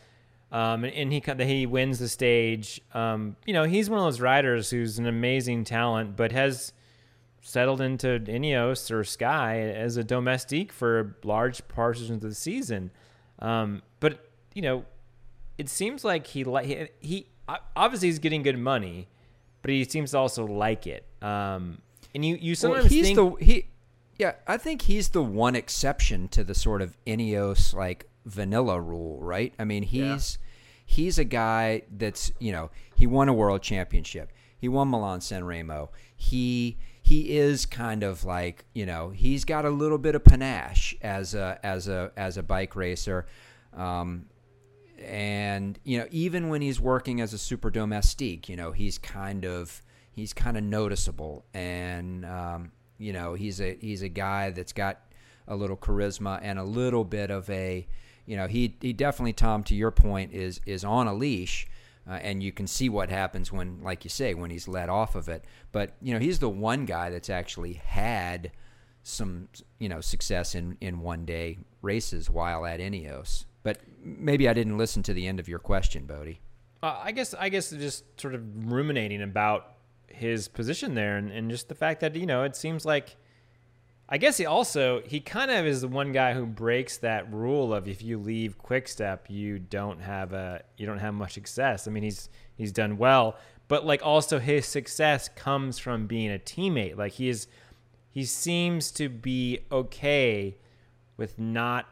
Um, 0.53 0.85
and, 0.85 0.95
and 0.95 1.13
he 1.13 1.23
he 1.45 1.67
wins 1.67 1.99
the 1.99 2.09
stage. 2.09 2.81
Um, 2.93 3.37
you 3.47 3.55
know, 3.55 3.65
he's 3.65 3.89
one 3.89 3.99
of 3.99 4.05
those 4.05 4.21
riders 4.21 4.71
who's 4.71 4.99
an 4.99 5.07
amazing 5.07 5.65
talent, 5.65 6.17
but 6.17 6.33
has 6.33 6.73
settled 7.41 7.81
into 7.81 8.21
Ineos 8.21 8.91
or 8.91 9.03
Sky 9.03 9.61
as 9.61 9.97
a 9.97 10.05
domestique 10.05 10.73
for 10.73 11.17
large 11.25 11.67
portions 11.69 12.11
of 12.11 12.21
the 12.21 12.35
season. 12.35 12.91
Um, 13.39 13.81
but 13.99 14.31
you 14.55 14.61
know, 14.61 14.85
it 15.57 15.71
seems 15.71 16.05
like 16.05 16.27
he 16.27 16.45
like 16.45 16.67
he, 16.67 16.89
he 17.01 17.27
obviously 17.75 18.09
he's 18.09 18.19
getting 18.19 18.43
good 18.43 18.59
money, 18.59 19.09
but 19.63 19.71
he 19.71 19.85
seems 19.85 20.11
to 20.11 20.19
also 20.19 20.47
like 20.47 20.87
it. 20.87 21.07
Um, 21.23 21.81
and 22.15 22.25
you 22.25 22.37
you 22.37 22.51
Well, 22.51 22.57
sometimes 22.57 22.91
he's 22.91 23.07
think 23.07 23.17
the 23.17 23.45
he. 23.45 23.67
Yeah, 24.19 24.35
I 24.47 24.59
think 24.59 24.83
he's 24.83 25.11
the 25.11 25.23
one 25.23 25.57
exception 25.57 26.29
to 26.29 26.45
the 26.45 26.55
sort 26.55 26.83
of 26.83 26.97
Ineos 27.07 27.73
like 27.73 28.07
vanilla 28.27 28.79
rule, 28.81 29.19
right? 29.21 29.55
I 29.59 29.65
mean, 29.65 29.83
he's 29.83 30.39
he's 30.85 31.19
a 31.19 31.25
guy 31.25 31.83
that's 31.91 32.33
you 32.39 32.53
know 32.53 32.71
he 32.95 33.07
won 33.07 33.29
a 33.29 33.33
world 33.33 33.63
championship. 33.63 34.33
He 34.59 34.69
won 34.69 34.91
Milan 34.91 35.21
San 35.21 35.45
Remo. 35.45 35.91
He 36.15 36.77
he 37.03 37.37
is 37.37 37.65
kind 37.65 38.03
of 38.03 38.25
like 38.25 38.67
you 38.75 38.85
know 38.85 39.11
he's 39.11 39.45
got 39.45 39.65
a 39.65 39.71
little 39.71 39.99
bit 39.99 40.15
of 40.15 40.25
panache 40.25 40.95
as 41.01 41.35
a 41.35 41.59
as 41.63 41.89
a 41.89 42.13
as 42.17 42.37
a 42.37 42.43
bike 42.43 42.77
racer. 42.77 43.27
Um, 43.73 44.27
and 45.01 45.79
you 45.85 45.99
know 45.99 46.07
even 46.11 46.49
when 46.49 46.61
he's 46.61 46.81
working 46.81 47.21
as 47.21 47.33
a 47.33 47.39
super 47.39 47.71
domestique 47.71 48.49
you 48.49 48.57
know 48.57 48.73
he's 48.73 48.99
kind 48.99 49.45
of 49.45 49.83
he's 50.13 50.33
kind 50.33 50.57
of 50.57 50.65
noticeable. 50.65 51.45
And 51.55 52.25
um, 52.25 52.73
you 53.01 53.13
know 53.13 53.35
he's 53.35 53.61
a 53.61 53.77
he's 53.81 54.03
a 54.03 54.09
guy 54.09 54.51
that's 54.51 54.73
got 54.73 55.01
a 55.49 55.57
little 55.57 55.77
charisma 55.77 56.39
and 56.43 56.59
a 56.59 56.65
little 56.65 57.05
bit 57.05 57.31
of 57.31 57.49
a 57.51 57.87
you 58.27 58.37
know 58.37 58.47
he 58.47 58.77
he 58.81 58.93
definitely 58.93 59.33
Tom 59.33 59.65
to 59.65 59.75
your 59.75 59.91
point 59.91 60.33
is 60.33 60.61
is 60.67 60.85
on 60.85 61.09
a 61.09 61.15
leash 61.15 61.67
uh, 62.09 62.15
and 62.15 62.43
you 62.43 62.53
can 62.53 62.67
see 62.67 62.89
what 62.89 63.09
happens 63.09 63.51
when 63.51 63.83
like 63.83 64.05
you 64.05 64.11
say 64.11 64.35
when 64.35 64.51
he's 64.51 64.69
let 64.69 64.89
off 64.89 65.15
of 65.15 65.29
it. 65.29 65.45
But 65.73 65.95
you 66.03 66.13
know 66.13 66.21
he's 66.21 66.39
the 66.39 66.49
one 66.49 66.85
guy 66.85 67.11
that's 67.11 67.31
actually 67.31 67.75
had 67.75 68.53
some 69.03 69.49
you 69.79 69.89
know 69.89 70.01
success 70.01 70.55
in 70.55 70.77
in 70.81 71.01
one 71.01 71.25
day 71.25 71.59
races 71.83 72.29
while 72.29 72.67
at 72.67 72.81
Ineos. 72.81 73.47
But 73.63 73.79
maybe 74.03 74.49
I 74.49 74.53
didn't 74.53 74.79
listen 74.79 75.03
to 75.05 75.15
the 75.15 75.27
end 75.27 75.41
of 75.41 75.49
your 75.49 75.59
question 75.59 76.07
Boedi. 76.07 76.39
Uh, 76.83 77.01
I 77.03 77.13
guess 77.13 77.35
I 77.35 77.49
guess 77.49 77.71
just 77.71 78.05
sort 78.21 78.35
of 78.35 78.43
ruminating 78.71 79.23
about 79.23 79.75
his 80.13 80.49
position 80.49 80.95
there 80.95 81.17
and, 81.17 81.31
and 81.31 81.51
just 81.51 81.69
the 81.69 81.75
fact 81.75 82.01
that 82.01 82.15
you 82.17 82.27
know 82.27 82.43
it 82.45 82.57
seems 82.57 82.85
like 82.85 83.17
I 84.13 84.19
guess 84.19 84.37
he 84.37 84.45
also 84.45 85.03
he 85.07 85.21
kind 85.21 85.53
of 85.53 85.65
is 85.65 85.83
the 85.83 85.89
one 85.89 86.11
guy 86.11 86.35
who 86.35 86.45
breaks 86.45 86.99
that 86.99 87.33
rule 87.33 87.73
of 87.73 87.87
if 87.87 88.03
you 88.03 88.19
leave 88.19 88.59
quick 88.59 88.89
step 88.89 89.27
you 89.29 89.61
don't 89.61 90.01
have 90.01 90.33
a 90.33 90.63
you 90.77 90.85
don't 90.85 90.99
have 90.99 91.15
much 91.15 91.35
success. 91.35 91.87
I 91.87 91.93
mean 91.93 92.03
he's 92.03 92.29
he's 92.57 92.73
done 92.73 92.99
well, 92.99 93.37
but 93.69 93.87
like 93.87 94.05
also 94.05 94.41
his 94.41 94.67
success 94.67 95.29
comes 95.29 95.79
from 95.79 96.09
being 96.09 96.33
a 96.33 96.41
teammate. 96.41 96.97
Like 96.97 97.13
he 97.13 97.29
is 97.29 97.47
he 98.11 98.25
seems 98.25 98.91
to 98.93 99.09
be 99.09 99.61
okay 99.71 100.57
with 101.17 101.39
not 101.39 101.87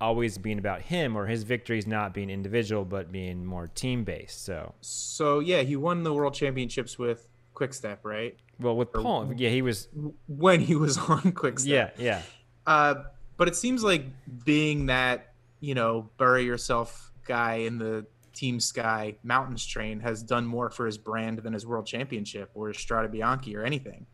always 0.00 0.38
being 0.38 0.58
about 0.58 0.82
him 0.82 1.16
or 1.16 1.26
his 1.26 1.42
victories 1.42 1.86
not 1.86 2.14
being 2.14 2.30
individual 2.30 2.84
but 2.84 3.10
being 3.10 3.44
more 3.44 3.66
team 3.66 4.04
based. 4.04 4.44
So 4.44 4.74
so 4.80 5.40
yeah, 5.40 5.62
he 5.62 5.74
won 5.74 6.04
the 6.04 6.14
world 6.14 6.34
championships 6.34 6.96
with 6.96 7.28
Quickstep, 7.56 7.98
right? 8.04 8.36
well 8.60 8.76
with 8.76 8.92
Paul, 8.92 9.32
yeah, 9.36 9.50
he 9.50 9.62
was 9.62 9.88
When 10.28 10.60
he 10.60 10.74
was 10.76 10.96
on 11.14 11.32
Quickstep. 11.32 11.66
yeah 11.66 11.90
yeah 11.98 12.22
Uh, 12.66 12.94
but 13.36 13.48
it 13.48 13.56
seems 13.56 13.82
like 13.82 14.04
being 14.44 14.86
that 14.86 15.32
you 15.60 15.74
know 15.74 16.08
bury 16.18 16.44
yourself 16.44 17.10
guy 17.26 17.54
in 17.68 17.78
the 17.78 18.06
Team 18.34 18.60
Sky 18.60 19.16
Mountains 19.22 19.64
train 19.64 20.00
has 20.00 20.22
done 20.22 20.46
more 20.46 20.68
for 20.70 20.84
his 20.86 20.98
brand 20.98 21.38
than 21.38 21.52
his 21.54 21.66
World 21.66 21.86
Championship 21.86 22.50
or 22.54 22.68
his 22.68 22.76
Strade 22.76 23.10
Bianche 23.14 23.54
or 23.56 23.64
anything. 23.64 24.06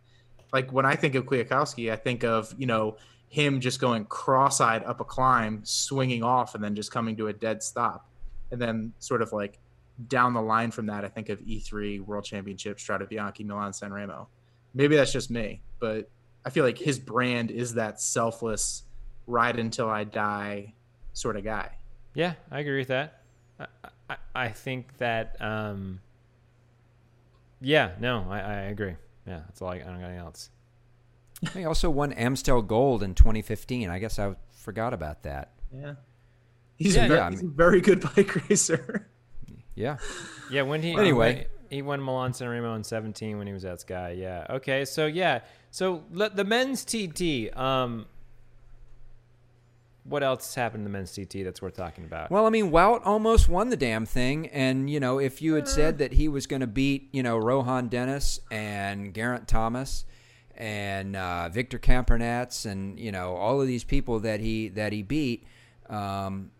Like 0.52 0.72
when 0.72 0.86
I 0.86 0.94
think 0.94 1.14
of 1.16 1.24
Kwiatkowski, 1.26 1.90
I 1.92 1.96
think 1.96 2.22
of 2.24 2.54
you 2.56 2.66
know 2.66 2.96
him 3.28 3.60
just 3.60 3.80
going 3.80 4.04
cross-eyed 4.04 4.84
up 4.84 5.00
a 5.00 5.04
climb, 5.04 5.60
swinging 5.64 6.22
off, 6.22 6.54
and 6.54 6.62
then 6.62 6.74
just 6.74 6.92
coming 6.92 7.16
to 7.16 7.28
a 7.28 7.32
dead 7.32 7.62
stop, 7.62 8.06
and 8.50 8.60
then 8.60 8.92
sort 8.98 9.22
of 9.22 9.32
like 9.32 9.58
down 10.08 10.32
the 10.34 10.42
line 10.42 10.70
from 10.70 10.86
that, 10.86 11.04
I 11.04 11.08
think 11.08 11.28
of 11.28 11.40
E3 11.40 12.00
World 12.00 12.24
Championship, 12.24 12.78
Strade 12.78 13.08
Bianche, 13.10 13.44
Milan 13.44 13.72
San 13.72 13.92
Remo. 13.92 14.28
Maybe 14.74 14.96
that's 14.96 15.12
just 15.12 15.30
me, 15.30 15.62
but 15.80 16.10
I 16.44 16.50
feel 16.50 16.64
like 16.64 16.78
his 16.78 16.98
brand 16.98 17.50
is 17.50 17.74
that 17.74 18.00
selfless, 18.00 18.84
ride 19.26 19.58
until 19.58 19.88
I 19.88 20.04
die 20.04 20.74
sort 21.12 21.36
of 21.36 21.44
guy. 21.44 21.70
yeah 22.14 22.34
I 22.50 22.60
agree 22.60 22.78
with 22.78 22.88
that. 22.88 23.22
I 23.60 23.66
I, 24.08 24.16
I 24.34 24.48
think 24.48 24.96
that 24.98 25.40
um 25.40 26.00
yeah 27.60 27.92
no 28.00 28.26
I, 28.28 28.40
I 28.40 28.54
agree 28.62 28.96
yeah 29.26 29.40
that's 29.46 29.62
all 29.62 29.68
I, 29.68 29.74
I 29.74 29.78
don't 29.78 30.00
got 30.00 30.04
anything 30.06 30.18
else. 30.18 30.50
he 31.54 31.64
also 31.64 31.90
won 31.90 32.12
Amstel 32.12 32.62
Gold 32.62 33.02
in 33.02 33.14
2015 33.14 33.88
I 33.90 33.98
guess 33.98 34.18
I 34.18 34.34
forgot 34.52 34.94
about 34.94 35.22
that 35.24 35.52
Yeah. 35.72 35.94
He's, 36.76 36.96
Yeah, 36.96 37.04
a, 37.04 37.08
very, 37.08 37.20
yeah, 37.20 37.26
I 37.26 37.30
he's 37.30 37.42
a 37.42 37.46
very 37.46 37.80
good 37.80 38.00
bike 38.00 38.48
racer. 38.48 39.08
yeah 39.74 39.96
Yeah, 40.50 40.62
when 40.62 40.82
he 40.82 40.92
Anyway. 40.96 41.46
he 41.70 41.80
won 41.82 42.02
Milan 42.02 42.32
San 42.34 42.48
Remo 42.48 42.74
in 42.74 42.84
17 42.84 43.38
when 43.38 43.46
he 43.46 43.52
was 43.52 43.64
at 43.64 43.80
Sky. 43.80 44.10
Yeah. 44.18 44.46
Okay. 44.50 44.84
So 44.84 45.06
yeah. 45.06 45.40
So 45.70 46.04
let 46.12 46.36
the 46.36 46.44
men's 46.44 46.84
TT. 46.84 47.56
Um, 47.56 48.06
what 50.04 50.22
else 50.24 50.54
happened 50.56 50.80
in 50.80 50.84
the 50.84 50.90
men's 50.90 51.12
TT 51.12 51.44
that's 51.44 51.62
worth 51.62 51.76
talking 51.76 52.04
about? 52.04 52.30
Well, 52.30 52.44
I 52.44 52.50
mean, 52.50 52.70
Wout 52.72 53.02
almost 53.04 53.48
won 53.48 53.70
the 53.70 53.76
damn 53.76 54.04
thing, 54.04 54.48
and 54.48 54.90
you 54.90 54.98
know, 54.98 55.18
if 55.18 55.40
you 55.40 55.54
had 55.54 55.68
said 55.68 55.98
that 55.98 56.12
he 56.14 56.26
was 56.28 56.46
going 56.48 56.60
to 56.60 56.66
beat, 56.66 57.08
you 57.12 57.22
know, 57.22 57.38
Rohan 57.38 57.86
Dennis 57.88 58.40
and 58.50 59.14
Geraint 59.14 59.46
Thomas 59.46 60.04
and 60.56 61.14
uh, 61.14 61.48
Victor 61.50 61.78
Campenaerts 61.78 62.66
and 62.66 62.98
you 62.98 63.12
know 63.12 63.36
all 63.36 63.60
of 63.60 63.66
these 63.68 63.84
people 63.84 64.18
that 64.20 64.40
he 64.40 64.68
that 64.70 64.92
he 64.92 65.02
beat, 65.02 65.46
um, 65.88 66.50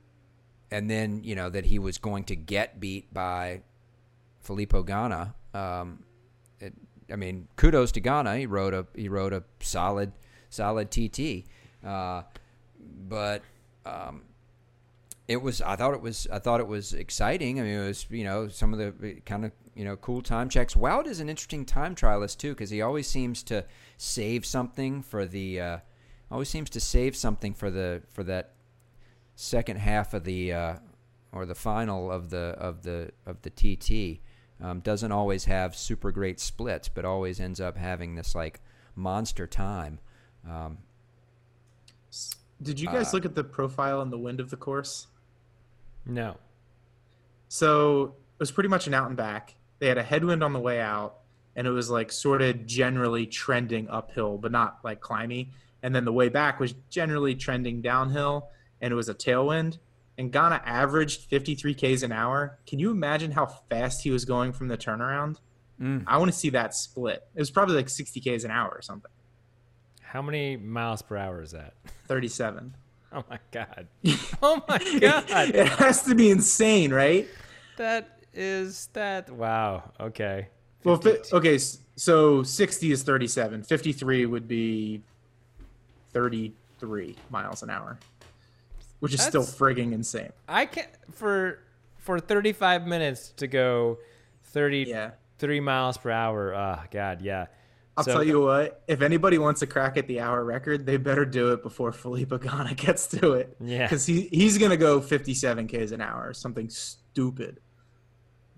and 0.73 0.91
then 0.91 1.23
you 1.23 1.35
know 1.35 1.51
that 1.51 1.67
he 1.67 1.79
was 1.79 1.99
going 1.99 2.25
to 2.25 2.35
get 2.35 2.81
beat 2.81 3.13
by 3.13 3.61
Filippo 4.41 4.83
Ganna. 4.83 5.35
Um, 5.55 6.05
it, 6.59 6.73
I 7.13 7.17
mean, 7.17 7.47
kudos 7.57 7.93
to 7.93 8.01
Ganna. 8.01 8.39
He 8.39 8.47
rode 8.47 8.75
a 8.75 8.87
he 8.97 9.09
rode 9.09 9.35
a 9.35 9.45
solid 9.61 10.13
solid 10.49 10.91
TT. 10.91 11.45
Uh, 11.87 12.23
but 13.09 13.43
um, 13.85 14.23
it 15.29 15.43
was 15.43 15.61
I 15.61 15.77
thought 15.77 15.93
it 15.93 16.01
was 16.01 16.27
I 16.33 16.39
thought 16.39 16.61
it 16.61 16.67
was 16.67 16.95
exciting. 16.95 17.61
I 17.61 17.65
mean, 17.65 17.75
it 17.75 17.87
was 17.87 18.07
you 18.11 18.25
know 18.25 18.49
some 18.49 18.73
of 18.73 18.79
the 18.79 19.21
kind 19.27 19.45
of 19.45 19.53
you 19.75 19.85
know 19.85 19.97
cool 19.97 20.23
time 20.23 20.49
checks. 20.49 20.75
Wout 20.75 21.07
is 21.07 21.21
an 21.21 21.29
interesting 21.29 21.67
time 21.67 21.95
trialist 21.95 22.39
too 22.39 22.53
because 22.53 22.71
he 22.71 22.81
always 22.81 23.07
seems 23.07 23.43
to 23.45 23.67
save 23.99 24.47
something 24.47 25.03
for 25.03 25.27
the 25.27 25.61
uh, 25.61 25.79
always 26.31 26.49
seems 26.49 26.71
to 26.71 26.81
save 26.81 27.15
something 27.15 27.53
for 27.53 27.71
the 27.71 28.03
for 28.09 28.25
that 28.25 28.55
second 29.43 29.77
half 29.79 30.15
of 30.15 30.23
the 30.25 30.53
uh, 30.53 30.75
or 31.33 31.45
the 31.47 31.55
final 31.55 32.11
of 32.13 32.31
the 32.31 32.55
of 32.59 32.83
the 32.83 33.11
of 33.27 33.43
the 33.43 33.51
TT. 33.51 34.21
Um, 34.65 34.79
doesn't 34.79 35.11
always 35.11 35.47
have 35.47 35.75
super 35.75 36.13
great 36.13 36.39
splits, 36.39 36.89
but 36.89 37.05
always 37.05 37.41
ends 37.41 37.61
up 37.61 37.77
having 37.77 38.15
this 38.15 38.35
like 38.35 38.61
monster 38.95 39.47
time. 39.49 39.99
Um, 40.49 40.79
Did 42.63 42.79
you 42.79 42.87
guys 42.87 43.09
Uh, 43.09 43.17
look 43.17 43.25
at 43.25 43.35
the 43.35 43.43
profile 43.43 44.01
and 44.01 44.13
the 44.13 44.19
wind 44.19 44.39
of 44.39 44.51
the 44.51 44.57
course? 44.57 45.09
no. 46.07 46.37
So 47.49 48.05
it 48.05 48.39
was 48.39 48.51
pretty 48.51 48.69
much 48.69 48.87
an 48.87 48.95
out 48.95 49.09
and 49.09 49.17
back. 49.17 49.57
They 49.79 49.89
had 49.89 49.99
a 49.99 50.03
headwind 50.03 50.43
on 50.43 50.53
the 50.53 50.59
way 50.61 50.81
out, 50.81 51.19
and 51.57 51.67
it 51.67 51.71
was 51.71 51.91
like 51.91 52.11
sort 52.13 52.41
of 52.41 52.65
generally 52.65 53.27
trending 53.27 53.89
uphill, 53.91 54.39
but 54.39 54.53
not 54.53 54.79
like 54.85 55.01
climby. 55.01 55.49
And 55.83 55.95
then 55.95 56.05
the 56.05 56.13
way 56.13 56.29
back 56.29 56.61
was 56.61 56.73
generally 56.89 57.35
trending 57.35 57.83
downhill, 57.83 58.49
and 58.83 58.93
it 58.93 58.95
was 58.97 59.09
a 59.09 59.15
tailwind. 59.15 59.79
and 60.19 60.31
Ganna 60.31 60.61
averaged 60.67 61.23
53 61.31 61.75
Ks 61.75 62.03
an 62.03 62.13
hour. 62.13 62.59
Can 62.67 62.79
you 62.79 62.91
imagine 62.91 63.31
how 63.31 63.47
fast 63.47 64.03
he 64.03 64.11
was 64.11 64.27
going 64.27 64.53
from 64.53 64.69
the 64.69 64.77
turnaround? 64.77 65.39
Mm. 65.81 66.05
I 66.07 66.19
want 66.19 66.31
to 66.31 66.37
see 66.37 66.51
that 66.51 66.75
split. 66.75 67.27
It 67.35 67.39
was 67.41 67.51
probably 67.51 67.77
like 67.77 67.89
60 67.89 68.21
Ks 68.21 68.45
an 68.45 68.51
hour 68.51 68.71
or 68.71 68.83
something. 68.83 69.11
How 70.03 70.21
many 70.21 70.57
miles 70.59 71.01
per 71.01 71.17
hour 71.17 71.41
is 71.43 71.53
that? 71.53 71.73
37. 72.09 72.75
Oh 73.15 73.25
my 73.29 73.39
god. 73.51 73.89
Oh 74.43 74.65
my 74.67 74.79
god. 74.99 75.51
it 75.55 75.69
has 75.69 76.03
to 76.05 76.15
be 76.15 76.31
insane, 76.31 76.91
right? 76.93 77.27
that 77.77 78.19
is 78.33 78.89
that 78.95 79.29
wow. 79.31 79.91
Okay. 80.01 80.49
Well, 80.83 80.97
fi- 80.97 81.19
okay, 81.35 81.59
so 81.97 82.43
60 82.43 82.91
is 82.91 83.03
37. 83.03 83.65
53 83.65 84.25
would 84.27 84.49
be 84.49 85.03
33 86.13 87.17
miles 87.31 87.63
an 87.63 87.69
hour, 87.71 87.99
which 89.03 89.13
is 89.15 89.21
still 89.21 89.43
frigging 89.43 89.93
insane. 89.93 90.31
I 90.49 90.67
can 90.67 90.85
for 91.11 91.59
for 91.97 92.21
35 92.21 92.87
minutes 92.87 93.31
to 93.39 93.49
go 93.49 93.99
33 94.45 95.55
Yeah. 95.57 95.61
miles 95.61 95.97
per 95.99 96.13
hour. 96.13 96.55
Oh 96.55 96.79
god, 96.93 97.21
yeah. 97.21 97.47
I'll 97.97 98.05
So- 98.05 98.13
tell 98.13 98.23
you 98.25 98.41
what, 98.41 98.81
if 98.87 99.03
anybody 99.03 99.39
wants 99.39 99.59
to 99.61 99.67
crack 99.67 99.97
at 99.97 100.07
the 100.07 100.21
hour 100.21 100.45
record, 100.45 100.87
they 100.87 100.97
better 100.99 101.25
do 101.25 101.53
it 101.53 101.65
before 101.65 101.91
Felipe 101.93 102.31
Ganna 102.31 102.77
gets 102.87 103.09
to 103.09 103.33
it. 103.33 103.57
Yeah. 103.61 103.87
Because 103.87 104.07
he, 104.07 104.29
he's 104.33 104.57
going 104.57 104.71
to 104.71 104.77
go 104.79 105.01
57 105.01 105.67
Ks 105.67 105.91
an 105.91 106.01
hour, 106.01 106.29
or 106.29 106.33
something 106.33 106.71
stupid. 106.71 107.59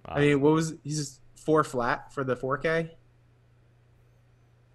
Wow. 0.07 0.15
I 0.17 0.21
mean, 0.21 0.41
what 0.43 0.53
was 0.53 0.75
he's 0.85 1.21
four 1.37 1.65
flat 1.65 2.13
for 2.13 2.23
the 2.23 2.37
4K? 2.37 2.91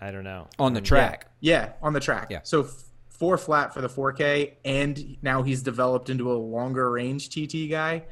I 0.01 0.11
don't 0.11 0.24
know. 0.24 0.47
On 0.57 0.74
the 0.74 0.80
Um, 0.80 0.84
track. 0.86 1.28
Yeah, 1.41 1.74
on 1.82 1.93
the 1.93 1.99
track. 1.99 2.28
Yeah. 2.30 2.39
So 2.43 2.63
f- 2.63 2.84
four 3.20 3.38
flat 3.38 3.74
for 3.74 3.82
the 3.82 3.89
4K, 3.89 4.53
and 4.65 5.17
now 5.22 5.43
he's 5.43 5.61
developed 5.61 6.09
into 6.09 6.32
a 6.32 6.36
longer 6.36 6.89
range 6.89 7.30
TT 7.30 7.70
guy. 7.70 8.03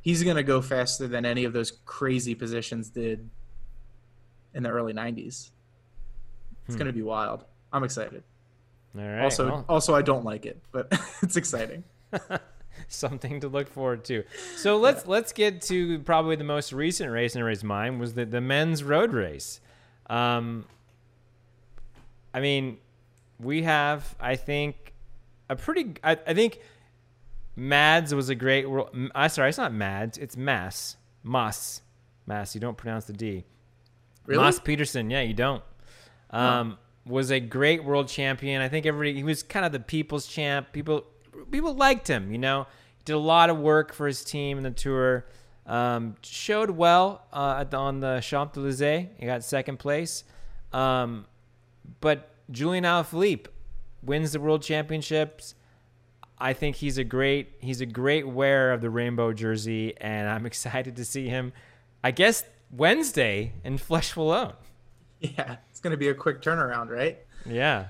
He's 0.00 0.22
going 0.24 0.36
to 0.36 0.42
go 0.42 0.60
faster 0.60 1.06
than 1.06 1.24
any 1.24 1.44
of 1.44 1.52
those 1.52 1.70
crazy 1.84 2.34
positions 2.34 2.88
did 2.88 3.28
in 4.54 4.62
the 4.62 4.70
early 4.70 4.92
90s. 4.92 5.50
It's 6.66 6.74
Hmm. 6.74 6.74
going 6.76 6.86
to 6.86 6.92
be 6.92 7.02
wild. 7.02 7.44
I'm 7.72 7.84
excited. 7.84 8.22
All 8.96 9.02
right. 9.04 9.22
also, 9.22 9.46
well, 9.46 9.64
also 9.68 9.94
I 9.94 10.02
don't 10.02 10.24
like 10.24 10.46
it, 10.46 10.60
but 10.72 10.88
it's 11.22 11.36
exciting. 11.36 11.84
something 12.88 13.40
to 13.40 13.48
look 13.48 13.68
forward 13.68 14.04
to. 14.04 14.22
So 14.56 14.76
let's 14.78 15.06
let's 15.06 15.32
get 15.32 15.60
to 15.62 15.98
probably 16.00 16.36
the 16.36 16.44
most 16.44 16.72
recent 16.72 17.10
race 17.10 17.34
in 17.34 17.40
everybody's 17.40 17.64
mind 17.64 17.98
was 18.00 18.14
the 18.14 18.24
the 18.24 18.40
men's 18.40 18.84
road 18.84 19.12
race. 19.12 19.60
Um, 20.08 20.64
I 22.32 22.40
mean, 22.40 22.78
we 23.44 23.62
have 23.62 24.14
I 24.20 24.36
think 24.36 24.94
a 25.48 25.56
pretty 25.56 25.94
I, 26.02 26.12
I 26.26 26.34
think 26.34 26.60
Mads 27.56 28.14
was 28.14 28.28
a 28.28 28.34
great 28.34 28.68
world. 28.68 28.90
I 29.14 29.28
sorry, 29.28 29.48
it's 29.48 29.58
not 29.58 29.72
Mads, 29.72 30.18
it's 30.18 30.36
Mass 30.36 30.96
Moss 31.22 31.82
Mass. 32.26 32.54
You 32.54 32.60
don't 32.60 32.76
pronounce 32.76 33.04
the 33.04 33.12
D. 33.12 33.44
Really? 34.26 34.42
Moss 34.42 34.58
Pedersen, 34.58 35.10
yeah, 35.10 35.20
you 35.20 35.34
don't. 35.34 35.62
Um, 36.30 36.78
was 37.06 37.30
a 37.30 37.38
great 37.38 37.84
world 37.84 38.08
champion. 38.08 38.62
I 38.62 38.68
think 38.68 38.86
everybody 38.86 39.14
he 39.14 39.22
was 39.22 39.42
kind 39.42 39.66
of 39.66 39.72
the 39.72 39.80
people's 39.80 40.26
champ. 40.26 40.72
People 40.72 41.04
people 41.50 41.74
liked 41.74 42.08
him. 42.08 42.32
You 42.32 42.38
know, 42.38 42.66
did 43.04 43.12
a 43.12 43.18
lot 43.18 43.50
of 43.50 43.58
work 43.58 43.92
for 43.92 44.06
his 44.06 44.24
team 44.24 44.56
in 44.56 44.64
the 44.64 44.70
tour. 44.70 45.26
Um, 45.66 46.16
showed 46.22 46.70
well 46.70 47.26
uh, 47.32 47.64
the, 47.64 47.76
on 47.76 48.00
the 48.00 48.20
Champs 48.20 48.58
Elysees. 48.58 49.08
He 49.18 49.26
got 49.26 49.42
second 49.44 49.78
place. 49.78 50.24
Um, 50.72 51.26
but 52.00 52.33
Julian 52.50 52.84
Alaphilippe 52.84 53.46
wins 54.02 54.32
the 54.32 54.40
world 54.40 54.62
championships. 54.62 55.54
I 56.38 56.52
think 56.52 56.76
he's 56.76 56.98
a 56.98 57.04
great 57.04 57.52
he's 57.60 57.80
a 57.80 57.86
great 57.86 58.26
wearer 58.26 58.72
of 58.72 58.80
the 58.80 58.90
rainbow 58.90 59.32
jersey, 59.32 59.94
and 59.98 60.28
I'm 60.28 60.46
excited 60.52 60.96
to 60.96 61.04
see 61.04 61.28
him. 61.28 61.52
I 62.02 62.10
guess 62.10 62.44
Wednesday 62.70 63.52
in 63.64 63.78
Flèche 63.78 64.14
Wallonne. 64.14 64.54
Yeah, 65.20 65.56
it's 65.70 65.80
going 65.80 65.92
to 65.92 65.96
be 65.96 66.08
a 66.08 66.14
quick 66.14 66.42
turnaround, 66.42 66.90
right? 66.90 67.18
Yeah. 67.46 67.86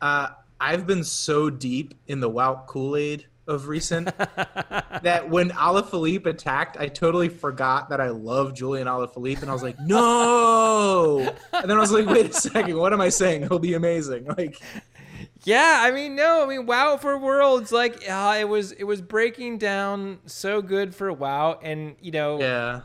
Uh, 0.00 0.28
I've 0.58 0.86
been 0.86 1.04
so 1.04 1.50
deep 1.50 1.92
in 2.06 2.20
the 2.20 2.30
Wout 2.30 2.66
Kool 2.66 2.96
Aid 2.96 3.26
of 3.46 3.66
recent 3.68 4.06
that 4.16 5.28
when 5.28 5.50
Alaphilippe 5.50 6.26
attacked, 6.26 6.76
I 6.78 6.88
totally 6.88 7.28
forgot 7.28 7.88
that 7.90 8.00
I 8.00 8.10
love 8.10 8.54
Julian 8.54 8.86
Alaphilippe, 8.86 9.42
and 9.42 9.50
I 9.50 9.52
was 9.52 9.62
like, 9.62 9.78
no. 9.80 11.18
And 11.52 11.70
then 11.70 11.76
I 11.76 11.80
was 11.80 11.92
like, 11.92 12.06
wait 12.06 12.30
a 12.30 12.32
second, 12.32 12.76
what 12.76 12.92
am 12.92 13.00
I 13.00 13.08
saying? 13.08 13.42
He'll 13.42 13.58
be 13.58 13.74
amazing. 13.74 14.26
Like, 14.26 14.60
Yeah, 15.44 15.80
I 15.80 15.90
mean, 15.90 16.14
no, 16.14 16.42
I 16.44 16.46
mean, 16.46 16.66
wow 16.66 16.96
for 16.96 17.18
worlds, 17.18 17.72
like 17.72 18.08
uh, 18.08 18.36
it 18.38 18.48
was, 18.48 18.72
it 18.72 18.84
was 18.84 19.00
breaking 19.02 19.58
down 19.58 20.20
so 20.26 20.62
good 20.62 20.94
for 20.94 21.12
wow, 21.12 21.58
and 21.62 21.96
you 22.00 22.12
know, 22.12 22.38
yeah, 22.38 22.80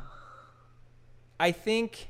I 1.39 1.51
think 1.51 2.09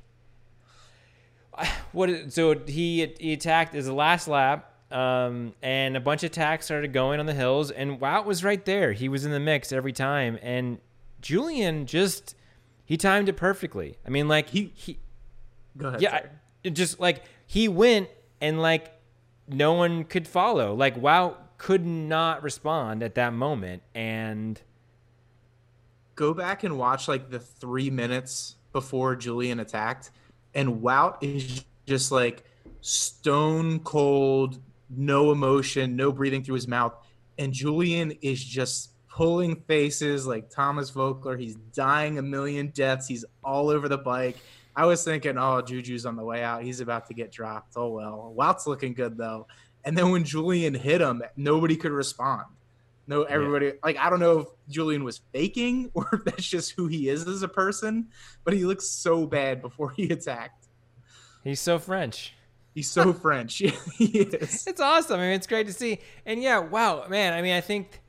what 1.91 2.31
so 2.31 2.57
he 2.65 3.13
he 3.19 3.33
attacked 3.33 3.73
the 3.73 3.93
last 3.93 4.27
lap, 4.27 4.71
um, 4.91 5.53
and 5.61 5.97
a 5.97 5.99
bunch 5.99 6.23
of 6.23 6.31
attacks 6.31 6.65
started 6.65 6.93
going 6.93 7.19
on 7.19 7.25
the 7.25 7.33
hills, 7.33 7.71
and 7.71 7.99
Wout 7.99 8.25
was 8.25 8.43
right 8.43 8.63
there. 8.65 8.93
He 8.93 9.09
was 9.09 9.25
in 9.25 9.31
the 9.31 9.39
mix 9.39 9.71
every 9.71 9.91
time, 9.93 10.39
and 10.41 10.79
Julian 11.21 11.85
just 11.85 12.35
he 12.85 12.95
timed 12.97 13.27
it 13.29 13.33
perfectly. 13.37 13.97
I 14.05 14.09
mean, 14.09 14.27
like 14.27 14.49
He- 14.49 14.71
he 14.75 14.97
go 15.77 15.89
ahead. 15.89 16.01
yeah, 16.01 16.09
sorry. 16.63 16.71
just 16.71 16.99
like 16.99 17.23
he 17.45 17.67
went 17.67 18.09
and 18.39 18.61
like 18.61 18.93
no 19.47 19.73
one 19.73 20.03
could 20.05 20.27
follow. 20.27 20.73
Like 20.73 20.95
Wout 21.01 21.35
could 21.57 21.85
not 21.85 22.43
respond 22.43 23.01
at 23.03 23.15
that 23.15 23.33
moment, 23.33 23.81
and 23.95 24.61
go 26.15 26.33
back 26.33 26.63
and 26.63 26.77
watch 26.77 27.07
like 27.07 27.29
the 27.29 27.39
three 27.39 27.89
minutes 27.89 28.55
before 28.71 29.15
Julian 29.15 29.59
attacked, 29.59 30.11
and 30.53 30.81
Wout 30.81 31.17
is 31.21 31.65
just 31.85 32.11
like 32.11 32.43
stone 32.81 33.79
cold, 33.79 34.59
no 34.89 35.31
emotion, 35.31 35.95
no 35.95 36.11
breathing 36.11 36.43
through 36.43 36.55
his 36.55 36.67
mouth, 36.67 36.93
and 37.37 37.53
Julian 37.53 38.11
is 38.21 38.43
just 38.43 38.91
pulling 39.09 39.55
faces 39.67 40.27
like 40.27 40.49
Thomas 40.49 40.91
Voeckler. 40.91 41.39
He's 41.39 41.55
dying 41.73 42.19
a 42.19 42.21
million 42.21 42.67
deaths. 42.67 43.07
He's 43.07 43.25
all 43.43 43.69
over 43.69 43.87
the 43.89 43.97
bike. 43.97 44.37
I 44.75 44.85
was 44.85 45.03
thinking, 45.03 45.39
oh, 45.39 45.61
Juju's 45.61 46.05
on 46.05 46.15
the 46.15 46.23
way 46.23 46.43
out. 46.43 46.61
He's 46.61 46.81
about 46.81 47.07
to 47.07 47.15
get 47.15 47.31
dropped. 47.31 47.73
Oh 47.75 47.89
well. 47.89 48.31
Wout's 48.35 48.67
looking 48.67 48.93
good 48.93 49.17
though. 49.17 49.47
And 49.83 49.97
then 49.97 50.11
when 50.11 50.23
Julian 50.23 50.75
hit 50.75 51.01
him, 51.01 51.23
nobody 51.35 51.75
could 51.75 51.91
respond. 51.91 52.45
No, 53.07 53.23
everybody 53.23 53.71
like 53.83 53.97
I 53.97 54.09
don't 54.11 54.19
know 54.19 54.39
if 54.39 54.47
Julian 54.69 55.03
was 55.03 55.21
faking 55.33 55.89
or 55.95 56.07
if 56.13 56.25
that's 56.25 56.47
just 56.47 56.71
who 56.71 56.87
he 56.87 57.09
is 57.09 57.27
as 57.27 57.41
a 57.41 57.47
person, 57.47 58.09
but 58.43 58.53
he 58.53 58.65
looks 58.65 58.87
so 58.87 59.25
bad 59.25 59.61
before 59.61 59.91
he 59.91 60.09
attacked. 60.11 60.67
he's 61.43 61.59
so 61.59 61.79
French. 61.79 62.33
He's 62.77 62.91
so 62.91 63.11
French. 63.11 63.55
he 63.97 64.05
is. 64.05 64.67
It's 64.67 64.79
awesome. 64.79 65.19
I 65.19 65.23
mean, 65.23 65.31
it's 65.31 65.47
great 65.47 65.65
to 65.65 65.73
see. 65.73 65.97
And 66.27 66.43
yeah, 66.43 66.59
wow, 66.59 67.07
man. 67.09 67.33
I 67.33 67.41
mean, 67.41 67.55
I 67.55 67.59
think, 67.59 68.01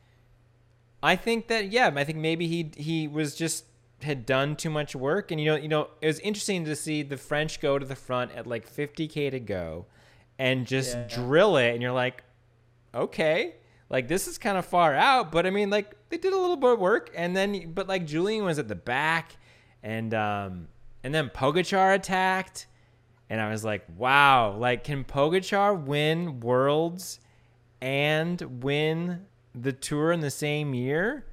I 1.03 1.17
think 1.17 1.49
that 1.49 1.73
yeah, 1.73 1.91
I 1.97 2.05
think 2.05 2.19
maybe 2.19 2.47
he 2.47 2.73
he 2.77 3.09
was 3.09 3.35
just 3.35 3.65
had 4.03 4.27
done 4.27 4.57
too 4.57 4.69
much 4.69 4.95
work, 4.95 5.31
and 5.31 5.41
you 5.41 5.47
know, 5.47 5.57
you 5.57 5.69
know, 5.69 5.89
it 6.03 6.07
was 6.07 6.21
interesting 6.21 6.67
to 6.67 6.77
see 6.77 7.03
the 7.03 7.17
French 7.17 7.61
go 7.63 7.79
to 7.79 7.87
the 7.87 7.97
front 7.97 8.31
at 8.33 8.47
like 8.47 8.71
50k 8.71 9.31
to 9.31 9.41
go, 9.41 9.87
and 10.39 10.67
just 10.67 10.95
Yeah. 10.95 11.09
drill 11.09 11.57
it, 11.57 11.73
and 11.73 11.81
you're 11.81 11.91
like, 11.93 12.23
okay, 12.95 13.55
like 13.89 14.07
this 14.07 14.29
is 14.29 14.37
kind 14.37 14.59
of 14.59 14.67
far 14.67 14.95
out, 14.95 15.33
but 15.33 15.47
I 15.47 15.51
mean, 15.51 15.71
like 15.71 15.95
they 16.11 16.19
did 16.19 16.35
a 16.35 16.39
little 16.39 16.59
bit 16.59 16.73
of 16.73 16.79
work, 16.79 17.11
and 17.17 17.35
then 17.35 17.73
but 17.73 17.89
like 17.89 18.05
Julian 18.05 18.45
was 18.45 18.59
at 18.59 18.69
the 18.69 18.75
back, 18.75 19.35
and 19.83 20.13
um, 20.13 20.69
and 21.03 21.15
then 21.15 21.31
Pogacar 21.31 21.95
attacked. 21.95 22.67
And 23.31 23.41
I 23.41 23.51
was 23.51 23.65
like, 23.65 23.85
wow, 23.97 24.57
like 24.57 24.85
can 24.85 25.05
Pogacar 25.05 25.79
win 25.81 26.41
worlds 26.41 27.21
and 27.81 28.63
win 28.63 29.27
the 29.55 29.73
tour 29.73 30.13
in 30.13 30.21
the 30.21 30.31
same 30.31 30.75
year? 30.75 31.25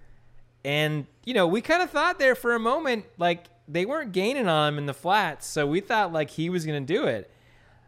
And, 0.63 1.05
you 1.23 1.33
know, 1.33 1.47
we 1.47 1.61
kind 1.61 1.83
of 1.83 1.89
thought 1.89 2.19
there 2.19 2.35
for 2.35 2.55
a 2.55 2.59
moment, 2.59 3.05
like 3.17 3.45
they 3.67 3.85
weren't 3.85 4.11
gaining 4.11 4.47
on 4.47 4.73
him 4.73 4.77
in 4.77 4.85
the 4.85 4.93
flats. 4.93 5.47
So 5.47 5.65
we 5.67 5.79
thought 5.79 6.11
like 6.11 6.31
he 6.31 6.49
was 6.49 6.65
going 6.65 6.85
to 6.85 6.93
do 6.93 7.05
it. 7.05 7.31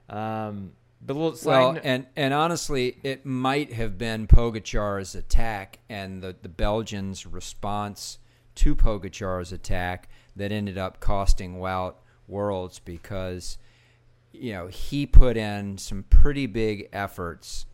Um, 0.10 0.72
but 1.02 1.16
a 1.16 1.20
little 1.20 1.38
Well, 1.50 1.78
and 1.84 2.08
and 2.16 2.34
honestly, 2.34 2.98
it 3.04 3.26
might 3.26 3.74
have 3.74 3.98
been 3.98 4.28
Pogacar's 4.28 5.16
attack 5.16 5.80
and 5.90 6.22
the, 6.24 6.36
the 6.42 6.50
Belgians' 6.50 7.26
response 7.26 8.18
to 8.56 8.76
Pogacar's 8.76 9.52
attack 9.52 10.10
that 10.36 10.52
ended 10.52 10.78
up 10.78 11.00
costing 11.00 11.58
Wout 11.58 11.96
worlds 12.28 12.80
because 12.80 13.58
you 14.40 14.54
know 14.54 14.68
he 14.68 15.06
put 15.06 15.38
in 15.38 15.78
some 15.78 16.04
pretty 16.04 16.46
big 16.46 16.90
efforts 16.94 17.66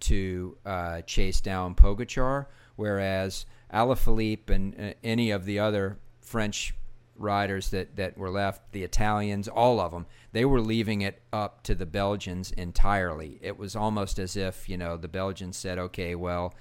to 0.00 0.56
uh, 0.66 1.00
chase 1.02 1.40
down 1.40 1.74
Pogacar, 1.74 2.46
whereas 2.76 3.46
Alaphilippe 3.72 4.50
and 4.50 4.74
uh, 4.78 4.92
any 5.02 5.30
of 5.30 5.44
the 5.44 5.58
other 5.58 5.98
French 6.20 6.74
riders 7.16 7.70
that, 7.70 7.96
that 7.96 8.18
were 8.18 8.30
left, 8.30 8.72
the 8.72 8.82
Italians, 8.82 9.48
all 9.48 9.80
of 9.80 9.92
them, 9.92 10.04
they 10.32 10.44
were 10.44 10.60
leaving 10.60 11.02
it 11.02 11.22
up 11.32 11.62
to 11.62 11.74
the 11.74 11.86
Belgians 11.86 12.50
entirely. 12.52 13.38
It 13.40 13.56
was 13.56 13.76
almost 13.76 14.18
as 14.18 14.36
if, 14.36 14.68
you 14.68 14.76
know, 14.76 14.96
the 14.96 15.08
Belgians 15.08 15.56
said, 15.56 15.78
okay, 15.78 16.14
well, 16.14 16.54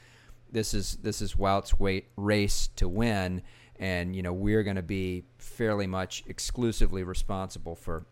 this 0.53 0.73
is 0.73 0.97
this 0.97 1.21
is 1.21 1.35
Wout's 1.35 1.73
race 2.15 2.69
to 2.75 2.87
win, 2.87 3.41
and 3.77 4.15
you 4.15 4.21
know 4.21 4.31
we're 4.31 4.61
going 4.61 4.75
to 4.75 4.83
be 4.83 5.23
fairly 5.39 5.87
much 5.87 6.23
exclusively 6.27 7.03
responsible 7.03 7.75
for 7.75 8.05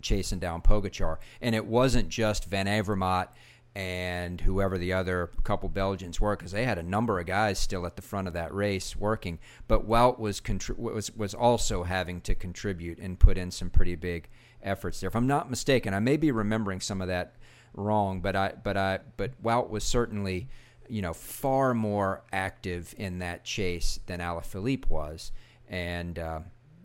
chasing 0.00 0.38
down 0.38 0.62
Pogacar. 0.62 1.18
And 1.40 1.54
it 1.54 1.66
wasn't 1.66 2.08
just 2.08 2.44
Van 2.44 2.66
Avermaet 2.66 3.28
and 3.76 4.40
whoever 4.40 4.78
the 4.78 4.94
other 4.94 5.30
couple 5.44 5.68
Belgians 5.68 6.18
were, 6.18 6.34
because 6.34 6.52
they 6.52 6.64
had 6.64 6.78
a 6.78 6.82
number 6.82 7.20
of 7.20 7.26
guys 7.26 7.58
still 7.58 7.84
at 7.84 7.94
the 7.94 8.00
front 8.00 8.26
of 8.26 8.32
that 8.32 8.54
race 8.54 8.96
working. 8.96 9.38
But 9.68 9.86
Wout 9.86 10.18
was 10.18 10.40
contri- 10.40 10.78
was 10.78 11.14
was 11.14 11.34
also 11.34 11.82
having 11.82 12.22
to 12.22 12.34
contribute 12.34 12.98
and 12.98 13.18
put 13.18 13.36
in 13.36 13.50
some 13.50 13.68
pretty 13.68 13.94
big 13.94 14.30
efforts 14.62 15.00
there. 15.00 15.08
If 15.08 15.16
I'm 15.16 15.26
not 15.26 15.50
mistaken, 15.50 15.92
I 15.92 16.00
may 16.00 16.16
be 16.16 16.32
remembering 16.32 16.80
some 16.80 17.02
of 17.02 17.08
that 17.08 17.36
wrong, 17.74 18.22
but 18.22 18.34
I 18.34 18.54
but 18.62 18.78
I 18.78 19.00
but 19.18 19.42
Wout 19.42 19.68
was 19.68 19.84
certainly 19.84 20.48
you 20.88 21.02
know 21.02 21.12
far 21.12 21.74
more 21.74 22.22
active 22.32 22.94
in 22.96 23.18
that 23.18 23.44
chase 23.44 24.00
than 24.06 24.20
Alaphilippe 24.20 24.88
was, 24.88 25.32
and 25.68 26.18
uh, 26.18 26.40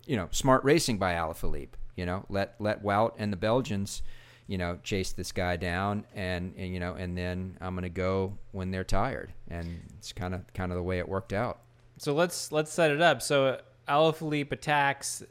you 0.05 0.17
know 0.17 0.27
smart 0.31 0.63
racing 0.65 0.97
by 0.97 1.13
Alaphilippe. 1.13 1.75
You 1.95 2.05
know 2.05 2.25
let 2.29 2.55
let 2.59 2.83
Wout 2.83 3.13
and 3.17 3.31
the 3.31 3.37
Belgians 3.37 4.01
you 4.47 4.57
know 4.57 4.77
chase 4.83 5.13
this 5.13 5.31
guy 5.31 5.55
down 5.55 6.05
and, 6.15 6.53
and 6.57 6.73
you 6.73 6.79
know 6.79 6.93
and 6.93 7.17
then 7.17 7.57
I'm 7.61 7.75
gonna 7.75 7.89
go 7.89 8.37
when 8.51 8.71
they're 8.71 8.83
tired, 8.83 9.33
and 9.49 9.81
it's 9.97 10.11
kind 10.11 10.33
of 10.33 10.41
kind 10.53 10.71
of 10.71 10.77
the 10.77 10.83
way 10.83 10.99
it 10.99 11.07
worked 11.07 11.33
out. 11.33 11.59
So 11.97 12.13
let's 12.13 12.51
let's 12.51 12.71
set 12.71 12.91
it 12.91 13.01
up. 13.01 13.21
So 13.21 13.61
Alaphilippe 13.87 14.51
attacks 14.51 15.23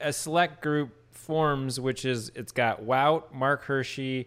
a 0.00 0.12
select 0.12 0.62
group 0.62 0.90
forms, 1.12 1.78
which 1.78 2.04
is 2.04 2.32
it's 2.34 2.52
got 2.52 2.84
Wout, 2.84 3.32
Mark 3.32 3.64
Hirschi, 3.64 4.26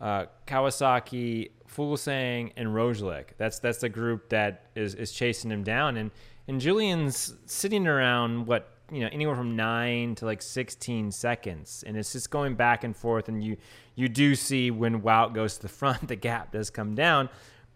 uh, 0.00 0.26
Kawasaki, 0.46 1.50
Fuglsang, 1.68 2.52
and 2.56 2.68
Roglic. 2.68 3.30
That's 3.36 3.58
that's 3.58 3.78
the 3.78 3.88
group 3.88 4.28
that 4.30 4.66
is, 4.74 4.94
is 4.94 5.12
chasing 5.12 5.50
him 5.50 5.62
down, 5.62 5.96
and 5.96 6.10
and 6.46 6.60
Julian's 6.60 7.34
sitting 7.46 7.86
around 7.86 8.46
what 8.46 8.70
you 8.90 9.00
know 9.00 9.08
anywhere 9.12 9.36
from 9.36 9.56
nine 9.56 10.14
to 10.16 10.24
like 10.24 10.42
sixteen 10.42 11.10
seconds, 11.10 11.84
and 11.86 11.96
it's 11.96 12.12
just 12.12 12.30
going 12.30 12.54
back 12.54 12.84
and 12.84 12.96
forth. 12.96 13.28
And 13.28 13.42
you 13.42 13.56
you 13.94 14.08
do 14.08 14.34
see 14.34 14.70
when 14.70 15.02
Wout 15.02 15.34
goes 15.34 15.56
to 15.56 15.62
the 15.62 15.68
front, 15.80 16.08
the 16.08 16.16
gap 16.16 16.52
does 16.52 16.70
come 16.70 16.94
down. 16.94 17.28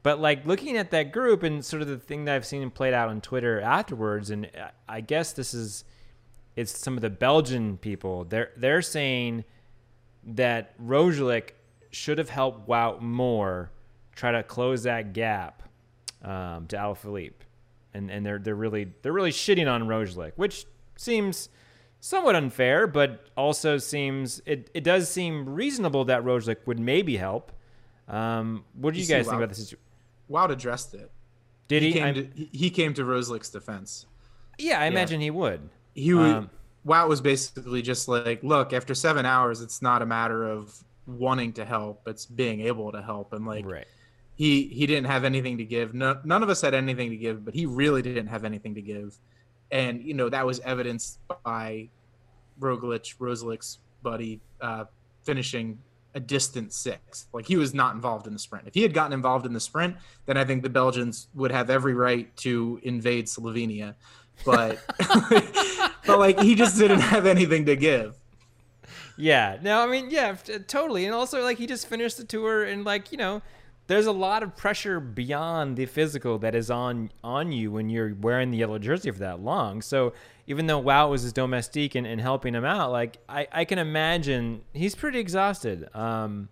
But 0.02 0.20
like 0.20 0.44
looking 0.46 0.76
at 0.76 0.90
that 0.90 1.12
group 1.12 1.42
and 1.42 1.64
sort 1.64 1.82
of 1.82 1.88
the 1.88 1.98
thing 1.98 2.24
that 2.24 2.34
I've 2.34 2.46
seen 2.46 2.68
played 2.70 2.94
out 2.94 3.08
on 3.08 3.20
Twitter 3.20 3.60
afterwards, 3.60 4.30
and 4.30 4.50
I 4.88 5.00
guess 5.00 5.32
this 5.32 5.54
is 5.54 5.84
it's 6.56 6.76
some 6.76 6.96
of 6.96 7.02
the 7.02 7.10
Belgian 7.10 7.78
people. 7.78 8.24
They're 8.24 8.50
they're 8.56 8.82
saying 8.82 9.44
that 10.24 10.78
Roglic 10.82 11.50
should 11.90 12.18
have 12.18 12.30
helped 12.30 12.68
Wout 12.68 13.00
more, 13.00 13.70
try 14.14 14.32
to 14.32 14.42
close 14.42 14.82
that 14.84 15.12
gap 15.12 15.62
um, 16.22 16.66
to 16.68 16.76
Alaphilippe, 16.76 17.32
and 17.94 18.10
and 18.10 18.26
they're 18.26 18.38
they're 18.38 18.54
really 18.54 18.92
they're 19.02 19.12
really 19.12 19.32
shitting 19.32 19.70
on 19.70 19.84
Roglic, 19.84 20.32
which 20.36 20.66
seems 20.96 21.48
somewhat 22.00 22.34
unfair, 22.34 22.86
but 22.86 23.26
also 23.36 23.78
seems 23.78 24.42
it, 24.44 24.70
it 24.74 24.84
does 24.84 25.08
seem 25.08 25.48
reasonable 25.48 26.04
that 26.06 26.22
Roglic 26.22 26.66
would 26.66 26.78
maybe 26.78 27.16
help. 27.16 27.52
Um, 28.08 28.64
what 28.74 28.92
do 28.92 29.00
you, 29.00 29.06
you 29.06 29.14
guys 29.14 29.26
think 29.26 29.36
about 29.36 29.48
this? 29.50 29.74
Wout 30.30 30.50
addressed 30.50 30.94
it. 30.94 31.10
Did 31.68 31.82
he? 31.82 31.92
He 31.92 31.98
came, 31.98 32.14
to, 32.14 32.28
he 32.34 32.70
came 32.70 32.94
to 32.94 33.04
Roglic's 33.04 33.48
defense. 33.48 34.06
Yeah, 34.58 34.80
I 34.80 34.84
yeah. 34.84 34.90
imagine 34.90 35.20
he 35.20 35.30
would. 35.30 35.70
He 35.94 36.12
would. 36.12 36.30
Um, 36.30 36.50
Wout 36.86 37.08
was 37.08 37.20
basically 37.20 37.80
just 37.80 38.08
like, 38.08 38.42
look, 38.42 38.72
after 38.72 38.94
seven 38.94 39.24
hours, 39.24 39.60
it's 39.60 39.80
not 39.80 40.02
a 40.02 40.06
matter 40.06 40.44
of 40.48 40.74
wanting 41.06 41.52
to 41.54 41.64
help; 41.64 42.02
it's 42.06 42.26
being 42.26 42.60
able 42.62 42.92
to 42.92 43.00
help. 43.00 43.32
And 43.32 43.46
like, 43.46 43.64
right. 43.64 43.86
he 44.34 44.66
he 44.66 44.86
didn't 44.86 45.06
have 45.06 45.24
anything 45.24 45.58
to 45.58 45.64
give. 45.64 45.94
No, 45.94 46.18
none 46.24 46.42
of 46.42 46.50
us 46.50 46.60
had 46.60 46.74
anything 46.74 47.10
to 47.10 47.16
give, 47.16 47.44
but 47.44 47.54
he 47.54 47.66
really 47.66 48.02
didn't 48.02 48.26
have 48.26 48.44
anything 48.44 48.74
to 48.74 48.82
give. 48.82 49.16
And 49.72 50.02
you 50.02 50.14
know 50.14 50.28
that 50.28 50.46
was 50.46 50.60
evidenced 50.60 51.18
by 51.44 51.88
Roglic, 52.60 53.16
Roglic's 53.18 53.78
buddy, 54.02 54.40
uh, 54.60 54.84
finishing 55.24 55.78
a 56.14 56.20
distant 56.20 56.72
sixth. 56.72 57.26
Like 57.32 57.46
he 57.46 57.56
was 57.56 57.74
not 57.74 57.94
involved 57.94 58.26
in 58.26 58.32
the 58.32 58.38
sprint. 58.38 58.68
If 58.68 58.74
he 58.74 58.82
had 58.82 58.94
gotten 58.94 59.12
involved 59.12 59.46
in 59.46 59.52
the 59.52 59.60
sprint, 59.60 59.96
then 60.26 60.36
I 60.36 60.44
think 60.44 60.62
the 60.62 60.70
Belgians 60.70 61.28
would 61.34 61.50
have 61.50 61.70
every 61.70 61.94
right 61.94 62.34
to 62.38 62.80
invade 62.82 63.26
Slovenia. 63.26 63.94
But 64.44 64.78
but 66.06 66.18
like 66.18 66.38
he 66.40 66.54
just 66.54 66.78
didn't 66.78 67.00
have 67.00 67.26
anything 67.26 67.64
to 67.66 67.76
give. 67.76 68.16
Yeah. 69.16 69.58
No, 69.62 69.80
I 69.80 69.86
mean, 69.86 70.10
yeah, 70.10 70.34
totally. 70.66 71.04
And 71.04 71.14
also 71.14 71.42
like 71.42 71.58
he 71.58 71.66
just 71.66 71.86
finished 71.86 72.16
the 72.16 72.24
tour 72.24 72.64
and 72.64 72.84
like, 72.84 73.12
you 73.12 73.18
know, 73.18 73.42
there's 73.86 74.06
a 74.06 74.12
lot 74.12 74.42
of 74.42 74.56
pressure 74.56 75.00
beyond 75.00 75.76
the 75.76 75.86
physical 75.86 76.38
that 76.38 76.54
is 76.54 76.70
on 76.70 77.10
on 77.22 77.52
you 77.52 77.70
when 77.70 77.90
you're 77.90 78.14
wearing 78.14 78.50
the 78.50 78.58
yellow 78.58 78.78
jersey 78.78 79.10
for 79.10 79.18
that 79.18 79.40
long. 79.40 79.82
So 79.82 80.12
even 80.46 80.66
though 80.66 80.82
Wout 80.82 81.10
was 81.10 81.22
his 81.22 81.32
domestique 81.32 81.94
and, 81.94 82.06
and 82.06 82.20
helping 82.20 82.54
him 82.54 82.64
out, 82.64 82.92
like 82.92 83.18
I, 83.28 83.48
I 83.52 83.64
can 83.64 83.78
imagine 83.78 84.62
he's 84.72 84.94
pretty 84.94 85.18
exhausted. 85.18 85.88
Um, 85.94 86.48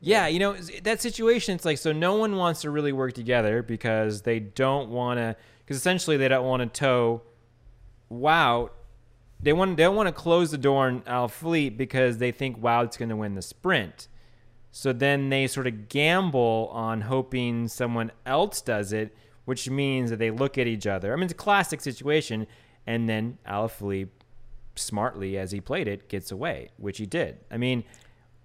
yeah, 0.00 0.26
you 0.26 0.38
know 0.38 0.54
that 0.82 1.00
situation. 1.00 1.54
It's 1.54 1.64
like 1.64 1.78
so 1.78 1.92
no 1.92 2.16
one 2.16 2.36
wants 2.36 2.60
to 2.62 2.70
really 2.70 2.92
work 2.92 3.14
together 3.14 3.62
because 3.62 4.22
they 4.22 4.38
don't 4.38 4.90
want 4.90 5.18
to. 5.18 5.36
Because 5.64 5.78
essentially 5.78 6.18
they 6.18 6.28
don't 6.28 6.44
want 6.44 6.60
to 6.60 6.78
tow 6.78 7.22
Wout. 8.12 8.70
They 9.40 9.54
want 9.54 9.78
they 9.78 9.82
don't 9.84 9.96
want 9.96 10.08
to 10.08 10.12
close 10.12 10.50
the 10.50 10.58
door 10.58 10.86
on 10.86 11.02
Al 11.06 11.28
Fleet 11.28 11.78
because 11.78 12.18
they 12.18 12.32
think 12.32 12.60
Wout's 12.60 12.98
going 12.98 13.08
to 13.08 13.16
win 13.16 13.34
the 13.34 13.42
sprint. 13.42 14.08
So 14.76 14.92
then 14.92 15.28
they 15.28 15.46
sort 15.46 15.68
of 15.68 15.88
gamble 15.88 16.68
on 16.72 17.02
hoping 17.02 17.68
someone 17.68 18.10
else 18.26 18.60
does 18.60 18.92
it, 18.92 19.14
which 19.44 19.70
means 19.70 20.10
that 20.10 20.18
they 20.18 20.32
look 20.32 20.58
at 20.58 20.66
each 20.66 20.84
other. 20.84 21.12
I 21.12 21.16
mean, 21.16 21.22
it's 21.22 21.32
a 21.32 21.36
classic 21.36 21.80
situation. 21.80 22.48
And 22.84 23.08
then 23.08 23.38
Alaphilippe, 23.46 24.08
smartly 24.74 25.38
as 25.38 25.52
he 25.52 25.60
played 25.60 25.86
it, 25.86 26.08
gets 26.08 26.32
away, 26.32 26.70
which 26.76 26.98
he 26.98 27.06
did. 27.06 27.38
I 27.52 27.56
mean, 27.56 27.84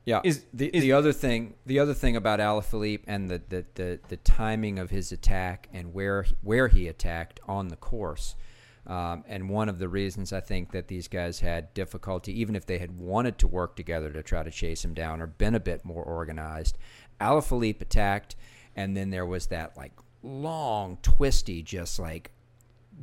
yeah. 0.06 0.22
Is, 0.24 0.46
the 0.54 0.68
is, 0.68 0.84
the 0.84 0.92
other 0.92 1.14
thing 1.14 1.56
the 1.66 1.80
other 1.80 1.96
thing 1.96 2.16
about 2.16 2.40
Alaphilippe 2.40 3.06
and 3.08 3.28
the, 3.28 3.42
the, 3.50 3.66
the, 3.74 4.00
the 4.10 4.18
timing 4.18 4.78
of 4.78 4.92
his 4.92 5.12
attack 5.12 5.68
and 5.74 5.96
where 5.96 6.28
where 6.44 6.68
he 6.68 6.88
attacked 6.88 7.40
on 7.48 7.70
the 7.70 7.76
course– 7.76 8.36
um, 8.90 9.24
and 9.28 9.48
one 9.48 9.70
of 9.70 9.78
the 9.78 9.88
reasons 9.88 10.34
I 10.34 10.40
think 10.40 10.72
that 10.72 10.88
these 10.88 11.08
guys 11.08 11.40
had 11.42 11.76
difficulty, 11.76 12.42
even 12.42 12.56
if 12.56 12.66
they 12.66 12.80
had 12.80 12.98
wanted 12.98 13.38
to 13.38 13.48
work 13.48 13.76
together 13.76 14.12
to 14.12 14.24
try 14.24 14.42
to 14.42 14.50
chase 14.50 14.84
him 14.84 14.96
down 14.96 15.22
or 15.22 15.28
been 15.28 15.54
a 15.54 15.60
bit 15.60 15.86
more 15.86 16.04
organized, 16.04 16.76
Alaphilippe 17.22 17.82
attacked, 17.82 18.36
and 18.76 18.98
then 18.98 19.12
there 19.12 19.28
was 19.28 19.48
that 19.48 19.78
like 19.78 19.92
long, 20.24 20.98
twisty, 21.04 21.62
just 21.62 22.00
like 22.00 22.32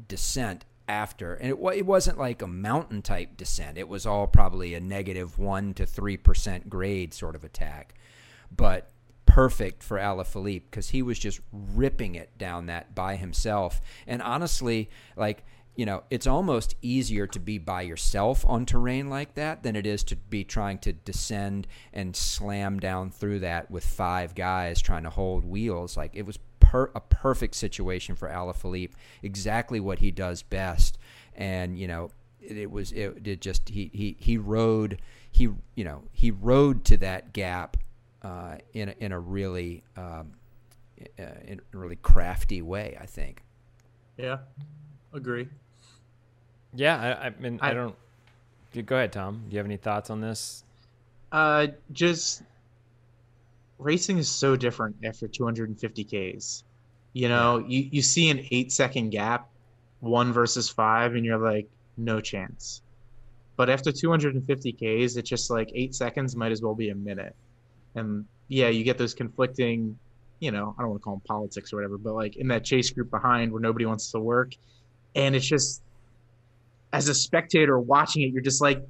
descent 0.09 0.64
after. 0.89 1.34
And 1.34 1.53
it, 1.53 1.59
it 1.76 1.87
wasn't 1.87 2.18
like 2.18 2.43
a 2.43 2.49
mountain 2.49 3.01
type 3.01 3.37
descent, 3.37 3.78
it 3.78 3.89
was 3.89 4.07
all 4.07 4.26
probably 4.26 4.74
a 4.74 4.80
1% 4.80 5.74
to 5.76 5.87
3% 5.87 6.68
grade 6.68 7.14
sort 7.14 7.37
of 7.37 7.45
attack. 7.45 7.95
But 8.55 8.91
perfect 9.24 9.82
for 9.82 9.99
Alaphilippe 9.99 10.62
because 10.70 10.89
he 10.89 11.03
was 11.03 11.18
just 11.18 11.41
ripping 11.53 12.16
it 12.16 12.37
down 12.39 12.66
that 12.66 12.95
by 12.95 13.14
himself. 13.14 13.80
And 14.07 14.20
honestly, 14.22 14.89
like 15.16 15.45
you 15.77 15.85
know, 15.85 16.03
it's 16.11 16.27
almost 16.27 16.74
easier 16.81 17.27
to 17.27 17.39
be 17.39 17.59
by 17.59 17.83
yourself 17.83 18.45
on 18.49 18.64
terrain 18.64 19.11
like 19.11 19.35
that 19.35 19.62
than 19.62 19.77
it 19.77 19.87
is 19.87 20.03
to 20.05 20.16
be 20.16 20.43
trying 20.43 20.79
to 20.79 20.93
descend 20.93 21.66
and 21.93 22.16
slam 22.16 22.81
down 22.81 23.11
through 23.11 23.41
that 23.41 23.70
with 23.70 23.85
five 23.85 24.35
guys 24.35 24.81
trying 24.81 25.03
to 25.03 25.11
hold 25.11 25.45
wheels. 25.45 25.97
Like 25.97 26.12
it 26.14 26.24
was 26.24 26.39
per- 26.61 26.91
a 26.95 27.01
perfect 27.01 27.55
situation 27.55 28.16
for 28.16 28.29
Alaphilippe, 28.29 28.93
exactly 29.22 29.79
what 29.79 29.99
he 29.99 30.11
does 30.11 30.43
best. 30.43 30.97
And 31.35 31.79
you 31.79 31.87
know, 31.87 32.11
it, 32.41 32.57
it 32.57 32.70
was 32.70 32.93
it, 32.93 33.41
just 33.41 33.68
he 33.68 33.91
he 33.93 34.16
he 34.18 34.39
rode 34.39 35.01
he 35.31 35.51
you 35.74 35.85
know 35.85 36.05
he 36.12 36.31
rode 36.31 36.87
to 36.87 36.97
that 36.99 37.35
gap 37.35 37.77
uh, 38.22 38.57
in 38.72 38.89
a, 38.89 38.95
in 38.99 39.12
a 39.12 39.18
really 39.18 39.85
um, 39.95 40.33
uh, 41.18 41.22
in 41.45 41.61
a 41.74 41.77
really 41.77 41.97
crafty 41.97 42.62
way. 42.62 42.97
I 42.99 43.05
think. 43.05 43.43
Yeah, 44.16 44.39
agree. 45.12 45.49
Yeah, 46.77 47.18
I, 47.20 47.27
I 47.27 47.31
mean, 47.31 47.59
I, 47.62 47.70
I 47.70 47.74
don't. 47.74 47.95
Go 48.85 48.97
ahead, 48.97 49.12
Tom. 49.12 49.43
Do 49.49 49.55
you 49.55 49.59
have 49.59 49.66
any 49.66 49.79
thoughts 49.79 50.11
on 50.11 50.20
this? 50.20 50.62
Uh, 51.33 51.68
just 51.93 52.43
racing 53.79 54.18
is 54.18 54.29
so 54.29 54.57
different 54.57 54.97
after 55.05 55.27
250 55.27 56.05
Ks. 56.05 56.62
You 57.14 57.29
know, 57.29 57.59
yeah. 57.59 57.66
you, 57.68 57.89
you 57.93 58.03
see 58.03 58.29
an 58.31 58.47
eight 58.51 58.70
second 58.70 59.11
gap, 59.11 59.49
one 60.01 60.33
versus 60.33 60.68
five, 60.68 61.14
and 61.14 61.24
you're 61.24 61.39
like, 61.39 61.68
no 61.97 62.20
chance. 62.20 62.83
But 63.57 63.70
after 63.70 63.91
250 63.91 64.72
Ks, 64.72 65.16
it's 65.16 65.29
just 65.29 65.51
like 65.51 65.70
eight 65.74 65.95
seconds 65.95 66.37
might 66.37 66.53
as 66.53 66.61
well 66.61 66.74
be 66.74 66.91
a 66.91 66.95
minute. 66.95 67.35
And 67.95 68.27
yeah, 68.49 68.68
you 68.68 68.85
get 68.85 68.99
those 68.99 69.14
conflicting, 69.14 69.99
you 70.41 70.51
know, 70.51 70.74
I 70.79 70.83
don't 70.83 70.91
want 70.91 71.01
to 71.01 71.05
call 71.05 71.14
them 71.14 71.22
politics 71.27 71.72
or 71.72 71.77
whatever, 71.77 71.97
but 71.97 72.14
like 72.14 72.37
in 72.37 72.49
that 72.49 72.64
chase 72.64 72.91
group 72.91 73.11
behind 73.11 73.51
where 73.51 73.62
nobody 73.62 73.87
wants 73.87 74.11
to 74.12 74.20
work. 74.20 74.53
And 75.14 75.35
it's 75.35 75.47
just 75.47 75.81
as 76.97 77.09
a 77.11 77.15
spectator 77.15 77.79
watching 77.79 78.23
it, 78.23 78.33
you're 78.33 78.41
just 78.43 78.63
like, 78.63 78.83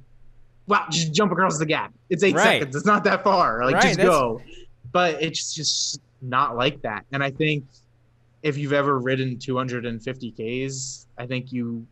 wow, 0.65 0.85
just 0.89 1.13
jump 1.13 1.33
across 1.33 1.59
the 1.59 1.65
gap. 1.65 1.93
It's 2.09 2.23
eight 2.23 2.35
right. 2.35 2.61
seconds. 2.61 2.73
It's 2.73 2.85
not 2.85 3.03
that 3.03 3.21
far. 3.21 3.65
Like, 3.65 3.75
right, 3.75 3.83
just 3.83 3.97
that's... 3.97 4.07
go. 4.07 4.41
But 4.93 5.21
it's 5.21 5.53
just 5.53 5.99
not 6.21 6.55
like 6.55 6.81
that. 6.83 7.05
And 7.11 7.21
I 7.21 7.31
think 7.31 7.65
if 8.43 8.57
you've 8.57 8.71
ever 8.71 8.97
ridden 8.97 9.37
250 9.37 10.31
Ks, 10.31 11.07
I 11.17 11.25
think 11.25 11.51
you 11.51 11.85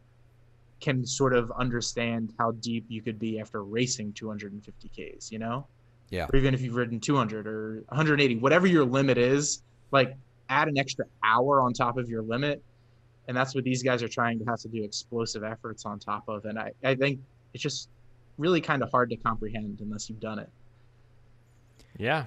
can 0.80 1.06
sort 1.06 1.36
of 1.36 1.52
understand 1.52 2.34
how 2.40 2.52
deep 2.52 2.86
you 2.88 3.02
could 3.02 3.20
be 3.20 3.38
after 3.42 3.62
racing 3.64 4.14
250 4.14 4.90
Ks, 4.90 5.34
you 5.34 5.40
know? 5.40 5.68
Yeah. 6.12 6.28
Or 6.32 6.38
even 6.38 6.54
if 6.54 6.62
you've 6.62 6.76
ridden 6.76 7.02
200 7.02 7.46
or 7.46 7.84
180, 7.90 8.38
whatever 8.38 8.68
your 8.68 8.86
limit 8.86 9.18
is, 9.18 9.64
like 9.92 10.16
add 10.48 10.70
an 10.70 10.78
extra 10.78 11.06
hour 11.26 11.60
on 11.60 11.74
top 11.74 11.98
of 11.98 12.08
your 12.08 12.22
limit. 12.22 12.64
And 13.28 13.36
that's 13.36 13.56
what 13.56 13.64
these 13.64 13.82
guys 13.82 14.04
are 14.04 14.08
trying 14.08 14.40
to 14.40 14.46
have 14.46 14.60
to 14.60 14.68
do 14.68 14.84
explosive 14.84 15.44
efforts 15.44 15.86
on 15.86 16.00
top 16.00 16.24
of. 16.28 16.46
And 16.46 16.60
I, 16.60 16.72
I 16.84 16.96
think 16.96 17.20
it's 17.54 17.64
just 17.64 17.90
really 18.38 18.62
kind 18.62 18.84
of 18.84 18.92
hard 18.92 19.10
to 19.10 19.16
comprehend 19.16 19.80
unless 19.82 20.10
you've 20.10 20.20
done 20.20 20.40
it. 20.40 20.50
Yeah. 21.98 22.26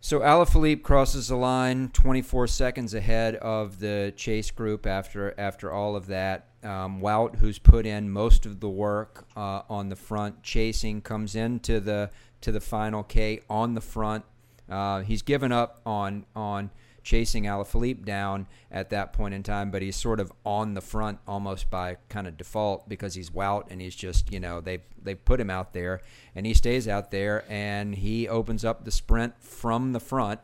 So 0.00 0.20
Alaphilippe 0.20 0.82
crosses 0.82 1.28
the 1.28 1.36
line 1.36 1.90
24 1.92 2.46
seconds 2.46 2.94
ahead 2.94 3.34
of 3.36 3.80
the 3.80 4.12
chase 4.16 4.50
group 4.50 4.86
after 4.86 5.34
after 5.38 5.72
all 5.72 5.96
of 5.96 6.06
that. 6.06 6.46
Um, 6.62 7.00
Wout, 7.00 7.36
who's 7.36 7.58
put 7.58 7.86
in 7.86 8.10
most 8.10 8.46
of 8.46 8.60
the 8.60 8.68
work 8.68 9.26
uh, 9.36 9.62
on 9.68 9.88
the 9.88 9.96
front 9.96 10.42
chasing, 10.42 11.00
comes 11.00 11.34
into 11.34 11.80
the 11.80 12.10
to 12.42 12.52
the 12.52 12.60
final 12.60 13.02
K 13.02 13.40
on 13.50 13.74
the 13.74 13.80
front. 13.80 14.24
Uh, 14.68 15.00
he's 15.00 15.22
given 15.22 15.50
up 15.50 15.80
on 15.84 16.26
on 16.34 16.70
chasing 17.08 17.44
Alaphilippe 17.44 18.04
down 18.04 18.46
at 18.70 18.90
that 18.90 19.14
point 19.14 19.32
in 19.32 19.42
time, 19.42 19.70
but 19.70 19.80
he's 19.80 19.96
sort 19.96 20.20
of 20.20 20.30
on 20.44 20.74
the 20.74 20.82
front 20.82 21.18
almost 21.26 21.70
by 21.70 21.96
kind 22.10 22.28
of 22.28 22.36
default 22.36 22.86
because 22.86 23.14
he's 23.14 23.30
Wout 23.30 23.64
and 23.70 23.80
he's 23.80 23.96
just 23.96 24.30
you 24.30 24.38
know 24.38 24.60
they 24.60 24.80
they 25.02 25.14
put 25.14 25.40
him 25.40 25.48
out 25.48 25.72
there 25.72 26.02
and 26.34 26.44
he 26.44 26.52
stays 26.52 26.86
out 26.86 27.10
there 27.10 27.46
and 27.48 27.94
he 27.94 28.28
opens 28.28 28.62
up 28.62 28.84
the 28.84 28.90
sprint 28.90 29.32
from 29.40 29.94
the 29.94 30.00
front, 30.00 30.40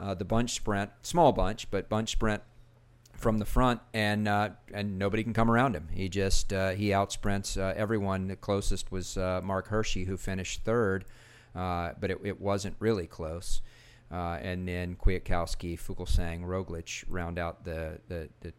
uh, 0.00 0.14
the 0.14 0.24
bunch 0.24 0.52
sprint, 0.52 0.90
small 1.02 1.30
bunch 1.30 1.70
but 1.70 1.90
bunch 1.90 2.12
sprint 2.12 2.42
from 3.12 3.36
the 3.36 3.44
front 3.44 3.82
and 3.92 4.26
uh, 4.26 4.48
and 4.72 4.98
nobody 4.98 5.22
can 5.22 5.34
come 5.34 5.50
around 5.50 5.76
him. 5.76 5.88
He 5.92 6.08
just 6.08 6.54
uh, 6.54 6.70
he 6.70 6.88
outsprints 6.88 7.60
uh, 7.60 7.74
everyone. 7.76 8.28
The 8.28 8.36
closest 8.36 8.90
was 8.90 9.18
uh, 9.18 9.42
Mark 9.44 9.68
Hirschi 9.68 10.06
who 10.06 10.16
finished 10.16 10.64
third, 10.64 11.04
uh, 11.54 11.90
but 12.00 12.10
it, 12.10 12.18
it 12.24 12.40
wasn't 12.40 12.76
really 12.78 13.06
close. 13.06 13.60
Uh, 14.10 14.38
and 14.40 14.66
then 14.66 14.96
Kwiatkowski, 14.96 15.78
Fuglsang, 15.78 16.42
Roglic 16.42 17.04
round 17.08 17.38
out 17.38 17.64
the 17.64 17.98
the, 18.08 18.28
the 18.40 18.52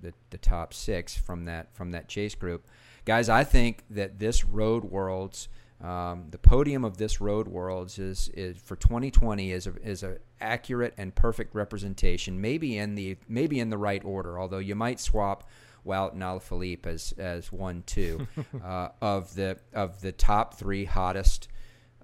the, 0.00 0.12
the 0.30 0.38
top 0.38 0.74
six 0.74 1.16
from 1.16 1.44
that 1.46 1.74
from 1.74 1.90
that 1.92 2.08
chase 2.08 2.34
group. 2.34 2.66
Guys, 3.04 3.28
I 3.28 3.44
think 3.44 3.84
that 3.90 4.18
this 4.18 4.44
Road 4.44 4.84
Worlds, 4.84 5.48
um, 5.80 6.26
the 6.30 6.38
podium 6.38 6.84
of 6.84 6.98
this 6.98 7.20
Road 7.20 7.48
Worlds 7.48 7.98
is 7.98 8.28
is 8.34 8.56
for 8.58 8.76
2020 8.76 9.52
is 9.52 9.66
a, 9.66 9.74
is 9.82 10.02
a 10.02 10.18
accurate 10.40 10.94
and 10.98 11.14
perfect 11.14 11.54
representation. 11.54 12.40
Maybe 12.40 12.76
in 12.76 12.94
the 12.94 13.16
maybe 13.28 13.60
in 13.60 13.70
the 13.70 13.78
right 13.78 14.04
order, 14.04 14.38
although 14.38 14.58
you 14.58 14.74
might 14.74 15.00
swap 15.00 15.48
Wout 15.86 16.12
and 16.12 16.22
Alaphilippe 16.22 16.86
as 16.86 17.14
as 17.18 17.52
one 17.52 17.82
two 17.86 18.26
uh, 18.64 18.88
of 19.00 19.34
the 19.34 19.58
of 19.72 20.00
the 20.00 20.12
top 20.12 20.54
three 20.54 20.84
hottest. 20.84 21.48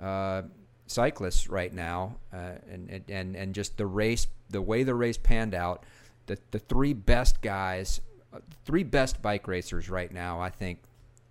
Uh, 0.01 0.43
cyclists 0.87 1.49
right 1.49 1.73
now, 1.73 2.17
uh, 2.33 2.53
and, 2.71 3.03
and 3.09 3.37
and 3.37 3.55
just 3.55 3.77
the 3.77 3.87
race, 3.87 4.27
the 4.51 4.63
way 4.63 4.83
the 4.83 4.95
race 4.95 5.17
panned 5.17 5.55
out, 5.55 5.85
the 6.27 6.39
the 6.51 6.59
three 6.59 6.93
best 6.93 7.41
guys, 7.43 8.01
uh, 8.33 8.39
three 8.65 8.83
best 8.83 9.23
bike 9.23 9.49
racers 9.49 9.89
right 9.89 10.13
now, 10.13 10.41
I 10.41 10.51
think, 10.51 10.79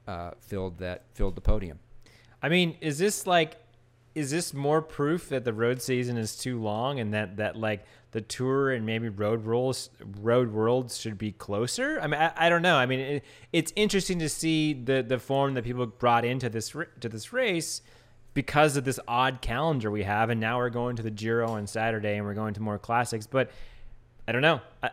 uh, 0.08 0.32
filled 0.40 0.80
that 0.80 1.04
filled 1.14 1.36
the 1.36 1.42
podium. 1.42 1.80
I 2.42 2.50
mean, 2.50 2.78
is 2.82 2.98
this 2.98 3.26
like, 3.26 3.56
is 4.16 4.32
this 4.32 4.54
more 4.54 4.82
proof 4.82 5.30
that 5.30 5.46
the 5.46 5.54
road 5.54 5.82
season 5.82 6.18
is 6.18 6.36
too 6.36 6.62
long 6.62 7.00
and 7.00 7.14
that 7.14 7.38
that 7.38 7.56
like 7.56 7.86
the 8.12 8.22
tour 8.22 8.72
and 8.72 8.86
maybe 8.86 9.10
road 9.10 9.46
rules, 9.46 9.90
road 10.20 10.52
worlds 10.52 11.00
should 11.00 11.18
be 11.18 11.32
closer? 11.32 12.00
I 12.02 12.08
mean, 12.08 12.20
I, 12.20 12.32
I 12.36 12.50
don't 12.50 12.62
know. 12.62 12.76
I 12.76 12.86
mean, 12.86 13.00
it, 13.00 13.24
it's 13.52 13.72
interesting 13.76 14.20
to 14.20 14.30
see 14.30 14.74
the 14.74 15.04
the 15.04 15.20
form 15.20 15.54
that 15.54 15.64
people 15.64 15.86
brought 15.86 16.26
into 16.26 16.50
this 16.50 16.70
to 16.72 17.10
this 17.10 17.32
race 17.32 17.82
because 18.34 18.78
of 18.78 18.84
this 18.84 19.00
odd 19.08 19.42
calendar 19.42 19.92
we 19.92 20.04
have, 20.04 20.30
and 20.30 20.40
now 20.40 20.58
we're 20.58 20.70
going 20.70 20.96
to 20.96 21.04
the 21.04 21.12
Giro 21.12 21.50
on 21.52 21.68
Saturday, 21.68 22.16
and 22.16 22.26
we're 22.26 22.34
going 22.34 22.54
to 22.56 22.62
more 22.62 22.80
classics. 22.80 23.28
But 23.28 23.52
I 24.28 24.32
don't 24.32 24.42
know. 24.42 24.62
I, 24.82 24.90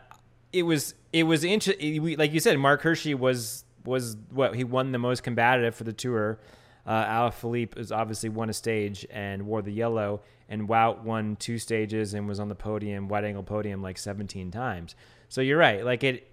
it 0.52 0.62
was 0.62 0.94
it 1.12 1.24
was 1.24 1.44
interesting. 1.44 2.16
Like 2.16 2.32
you 2.32 2.40
said, 2.40 2.58
Mark 2.58 2.82
Hirschi 2.82 3.14
was 3.14 3.64
was 3.84 4.16
what 4.30 4.54
he 4.54 4.64
won 4.64 4.92
the 4.92 4.98
most 4.98 5.22
combative 5.22 5.74
for 5.74 5.84
the 5.84 5.92
tour. 5.92 6.38
Uh, 6.86 7.04
Alaphilippe 7.04 7.76
has 7.76 7.92
obviously 7.92 8.28
won 8.28 8.50
a 8.50 8.52
stage 8.52 9.06
and 9.10 9.46
wore 9.46 9.62
the 9.62 9.72
yellow, 9.72 10.22
and 10.48 10.68
Wout 10.68 11.02
won 11.02 11.36
two 11.36 11.58
stages 11.58 12.14
and 12.14 12.26
was 12.26 12.40
on 12.40 12.48
the 12.48 12.54
podium, 12.54 13.08
wide 13.08 13.24
angle 13.24 13.42
podium, 13.42 13.82
like 13.82 13.98
17 13.98 14.50
times. 14.50 14.96
So 15.28 15.40
you're 15.40 15.58
right. 15.58 15.84
Like 15.84 16.02
it, 16.02 16.26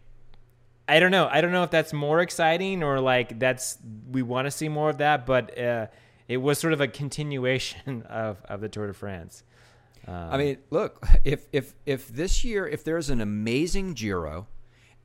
I 0.88 1.00
don't 1.00 1.12
know. 1.12 1.28
I 1.30 1.42
don't 1.42 1.52
know 1.52 1.64
if 1.64 1.70
that's 1.70 1.94
more 1.94 2.22
exciting 2.22 2.82
or 2.82 3.00
like 3.00 3.40
that's 3.40 3.78
we 4.10 4.22
want 4.24 4.46
to 4.46 4.52
see 4.52 4.68
more 4.68 4.90
of 4.90 4.98
that, 4.98 5.26
but. 5.26 5.58
Uh, 5.58 5.88
it 6.28 6.38
was 6.38 6.60
sort 6.60 6.74
of 6.74 6.82
a 6.82 6.88
continuation 6.88 8.02
of, 8.10 8.44
of 8.46 8.62
the 8.62 8.70
Tour 8.70 8.88
de 8.88 8.94
France. 8.94 9.44
Um, 10.08 10.14
I 10.14 10.38
mean, 10.38 10.58
look, 10.70 11.06
if 11.26 11.48
if 11.52 11.74
if 11.86 12.08
this 12.08 12.46
year 12.46 12.66
if 12.68 12.84
there's 12.84 13.10
an 13.10 13.20
amazing 13.20 13.94
Giro, 13.94 14.48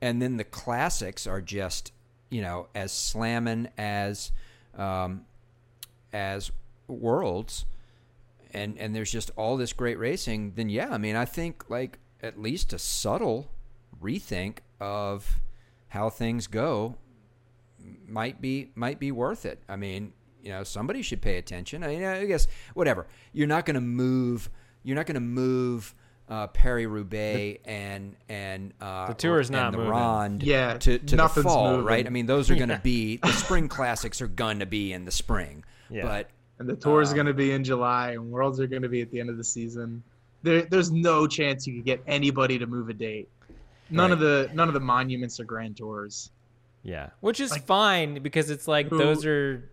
and 0.00 0.22
then 0.22 0.36
the 0.36 0.44
classics 0.44 1.26
are 1.26 1.40
just 1.40 1.92
you 2.30 2.40
know 2.40 2.68
as 2.74 2.92
slamming 2.92 3.68
as 3.76 4.30
um, 4.76 5.24
as 6.12 6.52
worlds, 6.86 7.64
and 8.52 8.78
and 8.78 8.94
there's 8.94 9.10
just 9.10 9.30
all 9.36 9.56
this 9.56 9.72
great 9.72 9.98
racing, 9.98 10.52
then 10.54 10.68
yeah, 10.68 10.90
I 10.90 10.98
mean, 10.98 11.16
I 11.16 11.24
think 11.24 11.68
like 11.68 11.98
at 12.22 12.40
least 12.40 12.72
a 12.72 12.78
subtle 12.78 13.50
rethink 14.00 14.58
of 14.80 15.40
how 15.88 16.10
things 16.10 16.46
go 16.46 16.96
might 18.06 18.40
be 18.40 18.70
might 18.76 19.00
be 19.00 19.10
worth 19.10 19.44
it. 19.44 19.62
I 19.68 19.74
mean, 19.74 20.12
you 20.42 20.50
know 20.50 20.62
somebody 20.64 21.02
should 21.02 21.20
pay 21.22 21.38
attention. 21.38 21.82
I, 21.84 21.86
mean, 21.88 22.04
I 22.04 22.24
guess 22.26 22.46
whatever. 22.74 23.06
You're 23.32 23.46
not 23.46 23.64
going 23.66 23.74
to 23.74 23.80
move. 23.80 24.50
You're 24.82 24.96
not 24.96 25.06
going 25.06 25.14
to 25.14 25.20
move 25.20 25.94
uh, 26.28 26.46
Paris 26.48 26.86
Roubaix 26.86 27.60
and 27.64 28.16
and 28.28 28.72
uh, 28.80 29.06
the 29.08 29.14
tour 29.14 29.38
is 29.40 29.50
not 29.50 29.72
the 29.72 29.78
moving. 29.78 29.92
Ronde 29.92 30.42
Yeah, 30.42 30.78
to, 30.78 30.98
to 30.98 31.16
the 31.16 31.28
fall, 31.28 31.70
moving. 31.72 31.86
right? 31.86 32.06
I 32.06 32.10
mean, 32.10 32.26
those 32.26 32.50
are 32.50 32.54
going 32.56 32.68
to 32.68 32.74
Yeah. 32.74 32.80
be 32.80 33.16
the 33.18 33.32
spring 33.32 33.68
classics 33.68 34.20
are 34.20 34.28
going 34.28 34.58
to 34.60 34.66
be 34.66 34.92
in 34.92 35.04
the 35.04 35.10
spring, 35.10 35.64
Yeah. 35.90 36.02
but 36.06 36.30
And 36.58 36.68
the 36.68 36.76
tour 36.76 37.00
is 37.02 37.10
Um, 37.10 37.14
going 37.16 37.26
to 37.26 37.34
be 37.34 37.52
in 37.52 37.64
July, 37.64 38.12
and 38.12 38.30
worlds 38.30 38.60
are 38.60 38.66
going 38.66 38.82
to 38.82 38.88
be 38.88 39.02
at 39.02 39.10
the 39.10 39.20
end 39.20 39.30
of 39.30 39.36
the 39.36 39.44
season. 39.44 40.02
There, 40.42 40.62
there's 40.62 40.90
no 40.90 41.26
chance 41.26 41.66
you 41.66 41.74
could 41.76 41.84
get 41.84 42.02
anybody 42.06 42.58
to 42.58 42.66
move 42.66 42.88
a 42.88 42.94
date. 42.94 43.28
None 43.90 44.10
of 44.10 44.18
the 44.20 44.50
none 44.54 44.68
of 44.68 44.74
the 44.74 44.80
monuments 44.80 45.38
are 45.38 45.44
grand 45.44 45.76
tours. 45.76 46.30
Yeah, 46.82 47.10
which 47.20 47.38
is 47.40 47.50
Like- 47.52 47.64
fine 47.66 48.22
because 48.22 48.50
it's 48.50 48.66
like 48.66 48.88
Who- 48.88 48.98
those 48.98 49.24
are 49.26 49.68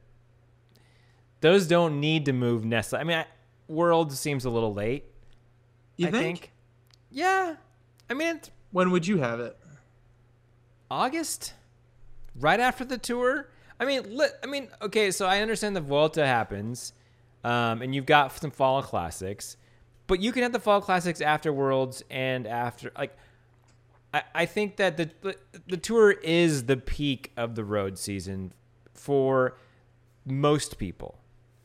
those 1.42 1.68
don't 1.68 2.00
need 2.00 2.26
to 2.26 2.34
move 2.34 2.66
necessarily. 2.66 3.02
I 3.02 3.08
mean, 3.08 3.26
I, 3.26 3.72
World 3.72 4.12
seems 4.14 4.46
a 4.46 4.50
little 4.50 4.74
late. 4.74 5.06
You 5.98 6.08
I 6.08 6.12
think? 6.12 6.52
Yeah, 7.12 7.56
I 8.10 8.14
mean 8.14 8.42
When 8.72 8.92
would 8.92 9.06
you 9.08 9.18
have 9.20 9.40
it? 9.40 9.58
August, 10.92 11.54
right 12.36 12.60
after 12.60 12.84
the 12.84 12.98
tour. 12.98 13.50
I 13.80 13.86
mean, 13.86 14.18
li- 14.18 14.28
I 14.44 14.48
mean, 14.48 14.70
okay, 14.82 15.12
so 15.12 15.26
I 15.26 15.42
understand 15.42 15.76
the 15.76 15.82
Vuelta 15.82 16.26
happens, 16.26 16.94
um, 17.44 17.82
and 17.82 17.94
you've 17.94 18.06
got 18.06 18.38
some 18.38 18.52
fall 18.52 18.82
classics, 18.82 19.56
but 20.08 20.20
you 20.20 20.32
can 20.32 20.44
have 20.44 20.52
the 20.52 20.60
fall 20.60 20.82
classics 20.82 21.22
after 21.22 21.54
Worlds 21.54 22.04
and 22.10 22.48
after 22.48 22.92
like. 22.98 23.16
I, 24.12 24.24
I 24.34 24.46
think 24.48 24.78
that 24.78 24.98
the 24.98 25.36
the 25.68 25.78
tour 25.78 26.10
is 26.12 26.66
the 26.66 26.78
peak 26.78 27.32
of 27.38 27.54
the 27.54 27.64
road 27.64 28.00
season 28.00 28.54
for 28.96 29.56
most 30.26 30.80
people. 30.80 31.19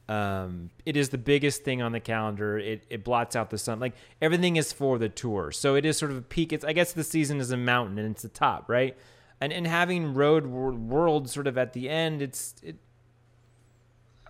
Um, 0.09 0.71
it 0.85 0.97
is 0.99 1.09
the 1.09 1.19
biggest 1.19 1.65
thing 1.65 1.81
on 1.81 1.93
the 1.93 2.01
calendar. 2.01 2.59
It, 2.59 2.85
it 2.91 3.05
blots 3.05 3.35
out 3.35 3.49
the 3.51 3.57
sun. 3.59 3.81
Like 3.81 3.95
everything 4.21 4.57
is 4.57 4.73
for 4.73 4.99
the 4.99 5.09
tour. 5.09 5.51
So 5.51 5.77
it 5.77 5.87
is 5.87 5.97
sort 5.97 6.11
of 6.11 6.19
a 6.19 6.23
peak. 6.23 6.53
It's 6.53 6.65
I 6.65 6.73
guess 6.75 6.93
the 6.93 7.05
season 7.05 7.41
is 7.41 7.51
a 7.51 7.57
mountain 7.57 7.99
and 7.99 8.11
it's 8.11 8.23
the 8.23 8.29
top, 8.29 8.69
right? 8.69 8.97
And 9.41 9.53
and 9.53 9.67
having 9.67 10.13
road 10.15 10.47
wor- 10.47 10.73
world 10.75 11.31
sort 11.31 11.47
of 11.47 11.57
at 11.57 11.73
the 11.73 11.89
end, 11.89 12.21
it's 12.23 12.55
it. 12.63 12.77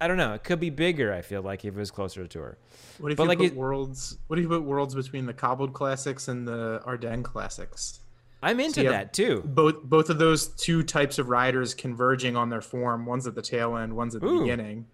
I 0.00 0.08
don't 0.08 0.16
know. 0.16 0.34
It 0.34 0.44
could 0.44 0.60
be 0.60 0.70
bigger. 0.70 1.12
I 1.12 1.22
feel 1.22 1.40
like 1.42 1.64
if 1.64 1.74
it 1.74 1.78
was 1.78 1.90
closer 1.90 2.22
to 2.22 2.28
tour. 2.28 2.58
What 2.98 3.12
if 3.12 3.16
But 3.18 3.24
you 3.24 3.28
like 3.28 3.38
put 3.38 3.46
it- 3.48 3.54
worlds? 3.56 4.18
What 4.26 4.38
if 4.38 4.42
you 4.42 4.48
put 4.48 4.62
worlds 4.64 4.94
between 4.94 5.26
the 5.26 5.32
cobbled 5.34 5.72
classics 5.72 6.28
and 6.28 6.46
the 6.46 6.82
Ardennes 6.84 7.24
classics? 7.24 8.00
I'm 8.42 8.60
into 8.60 8.82
have 8.82 8.92
that 8.92 9.12
too. 9.14 9.42
Both 9.44 9.82
both 9.84 10.10
of 10.10 10.18
those 10.18 10.48
two 10.48 10.82
types 10.82 11.18
of 11.18 11.30
riders 11.30 11.72
converging 11.74 12.36
on 12.36 12.50
their 12.50 12.60
form. 12.60 13.06
One's 13.06 13.26
at 13.26 13.34
the 13.34 13.40
tail 13.42 13.76
end, 13.76 13.94
one's 13.96 14.14
at 14.14 14.20
the 14.20 14.26
Ooh. 14.28 14.40
beginning, 14.40 14.86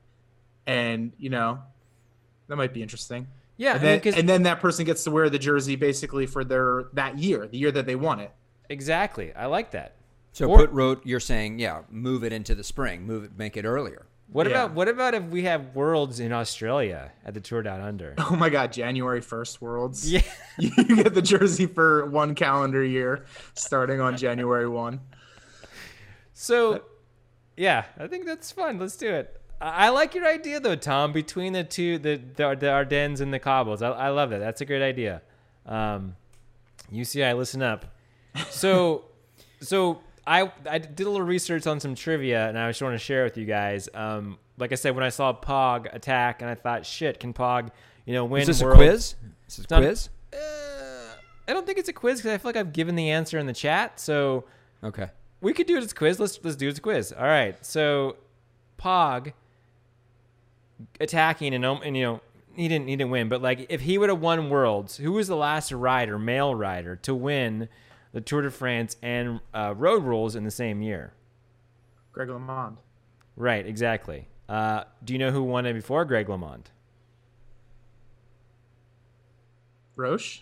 and 0.67 1.13
you 1.19 1.31
know 1.31 1.59
that 2.49 2.57
might 2.57 2.73
be 2.75 2.83
interesting. 2.83 3.27
Yeah, 3.57 3.77
and 3.77 3.87
I 3.87 4.01
mean, 4.03 4.15
and 4.15 4.29
then 4.29 4.43
that 4.45 4.61
person 4.61 4.85
gets 4.87 5.05
to 5.05 5.11
wear 5.11 5.29
the 5.29 5.39
jersey 5.39 5.77
basically 5.77 6.27
for 6.27 6.45
their 6.45 6.85
that 6.95 7.19
year, 7.19 7.47
the 7.47 7.59
year 7.59 7.71
that 7.73 7.87
they 7.87 7.97
won 7.97 8.21
it. 8.21 8.33
exactly. 8.69 9.35
I 9.35 9.47
like 9.47 9.73
that. 9.73 9.97
so 10.33 10.49
Or- 10.49 10.59
put 10.59 10.71
road. 10.71 11.01
You're 11.05 11.21
saying 11.21 11.59
yeah, 11.59 11.83
move 11.91 12.25
it 12.25 12.33
into 12.33 12.55
the 12.55 12.65
spring, 12.65 13.07
move 13.07 13.25
it, 13.25 13.31
make 13.37 13.57
it 13.57 13.65
earlier. 13.65 14.07
What 14.33 14.47
Yeah. 14.47 14.53
about 14.65 14.75
what 14.75 14.89
about 14.89 15.15
if 15.15 15.25
we 15.25 15.43
have 15.43 15.75
worlds 15.75 16.21
in 16.21 16.33
Australia 16.33 17.11
at 17.25 17.35
the 17.35 17.41
Tour 17.41 17.63
Down 17.63 17.81
Under? 17.81 18.15
Oh 18.19 18.37
my 18.37 18.49
God, 18.49 18.73
January 18.73 19.21
1st 19.21 19.61
Worlds. 19.61 20.11
Yeah. 20.11 20.23
You 20.59 20.97
get 21.03 21.15
the 21.15 21.23
jersey 21.23 21.67
for 21.67 22.07
one 22.07 22.35
calendar 22.35 22.83
year 22.85 23.25
starting 23.55 24.01
on 24.01 24.17
January 24.17 24.69
1. 24.69 25.01
So, 26.33 26.83
yeah, 27.57 27.85
I 27.99 28.07
think 28.07 28.27
that's 28.27 28.51
fun. 28.53 28.79
Let's 28.79 28.97
do 28.97 29.09
it. 29.13 29.40
I, 29.61 29.89
like 29.91 30.15
your 30.15 30.27
idea 30.27 30.59
though, 30.61 30.77
Tom. 30.77 31.13
Between 31.13 31.53
the 31.53 31.65
two, 31.65 31.99
the 31.99 32.17
the, 32.17 32.57
the 32.59 32.71
Ardennes 32.71 33.21
and 33.21 33.33
the 33.33 33.39
Cobbles, 33.39 33.83
I, 33.83 33.91
I 33.91 34.09
love 34.09 34.31
that. 34.31 34.39
That's 34.39 34.61
a 34.61 34.65
great 34.65 34.83
idea. 34.83 35.23
Um, 35.67 36.17
UCI, 36.93 37.37
listen 37.37 37.63
up. 37.63 37.85
So, 38.49 39.05
so 39.61 40.01
I 40.27 40.51
I 40.69 40.79
did 40.79 41.07
a 41.07 41.11
little 41.11 41.27
research 41.27 41.67
on 41.67 41.79
some 41.81 41.95
trivia, 41.95 42.49
and 42.49 42.59
I 42.59 42.69
just 42.71 42.81
want 42.83 42.95
to 42.95 42.99
share 42.99 43.25
with 43.25 43.37
you 43.37 43.45
guys. 43.45 43.89
Um, 43.95 44.39
like 44.57 44.73
I 44.73 44.77
said, 44.77 44.95
when 44.95 45.05
I 45.05 45.09
saw 45.11 45.33
Pog 45.33 45.95
attack, 45.95 46.41
and 46.43 46.51
I 46.51 46.55
thought, 46.55 46.85
shit, 46.87 47.21
can 47.21 47.33
Pog, 47.35 47.69
you 48.07 48.15
know, 48.15 48.25
win? 48.25 48.43
Is 48.43 48.47
this 48.49 48.61
a 48.63 48.65
world- 48.65 48.77
quiz? 48.79 49.15
Is 49.49 49.57
this 49.57 49.67
a 49.67 49.75
not- 49.75 49.83
quiz? 49.83 50.09
Uh, 50.33 50.37
I 51.49 51.53
don't 51.53 51.67
think 51.67 51.79
it's 51.79 51.89
a 51.89 51.93
quiz 51.93 52.19
because 52.21 52.33
I 52.35 52.39
feel 52.39 52.49
like 52.51 52.57
I've 52.57 52.73
given 52.73 52.95
the 52.95 53.11
answer 53.11 53.39
in 53.39 53.47
the 53.47 53.53
chat. 53.53 53.99
So 53.99 54.45
Okay. 54.85 55.09
we 55.41 55.53
could 55.53 55.67
do 55.67 55.77
it 55.77 55.83
as 55.83 55.93
a 55.93 55.95
quiz. 55.95 56.19
Let's 56.21 56.39
let's 56.45 56.57
do 56.57 56.69
it 56.69 56.73
as 56.73 56.79
a 56.79 56.81
quiz. 56.81 57.13
All 57.13 57.25
right. 57.27 57.57
So 57.67 58.17
Pog 58.79 59.33
attacking 61.01 61.55
and, 61.55 61.65
um, 61.65 61.81
and 61.85 61.97
you 61.97 62.03
know 62.05 62.21
he 62.55 62.69
didn't 62.69 62.89
he 62.89 62.97
didn't 62.97 63.11
win, 63.11 63.29
but 63.29 63.41
like 63.43 63.67
if 63.69 63.81
he 63.83 63.97
would 63.99 64.09
have 64.09 64.21
won 64.21 64.51
Worlds, 64.51 64.97
who 64.97 65.13
was 65.13 65.29
the 65.29 65.37
last 65.37 65.73
rider, 65.73 66.19
male 66.19 66.55
rider, 66.55 66.97
to 66.97 67.15
win 67.15 67.69
the 68.13 68.21
Tour 68.21 68.43
de 68.43 68.51
France 68.51 68.97
and 69.03 69.41
uh, 69.55 69.75
Road 69.77 70.03
Rules 70.05 70.35
in 70.35 70.45
the 70.45 70.51
same 70.51 70.83
year? 70.83 71.13
Greg 72.13 72.29
LeMond. 72.29 72.77
Right. 73.37 73.65
Exactly. 73.67 74.29
Uh, 74.49 74.83
do 75.05 75.13
you 75.13 75.19
know 75.19 75.31
who 75.31 75.45
won 75.45 75.65
it 75.65 75.75
before 75.75 76.05
Greg 76.05 76.27
LeMond? 76.27 76.65
Roche? 79.97 80.41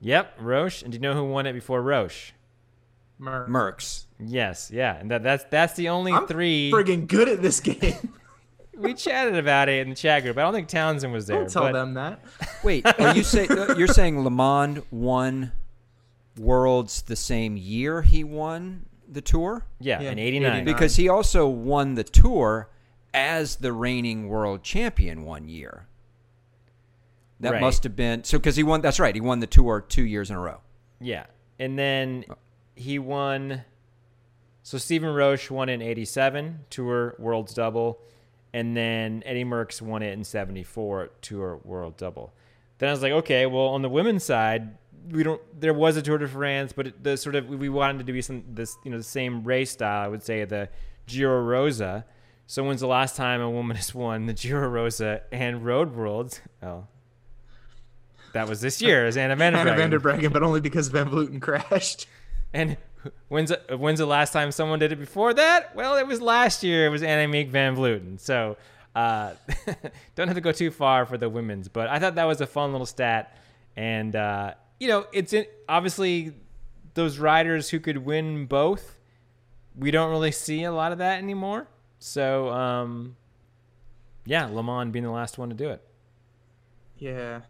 Yep, 0.00 0.38
Roche. 0.40 0.82
And 0.82 0.92
do 0.92 0.96
you 0.96 1.00
know 1.00 1.14
who 1.14 1.24
won 1.24 1.46
it 1.46 1.52
before 1.52 1.82
Roche? 1.82 2.32
Mer- 3.18 3.46
Merckx. 3.48 4.06
Yes, 4.18 4.70
yeah, 4.72 4.96
and 4.96 5.10
that, 5.10 5.22
that's 5.22 5.44
that's 5.44 5.74
the 5.74 5.88
only 5.90 6.12
I'm 6.12 6.26
three 6.26 6.70
friggin' 6.72 7.06
good 7.06 7.28
at 7.28 7.42
this 7.42 7.60
game. 7.70 8.14
We 8.76 8.94
chatted 8.94 9.36
about 9.36 9.68
it 9.68 9.80
in 9.82 9.90
the 9.90 9.94
chat 9.96 10.22
group. 10.22 10.38
I 10.38 10.42
don't 10.42 10.54
think 10.54 10.68
Townsend 10.68 11.12
was 11.12 11.26
there. 11.26 11.38
Don't 11.38 11.50
tell 11.50 11.64
but 11.64 11.72
them 11.72 11.94
that. 11.94 12.20
Wait, 12.62 12.86
are 12.98 13.14
you 13.14 13.22
say 13.22 13.46
uh, 13.48 13.76
you're 13.76 13.86
saying 13.88 14.16
LeMond 14.16 14.84
won 14.90 15.52
Worlds 16.38 17.02
the 17.02 17.16
same 17.16 17.56
year 17.56 18.02
he 18.02 18.24
won 18.24 18.86
the 19.08 19.20
Tour? 19.20 19.66
Yeah, 19.80 20.00
Yeah, 20.00 20.10
in 20.12 20.18
'89. 20.18 20.50
89. 20.52 20.64
Because 20.64 20.96
he 20.96 21.08
also 21.08 21.46
won 21.46 21.94
the 21.94 22.04
Tour 22.04 22.70
as 23.12 23.56
the 23.56 23.72
reigning 23.72 24.28
world 24.28 24.62
champion 24.62 25.24
one 25.24 25.48
year. 25.48 25.86
That 27.40 27.52
Right. 27.54 27.60
must 27.60 27.82
have 27.82 27.96
been 27.96 28.24
so 28.24 28.38
because 28.38 28.56
he 28.56 28.62
won. 28.62 28.80
That's 28.80 29.00
right. 29.00 29.14
He 29.14 29.20
won 29.20 29.40
the 29.40 29.46
Tour 29.46 29.80
two 29.80 30.04
years 30.04 30.30
in 30.30 30.36
a 30.36 30.40
row. 30.40 30.60
Yeah, 31.00 31.26
and 31.58 31.78
then 31.78 32.24
he 32.76 32.98
won. 32.98 33.64
So 34.62 34.78
Stephen 34.78 35.12
Roche 35.12 35.50
won 35.50 35.68
in 35.68 35.82
'87 35.82 36.60
Tour 36.70 37.16
World's 37.18 37.52
Double, 37.52 38.00
and 38.52 38.76
then 38.76 39.22
Eddie 39.24 39.44
Merckx 39.44 39.80
won 39.82 40.02
it 40.02 40.12
in 40.12 40.24
'74 40.24 41.10
Tour 41.20 41.60
World 41.64 41.96
Double. 41.96 42.32
Then 42.78 42.88
I 42.88 42.92
was 42.92 43.02
like, 43.02 43.12
okay, 43.12 43.46
well 43.46 43.66
on 43.66 43.82
the 43.82 43.88
women's 43.88 44.24
side, 44.24 44.76
we 45.10 45.22
don't. 45.22 45.40
There 45.58 45.74
was 45.74 45.96
a 45.96 46.02
Tour 46.02 46.18
de 46.18 46.28
France, 46.28 46.72
but 46.72 46.88
it, 46.88 47.02
the 47.02 47.16
sort 47.16 47.34
of 47.34 47.48
we 47.48 47.68
wanted 47.68 48.02
it 48.02 48.06
to 48.06 48.12
be 48.12 48.22
some 48.22 48.44
this 48.48 48.76
you 48.84 48.90
know 48.90 48.98
the 48.98 49.02
same 49.02 49.44
race 49.44 49.70
style. 49.70 50.04
I 50.04 50.08
would 50.08 50.22
say 50.22 50.44
the 50.44 50.68
Giro 51.06 51.42
Rosa. 51.42 52.04
So 52.46 52.64
when's 52.64 52.80
the 52.80 52.86
last 52.86 53.16
time 53.16 53.40
a 53.40 53.50
woman 53.50 53.76
has 53.78 53.94
won 53.94 54.26
the 54.26 54.34
Giro 54.34 54.68
Rosa 54.68 55.22
and 55.32 55.64
Road 55.64 55.94
Worlds? 55.94 56.40
Oh, 56.62 56.86
that 58.32 58.48
was 58.48 58.60
this 58.60 58.80
year. 58.80 59.06
As 59.06 59.16
Anna 59.16 59.36
Van 59.36 59.54
Anna 59.54 59.76
van 59.76 59.90
der 59.90 60.00
Breggen, 60.00 60.32
but 60.32 60.42
only 60.42 60.60
because 60.60 60.88
Van 60.88 61.10
Vleuten 61.10 61.40
crashed. 61.40 62.06
and 62.52 62.76
when's 63.28 63.52
when's 63.76 63.98
the 63.98 64.06
last 64.06 64.32
time 64.32 64.50
someone 64.52 64.78
did 64.78 64.92
it 64.92 64.96
before 64.98 65.34
that? 65.34 65.74
Well, 65.74 65.96
it 65.96 66.06
was 66.06 66.20
last 66.20 66.62
year. 66.62 66.86
It 66.86 66.90
was 66.90 67.02
Annemiek 67.02 67.48
van 67.50 67.76
Vleuten. 67.76 68.18
So 68.20 68.56
uh, 68.94 69.34
don't 70.14 70.28
have 70.28 70.36
to 70.36 70.40
go 70.40 70.52
too 70.52 70.70
far 70.70 71.06
for 71.06 71.16
the 71.18 71.28
women's, 71.28 71.68
but 71.68 71.88
I 71.88 71.98
thought 71.98 72.14
that 72.16 72.24
was 72.24 72.40
a 72.40 72.46
fun 72.46 72.72
little 72.72 72.86
stat. 72.86 73.36
And 73.76 74.14
uh, 74.16 74.54
you 74.78 74.88
know, 74.88 75.06
it's 75.12 75.32
in, 75.32 75.46
obviously 75.68 76.32
those 76.94 77.18
riders 77.18 77.70
who 77.70 77.80
could 77.80 77.98
win 77.98 78.46
both. 78.46 78.98
We 79.76 79.90
don't 79.90 80.10
really 80.10 80.32
see 80.32 80.64
a 80.64 80.72
lot 80.72 80.92
of 80.92 80.98
that 80.98 81.18
anymore. 81.18 81.66
So 81.98 82.50
um, 82.50 83.16
yeah, 84.26 84.48
LeMond 84.48 84.92
being 84.92 85.04
the 85.04 85.10
last 85.10 85.38
one 85.38 85.48
to 85.48 85.54
do 85.54 85.70
it. 85.70 85.82
Yeah. 86.98 87.40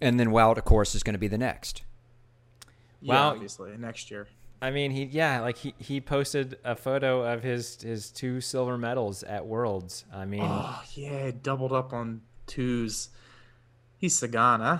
And 0.00 0.18
then 0.18 0.30
Wout, 0.30 0.58
of 0.58 0.64
course, 0.64 0.94
is 0.96 1.02
going 1.04 1.14
to 1.14 1.18
be 1.18 1.28
the 1.28 1.38
next. 1.38 1.82
Yeah, 3.00 3.14
Wow. 3.14 3.30
obviously 3.30 3.76
next 3.78 4.10
year. 4.10 4.26
I 4.62 4.70
mean, 4.70 4.92
he 4.92 5.04
yeah, 5.04 5.40
like 5.40 5.58
he, 5.58 5.74
he 5.78 6.00
posted 6.00 6.56
a 6.64 6.76
photo 6.76 7.22
of 7.30 7.42
his 7.42 7.82
his 7.82 8.10
two 8.12 8.40
silver 8.40 8.78
medals 8.78 9.24
at 9.24 9.44
Worlds. 9.44 10.04
I 10.14 10.24
mean, 10.24 10.44
Oh 10.44 10.80
yeah, 10.94 11.32
doubled 11.42 11.72
up 11.72 11.92
on 11.92 12.20
twos. 12.46 13.08
He's 13.98 14.16
Sagan, 14.16 14.60
huh? 14.60 14.78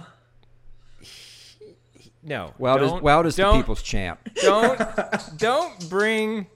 no. 2.23 2.55
Wout 2.61 2.83
is 2.83 2.91
Wout 2.93 3.27
is 3.27 3.37
the 3.37 3.53
people's 3.53 3.83
champ. 3.83 4.21
Don't 4.43 4.81
don't 5.37 5.91
bring 5.91 6.47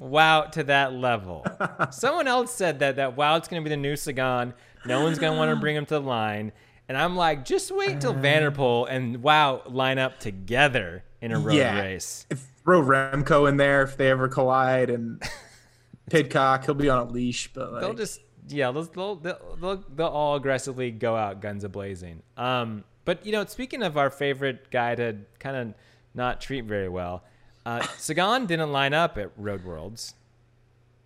Wout 0.00 0.52
to 0.52 0.62
that 0.64 0.92
level. 0.92 1.44
Someone 1.90 2.28
else 2.28 2.54
said 2.54 2.78
that 2.78 2.96
that 2.96 3.16
Wout's 3.16 3.48
going 3.48 3.62
to 3.62 3.68
be 3.68 3.74
the 3.74 3.80
new 3.80 3.96
Sagan. 3.96 4.54
No 4.86 5.02
one's 5.02 5.18
going 5.18 5.32
to 5.32 5.38
want 5.38 5.50
to 5.50 5.56
bring 5.56 5.74
him 5.74 5.84
to 5.86 5.94
the 5.94 6.00
line. 6.00 6.52
And 6.88 6.96
I'm 6.96 7.16
like, 7.16 7.44
just 7.44 7.70
wait 7.72 8.00
till 8.00 8.12
uh. 8.12 8.20
van 8.20 8.42
der 8.42 8.50
Poel 8.52 8.86
and 8.88 9.18
Wout 9.18 9.72
line 9.74 9.98
up 9.98 10.20
together 10.20 11.02
in 11.20 11.32
a 11.32 11.38
road 11.38 11.54
Yeah. 11.54 11.80
race. 11.80 12.26
If 12.30 12.46
throw 12.68 12.82
Remco 12.82 13.48
in 13.48 13.56
there 13.56 13.82
if 13.82 13.96
they 13.96 14.10
ever 14.10 14.28
collide, 14.28 14.90
and 14.90 15.22
Pidcock, 16.10 16.66
he'll 16.66 16.74
be 16.74 16.90
on 16.90 16.98
a 16.98 17.10
leash. 17.10 17.50
But 17.54 17.72
like, 17.72 17.80
They'll 17.80 17.94
just 17.94 18.20
yeah, 18.48 18.70
they'll 18.70 18.84
they'll, 18.84 19.16
they'll 19.16 19.56
they'll 19.58 19.84
they'll 19.94 20.06
all 20.06 20.36
aggressively 20.36 20.90
go 20.90 21.16
out 21.16 21.40
guns 21.40 21.64
a 21.64 21.70
blazing. 21.70 22.22
Um, 22.36 22.84
but 23.06 23.24
you 23.24 23.32
know, 23.32 23.46
speaking 23.46 23.82
of 23.82 23.96
our 23.96 24.10
favorite 24.10 24.70
guy 24.70 24.94
to 24.96 25.16
kind 25.38 25.56
of 25.56 25.74
not 26.14 26.42
treat 26.42 26.66
very 26.66 26.90
well, 26.90 27.24
uh, 27.64 27.80
Sagan 27.96 28.44
didn't 28.44 28.70
line 28.70 28.92
up 28.92 29.16
at 29.16 29.30
Road 29.38 29.64
Worlds, 29.64 30.14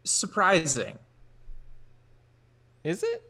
surprising. 0.02 0.98
is 2.82 3.04
it? 3.04 3.22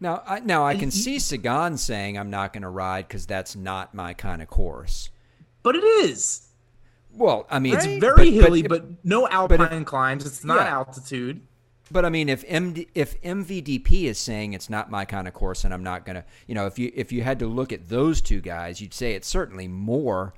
Now, 0.00 0.22
I, 0.26 0.40
now 0.40 0.64
I 0.64 0.76
can 0.76 0.90
see 0.90 1.18
Sagan 1.18 1.78
saying, 1.78 2.18
"I'm 2.18 2.28
not 2.28 2.52
going 2.52 2.62
to 2.62 2.68
ride 2.68 3.08
because 3.08 3.24
that's 3.24 3.56
not 3.56 3.94
my 3.94 4.12
kind 4.12 4.42
of 4.42 4.48
course." 4.48 5.08
But 5.62 5.74
it 5.74 5.84
is. 5.84 6.47
Well, 7.18 7.46
I 7.50 7.58
mean, 7.58 7.74
It's 7.74 7.84
it's 7.84 8.00
very 8.00 8.30
but- 8.30 8.44
hilly, 8.44 8.62
but, 8.62 8.68
but, 8.88 9.04
no 9.04 9.28
alpine 9.28 9.84
climbs. 9.84 10.24
It's 10.24 10.44
not 10.44 10.60
Yeah. 10.60 10.72
altitude. 10.78 11.40
but 11.90 12.04
I 12.04 12.10
mean, 12.10 12.28
if 12.28 12.44
MD, 12.46 12.86
if 12.94 13.20
MVDP 13.22 14.04
is 14.04 14.18
saying 14.18 14.52
it's 14.52 14.68
not 14.70 14.90
my 14.90 15.04
kind 15.04 15.26
of 15.26 15.34
course, 15.34 15.64
and 15.64 15.72
I'm 15.74 15.82
not 15.82 16.04
going 16.06 16.16
to, 16.16 16.24
you 16.46 16.54
know, 16.54 16.66
if 16.66 16.78
you 16.78 16.92
if 16.94 17.12
you 17.12 17.22
had 17.22 17.38
to 17.40 17.46
look 17.46 17.72
at 17.72 17.88
those 17.88 18.20
two 18.20 18.40
guys, 18.40 18.80
you'd 18.80 18.94
say 18.94 19.14
it's 19.14 19.26
certainly 19.28 19.68
more 19.68 20.34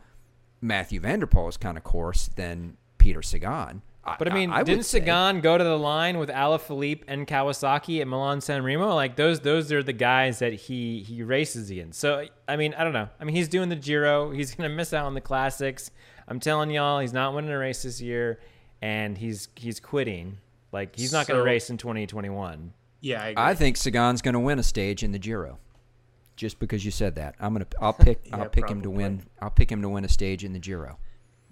Mathieu 0.60 1.00
van 1.00 1.20
der 1.20 1.26
Poel's 1.26 1.56
kind 1.56 1.76
of 1.76 1.84
course 1.84 2.28
than 2.36 2.76
Peter 2.98 3.20
Sagan. 3.22 3.82
But 4.18 4.30
I 4.30 4.34
mean, 4.34 4.50
would 4.50 4.64
didn't 4.66 4.84
say. 4.84 4.98
Sagan 5.00 5.40
go 5.40 5.56
to 5.58 5.62
the 5.62 5.78
line 5.78 6.18
with 6.18 6.30
Alaphilippe 6.30 7.02
and 7.06 7.26
Kawasaki 7.26 8.00
at 8.00 8.08
Milan 8.08 8.40
San 8.40 8.62
Remo? 8.64 8.94
Like 8.94 9.14
those, 9.16 9.40
those 9.40 9.70
are 9.72 9.82
the 9.82 9.92
guys 9.92 10.38
that 10.38 10.52
he 10.52 11.00
he 11.02 11.22
races 11.22 11.70
against. 11.70 12.00
So 12.00 12.26
I 12.48 12.56
mean, 12.56 12.74
I 12.74 12.82
don't 12.84 12.92
know. 12.94 13.08
I 13.20 13.24
mean, 13.24 13.36
he's 13.36 13.48
doing 13.48 13.68
the 13.68 13.76
Giro. 13.76 14.30
He's 14.30 14.54
gonna 14.54 14.68
miss 14.70 14.92
out 14.92 15.04
on 15.04 15.14
the 15.14 15.20
classics. 15.20 15.90
I'm 16.30 16.40
telling 16.40 16.70
y'all, 16.70 17.00
he's 17.00 17.12
not 17.12 17.34
winning 17.34 17.50
a 17.50 17.58
race 17.58 17.82
this 17.82 18.00
year, 18.00 18.40
and 18.80 19.18
he's 19.18 19.48
he's 19.56 19.80
quitting. 19.80 20.38
Like 20.72 20.96
he's 20.96 21.12
not 21.12 21.26
gonna 21.26 21.42
race 21.42 21.68
in 21.68 21.76
2021. 21.76 22.72
Yeah, 23.00 23.22
I, 23.22 23.28
agree. 23.28 23.42
I 23.42 23.54
think 23.54 23.76
Sagan's 23.76 24.22
going 24.22 24.34
to 24.34 24.40
win 24.40 24.58
a 24.58 24.62
stage 24.62 25.02
in 25.02 25.12
the 25.12 25.18
Giro. 25.18 25.58
Just 26.36 26.58
because 26.58 26.84
you 26.84 26.90
said 26.90 27.16
that, 27.16 27.34
I'm 27.40 27.52
gonna. 27.52 27.66
I'll 27.80 27.92
pick. 27.92 28.20
Yeah, 28.26 28.36
I'll 28.36 28.48
pick 28.48 28.68
him 28.68 28.82
to 28.82 28.90
win. 28.90 29.24
I'll 29.42 29.50
pick 29.50 29.70
him 29.70 29.82
to 29.82 29.88
win 29.88 30.04
a 30.04 30.08
stage 30.08 30.44
in 30.44 30.52
the 30.52 30.58
Giro. 30.58 30.98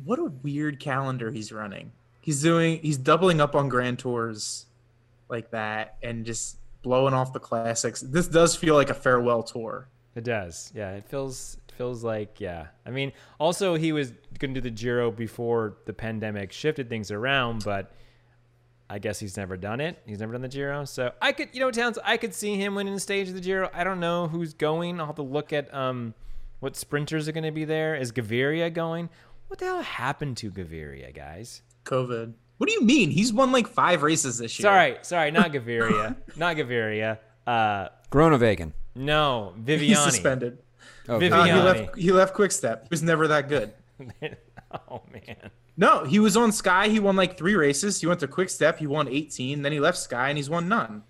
what 0.04 0.18
a 0.18 0.24
weird 0.42 0.78
calendar 0.80 1.30
he's 1.30 1.52
running. 1.52 1.92
He's 2.20 2.42
doing. 2.42 2.80
He's 2.80 2.96
doubling 2.96 3.40
up 3.40 3.54
on 3.54 3.68
Grand 3.68 3.98
Tours, 3.98 4.66
like 5.28 5.50
that, 5.50 5.96
and 6.02 6.24
just 6.24 6.58
blowing 6.82 7.12
off 7.12 7.32
the 7.32 7.40
classics. 7.40 8.00
This 8.00 8.28
does 8.28 8.54
feel 8.54 8.76
like 8.76 8.88
a 8.90 8.94
farewell 8.94 9.42
tour. 9.42 9.88
It 10.14 10.24
does. 10.24 10.72
Yeah, 10.74 10.92
it 10.92 11.06
feels 11.06 11.58
it 11.67 11.67
feels 11.78 12.04
like 12.04 12.40
yeah. 12.40 12.66
I 12.84 12.90
mean, 12.90 13.12
also 13.40 13.74
he 13.76 13.92
was 13.92 14.12
going 14.38 14.52
to 14.54 14.60
do 14.60 14.68
the 14.68 14.74
Giro 14.74 15.10
before 15.10 15.78
the 15.86 15.94
pandemic 15.94 16.52
shifted 16.52 16.90
things 16.90 17.10
around, 17.10 17.64
but 17.64 17.90
I 18.90 18.98
guess 18.98 19.18
he's 19.18 19.36
never 19.36 19.56
done 19.56 19.80
it. 19.80 19.98
He's 20.06 20.18
never 20.20 20.32
done 20.32 20.42
the 20.42 20.48
Giro. 20.48 20.84
So 20.84 21.12
I 21.22 21.32
could, 21.32 21.48
you 21.52 21.60
know, 21.60 21.70
Towns, 21.70 21.98
I 22.04 22.16
could 22.18 22.34
see 22.34 22.56
him 22.56 22.74
winning 22.74 22.94
the 22.94 23.00
stage 23.00 23.28
of 23.28 23.34
the 23.34 23.40
Giro. 23.40 23.70
I 23.72 23.84
don't 23.84 24.00
know 24.00 24.28
who's 24.28 24.52
going. 24.52 25.00
I'll 25.00 25.06
have 25.06 25.16
to 25.16 25.22
look 25.22 25.52
at 25.54 25.72
um 25.72 26.14
what 26.60 26.76
sprinters 26.76 27.28
are 27.28 27.32
going 27.32 27.44
to 27.44 27.52
be 27.52 27.64
there. 27.64 27.94
Is 27.94 28.12
Gaviria 28.12 28.72
going? 28.72 29.08
What 29.46 29.60
the 29.60 29.64
hell 29.66 29.80
happened 29.80 30.36
to 30.38 30.50
Gaviria, 30.50 31.14
guys? 31.14 31.62
COVID. 31.84 32.34
What 32.58 32.66
do 32.68 32.72
you 32.74 32.82
mean? 32.82 33.10
He's 33.10 33.32
won 33.32 33.52
like 33.52 33.68
five 33.68 34.02
races 34.02 34.38
this 34.38 34.58
year. 34.58 34.64
Sorry, 34.64 34.96
sorry, 35.02 35.30
not 35.30 35.52
Gaviria, 35.54 36.16
not 36.36 36.56
Gaviria. 36.56 37.18
Uh, 37.46 37.88
Groenewegen. 38.10 38.72
no, 38.96 39.54
He's 39.64 39.80
Viviani. 39.80 40.04
suspended. 40.10 40.58
Oh, 41.08 41.18
Viviani. 41.18 41.32
Uh, 41.32 41.44
he 41.44 41.60
left. 41.60 41.98
He 41.98 42.12
left 42.12 42.34
Quick 42.34 42.52
Step. 42.52 42.82
He 42.84 42.88
was 42.90 43.02
never 43.02 43.28
that 43.28 43.48
good. 43.48 43.72
oh 44.90 45.02
man. 45.12 45.50
No, 45.76 46.04
he 46.04 46.18
was 46.18 46.36
on 46.36 46.50
Sky. 46.50 46.88
He 46.88 46.98
won 46.98 47.14
like 47.14 47.38
three 47.38 47.54
races. 47.54 48.00
He 48.00 48.06
went 48.06 48.20
to 48.20 48.28
Quick 48.28 48.50
Step. 48.50 48.78
He 48.78 48.86
won 48.86 49.08
18. 49.08 49.62
Then 49.62 49.70
he 49.70 49.78
left 49.78 49.96
Sky 49.96 50.28
and 50.28 50.36
he's 50.36 50.50
won 50.50 50.68
none. 50.68 51.04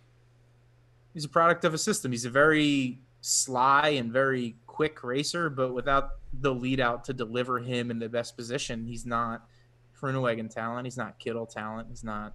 He's 1.14 1.25
a 1.25 1.29
product 1.29 1.64
of 1.64 1.73
a 1.73 1.79
system. 1.79 2.12
He's 2.12 2.27
a 2.27 2.31
very 2.31 3.01
sly 3.23 3.89
and 3.89 4.12
very 4.12 4.57
quick 4.66 5.03
racer, 5.03 5.49
but 5.49 5.73
without 5.73 6.11
the 6.33 6.55
lead 6.55 6.81
out 6.81 7.05
to 7.05 7.14
deliver 7.14 7.59
him 7.59 7.91
in 7.91 7.99
the 7.99 8.09
best 8.11 8.37
position, 8.37 8.87
he's 8.87 9.07
not 9.07 9.49
Groenewegen 10.01 10.53
talent. 10.53 10.87
He's 10.87 10.97
not 10.99 11.19
Kittel 11.19 11.49
talent. 11.49 11.89
He's 11.89 12.05
not 12.05 12.35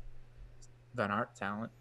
Van 0.95 1.11
Aert 1.11 1.35
talent. 1.35 1.71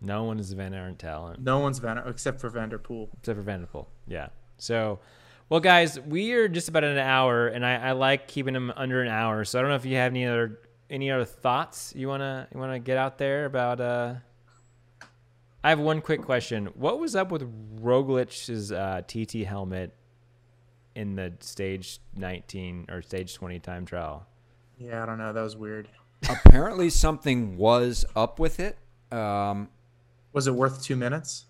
No 0.00 0.24
one 0.24 0.38
is 0.38 0.52
a 0.52 0.56
Van 0.56 0.74
Aert 0.74 0.98
talent 0.98 1.40
No 1.42 1.58
one's 1.58 1.78
Van 1.78 1.98
Aert 1.98 2.08
except 2.08 2.40
for 2.40 2.50
van 2.50 2.68
der 2.68 2.78
Poel. 2.78 3.08
except 3.18 3.36
for 3.36 3.42
van 3.42 3.60
der 3.60 3.66
Poel. 3.66 3.86
Yeah. 4.06 4.28
So, 4.58 4.98
well, 5.48 5.60
guys, 5.60 5.98
we 6.00 6.32
are 6.32 6.48
just 6.48 6.68
about 6.68 6.84
an 6.84 6.98
hour, 6.98 7.46
and 7.48 7.64
I, 7.64 7.76
I 7.76 7.92
like 7.92 8.26
keeping 8.28 8.54
them 8.54 8.72
under 8.76 9.00
an 9.02 9.08
hour. 9.08 9.44
So 9.44 9.58
I 9.58 9.62
don't 9.62 9.70
know 9.70 9.76
if 9.76 9.84
you 9.86 9.96
have 9.96 10.12
any 10.12 10.26
other 10.26 10.58
any 10.88 11.10
other 11.10 11.24
thoughts 11.24 11.92
you 11.96 12.06
wanna 12.08 12.46
you 12.52 12.60
wanna 12.60 12.78
get 12.78 12.96
out 12.96 13.18
there 13.18 13.44
about. 13.46 13.80
uh 13.80 14.14
I 15.64 15.70
have 15.70 15.80
one 15.80 16.00
quick 16.00 16.22
question. 16.22 16.66
What 16.74 17.00
was 17.00 17.16
up 17.16 17.32
with 17.32 17.42
Roglic's 17.80 18.70
uh, 18.70 19.02
TT 19.04 19.44
helmet 19.44 19.92
in 20.94 21.16
the 21.16 21.32
stage 21.40 21.98
19 22.14 22.86
or 22.88 23.02
stage 23.02 23.34
20 23.34 23.58
time 23.58 23.84
trial? 23.84 24.26
Yeah, 24.78 25.02
I 25.02 25.06
don't 25.06 25.18
know. 25.18 25.32
That 25.32 25.42
was 25.42 25.56
weird. 25.56 25.88
Apparently, 26.30 26.88
something 26.88 27.56
was 27.56 28.04
up 28.14 28.38
with 28.38 28.60
it. 28.60 28.78
Um, 29.10 29.68
Was 30.36 30.46
it 30.46 30.54
worth 30.54 30.82
two 30.82 30.96
minutes? 30.96 31.46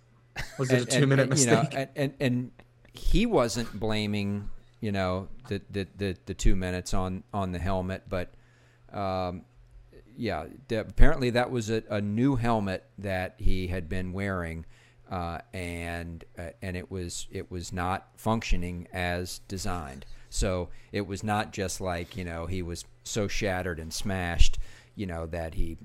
Was 0.59 0.71
it 0.71 0.79
and- 0.79 0.89
a 0.89 0.91
two 1.01 1.07
minute 1.09 1.29
and, 1.29 1.41
you 1.41 1.47
know, 1.47 1.63
mistake? 1.63 1.75
and, 1.75 1.91
and 1.97 2.15
and 2.21 2.51
he 2.93 3.27
wasn't 3.27 3.79
blaming 3.79 4.49
you 4.81 4.93
know 4.93 5.27
the 5.49 5.61
the 5.71 5.89
the, 5.97 6.17
the 6.27 6.35
two 6.35 6.55
minutes 6.55 6.95
on 6.95 7.25
on 7.35 7.51
the 7.51 7.59
helmet, 7.59 8.05
but 8.09 8.33
um, 8.93 9.43
yeah, 10.17 10.47
the, 10.69 10.81
apparently 10.81 11.31
that 11.31 11.51
was 11.51 11.69
a, 11.69 11.83
a 11.91 12.01
new 12.01 12.37
helmet 12.37 12.85
that 12.99 13.35
he 13.39 13.67
had 13.67 13.89
been 13.89 14.13
wearing, 14.13 14.65
uh, 15.11 15.39
and 15.53 16.25
uh, 16.39 16.51
and 16.63 16.77
it 16.77 16.89
was 16.89 17.27
it 17.33 17.51
was 17.51 17.73
not 17.73 18.07
functioning 18.17 18.87
as 18.93 19.41
designed. 19.49 20.07
So 20.31 20.69
it 20.93 21.09
was 21.09 21.25
not 21.25 21.53
just 21.53 21.81
like 21.81 22.17
you 22.17 22.25
know 22.25 22.47
he 22.47 22.63
was 22.63 22.85
so 23.03 23.27
shattered 23.27 23.81
and 23.81 23.93
smashed, 23.93 24.59
you 24.95 25.07
know 25.07 25.27
that 25.27 25.55
he 25.55 25.77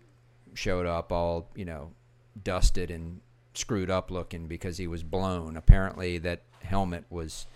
showed 0.54 0.86
up 0.86 1.12
all 1.12 1.50
you 1.56 1.66
know 1.66 1.94
dusted 2.42 2.92
and 2.92 3.22
screwed 3.54 3.90
up 3.90 4.12
looking 4.12 4.48
because 4.48 4.78
he 4.78 4.88
was 4.88 5.04
blown. 5.04 5.58
Apparently, 5.58 6.18
that 6.20 6.42
helmet 6.64 7.06
was 7.10 7.48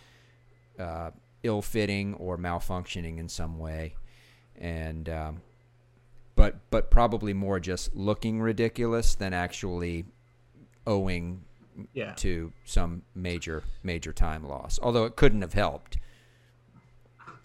uh, 0.80 1.12
ill-fitting 1.44 2.14
or 2.16 2.38
malfunctioning 2.38 3.18
in 3.18 3.30
some 3.30 3.60
way, 3.60 3.96
and 4.58 5.08
um, 5.10 5.42
but 6.36 6.58
but 6.70 6.92
probably 6.92 7.34
more 7.34 7.60
just 7.60 7.96
looking 7.96 8.42
ridiculous 8.42 9.16
than 9.16 9.34
actually 9.34 10.06
owing 10.86 11.44
yeah. 11.94 12.14
to 12.14 12.52
some 12.66 13.04
major 13.14 13.64
major 13.84 14.14
time 14.14 14.48
loss. 14.48 14.80
Although 14.82 15.06
it 15.06 15.16
couldn't 15.16 15.42
have 15.42 15.54
helped. 15.54 15.98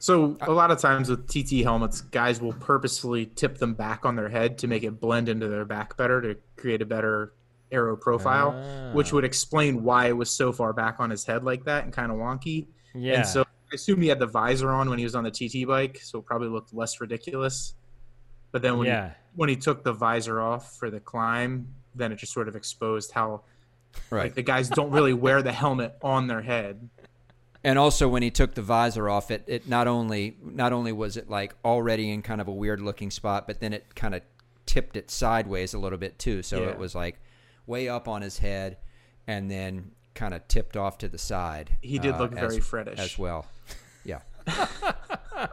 So 0.00 0.36
a 0.40 0.50
lot 0.50 0.70
of 0.70 0.78
times 0.78 1.10
with 1.10 1.28
TT 1.28 1.62
helmets, 1.62 2.00
guys 2.00 2.40
will 2.40 2.54
purposefully 2.54 3.26
tip 3.26 3.58
them 3.58 3.74
back 3.74 4.06
on 4.06 4.16
their 4.16 4.30
head 4.30 4.56
to 4.58 4.66
make 4.66 4.82
it 4.82 4.98
blend 4.98 5.28
into 5.28 5.46
their 5.46 5.66
back 5.66 5.96
better 5.98 6.22
to 6.22 6.36
create 6.56 6.80
a 6.80 6.86
better 6.86 7.34
aero 7.70 7.96
profile, 7.98 8.52
which 8.94 9.12
Ah. 9.12 9.16
would 9.16 9.24
explain 9.24 9.84
why 9.84 10.06
it 10.08 10.16
was 10.16 10.30
so 10.30 10.52
far 10.52 10.72
back 10.72 10.96
on 11.00 11.10
his 11.10 11.24
head 11.26 11.44
like 11.44 11.64
that 11.64 11.84
and 11.84 11.92
kind 11.92 12.10
of 12.10 12.16
wonky. 12.16 12.66
Yeah. 12.94 13.16
And 13.18 13.26
so 13.26 13.42
I 13.42 13.74
assume 13.74 14.00
he 14.00 14.08
had 14.08 14.18
the 14.18 14.26
visor 14.26 14.70
on 14.70 14.88
when 14.88 14.98
he 14.98 15.04
was 15.04 15.14
on 15.14 15.22
the 15.24 15.30
TT 15.30 15.66
bike, 15.66 15.98
so 16.02 16.18
it 16.20 16.24
probably 16.24 16.48
looked 16.48 16.72
less 16.72 16.98
ridiculous. 17.00 17.74
But 18.52 18.62
then 18.62 18.78
when 18.78 18.86
Yeah. 18.86 19.08
he, 19.10 19.14
when 19.36 19.48
he 19.50 19.56
took 19.56 19.84
the 19.84 19.92
visor 19.92 20.40
off 20.40 20.76
for 20.78 20.90
the 20.90 20.98
climb, 20.98 21.68
then 21.94 22.10
it 22.10 22.16
just 22.16 22.32
sort 22.32 22.48
of 22.48 22.56
exposed 22.56 23.12
how 23.12 23.42
Right. 24.08 24.22
like 24.24 24.34
the 24.34 24.42
guys 24.42 24.68
don't 24.70 24.90
really 24.92 25.12
wear 25.12 25.42
the 25.42 25.52
helmet 25.52 25.94
on 26.02 26.26
their 26.26 26.40
head. 26.42 26.88
And 27.62 27.78
also 27.78 28.08
when 28.08 28.22
he 28.22 28.30
took 28.30 28.54
the 28.54 28.62
visor 28.62 29.08
off, 29.10 29.30
it, 29.30 29.44
it 29.46 29.68
not 29.68 29.86
only 29.86 30.36
not 30.42 30.72
only 30.72 30.92
was 30.92 31.16
it 31.16 31.28
like 31.28 31.54
already 31.64 32.10
in 32.10 32.22
kind 32.22 32.40
of 32.40 32.48
a 32.48 32.52
weird 32.52 32.80
looking 32.80 33.10
spot, 33.10 33.46
but 33.46 33.60
then 33.60 33.72
it 33.72 33.94
kind 33.94 34.14
of 34.14 34.22
tipped 34.66 34.96
it 34.96 35.10
sideways 35.10 35.74
a 35.74 35.78
little 35.78 35.98
bit 35.98 36.18
too. 36.18 36.42
So 36.42 36.62
Yeah. 36.62 36.68
it 36.70 36.78
was 36.78 36.94
like 36.94 37.18
way 37.66 37.88
up 37.88 38.08
on 38.08 38.22
his 38.22 38.38
head 38.38 38.78
and 39.26 39.50
then 39.50 39.90
kind 40.14 40.32
of 40.32 40.46
tipped 40.48 40.76
off 40.76 40.96
to 40.98 41.08
the 41.08 41.18
side. 41.18 41.76
He 41.82 41.98
did 41.98 42.14
uh, 42.14 42.18
look 42.18 42.32
as- 42.32 42.38
very 42.38 42.60
Freddish. 42.60 42.98
as 42.98 43.18
well. 43.18 43.46
Yeah. 44.04 44.20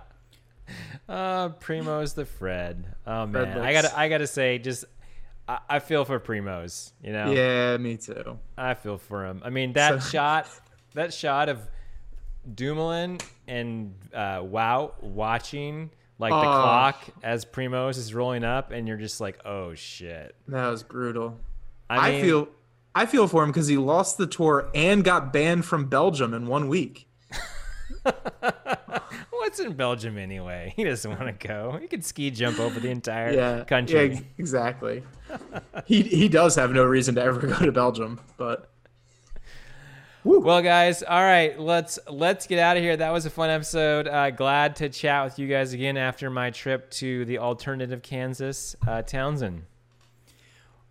Uh, 1.07 1.49
Primo's 1.49 2.13
the 2.13 2.25
Fred. 2.25 2.93
Oh 3.05 3.25
Fred 3.27 3.49
man, 3.55 3.59
I 3.59 3.71
gotta, 3.71 3.97
I 3.97 4.09
gotta 4.09 4.27
say, 4.27 4.57
just 4.57 4.83
I, 5.47 5.59
I 5.69 5.79
feel 5.79 6.03
for 6.03 6.19
Primoz. 6.19 6.91
You 7.01 7.13
know, 7.13 7.31
Yeah, 7.31 7.77
me 7.77 7.95
too. 7.95 8.37
I 8.57 8.73
feel 8.73 8.97
for 8.97 9.25
him. 9.25 9.41
I 9.45 9.49
mean, 9.49 9.71
that 9.73 10.03
So- 10.03 10.09
shot, 10.17 10.49
that 10.95 11.13
shot 11.13 11.47
of 11.47 11.59
Dumoulin 12.53 13.19
and 13.47 13.93
uh, 14.13 14.39
Wout 14.39 15.01
watching 15.01 15.91
like 16.19 16.31
the 16.31 16.39
clock 16.39 17.03
as 17.23 17.45
Primoz 17.45 17.97
is 17.97 18.13
rolling 18.13 18.43
up, 18.43 18.71
and 18.71 18.87
you're 18.87 18.97
just 18.97 19.21
like, 19.21 19.39
oh 19.45 19.75
shit. 19.75 20.35
That 20.47 20.69
was 20.69 20.83
brutal. 20.83 21.39
I, 21.89 21.97
I, 21.97 22.11
mean, 22.11 22.21
feel 22.23 22.47
I 22.95 23.05
feel 23.05 23.27
for 23.27 23.43
him 23.43 23.51
because 23.51 23.67
he 23.67 23.77
lost 23.77 24.17
the 24.17 24.27
tour 24.27 24.69
and 24.73 25.03
got 25.03 25.31
banned 25.31 25.65
from 25.65 25.85
Belgium 25.85 26.33
in 26.33 26.47
one 26.47 26.67
week. 26.67 27.07
what's 29.31 29.59
in 29.59 29.73
Belgium 29.73 30.17
anyway? 30.17 30.73
He 30.75 30.83
doesn't 30.83 31.09
want 31.09 31.39
to 31.39 31.47
go. 31.47 31.77
He 31.79 31.87
could 31.87 32.03
ski 32.03 32.31
jump 32.31 32.59
over 32.59 32.79
the 32.79 32.89
entire 32.89 33.31
Yeah, 33.31 33.63
country. 33.63 34.13
Yeah, 34.13 34.19
exactly. 34.37 35.03
he 35.85 36.01
he 36.01 36.27
does 36.27 36.55
have 36.55 36.71
no 36.71 36.83
reason 36.83 37.15
to 37.15 37.21
ever 37.21 37.39
go 37.47 37.57
to 37.65 37.71
Belgium, 37.71 38.19
but 38.37 38.69
Well, 40.27 40.61
guys, 40.61 41.03
all 41.03 41.23
right, 41.23 41.57
let's 41.57 41.99
let's 42.05 42.47
get 42.47 42.59
out 42.59 42.75
of 42.75 42.83
here. 42.83 42.97
That 42.97 43.13
was 43.13 43.25
a 43.25 43.29
fun 43.29 43.49
episode. 43.49 44.09
Uh, 44.09 44.29
glad 44.29 44.75
to 44.75 44.89
chat 44.89 45.23
with 45.23 45.39
you 45.39 45.47
guys 45.47 45.71
again 45.71 45.95
after 45.95 46.29
my 46.29 46.49
trip 46.49 46.91
to 46.91 47.23
the 47.23 47.37
alternative 47.37 48.01
Kansas, 48.01 48.75
uh, 48.85 49.03
Townsend. 49.03 49.63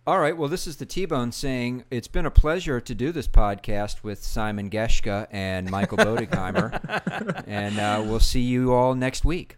All 0.07 0.19
right. 0.19 0.35
Well, 0.35 0.49
this 0.49 0.65
is 0.65 0.77
the 0.77 0.87
T 0.87 1.05
Bone 1.05 1.31
saying 1.31 1.83
it's 1.91 2.07
been 2.07 2.25
a 2.25 2.31
pleasure 2.31 2.81
to 2.81 2.95
do 2.95 3.11
this 3.11 3.27
podcast 3.27 4.01
with 4.01 4.23
Simon 4.23 4.71
Geschke 4.71 5.27
and 5.29 5.69
Michael 5.69 5.99
Bodegheimer, 5.99 7.43
and 7.47 7.77
uh, 7.77 8.01
we'll 8.03 8.19
see 8.19 8.41
you 8.41 8.73
all 8.73 8.95
next 8.95 9.23
week. 9.23 9.57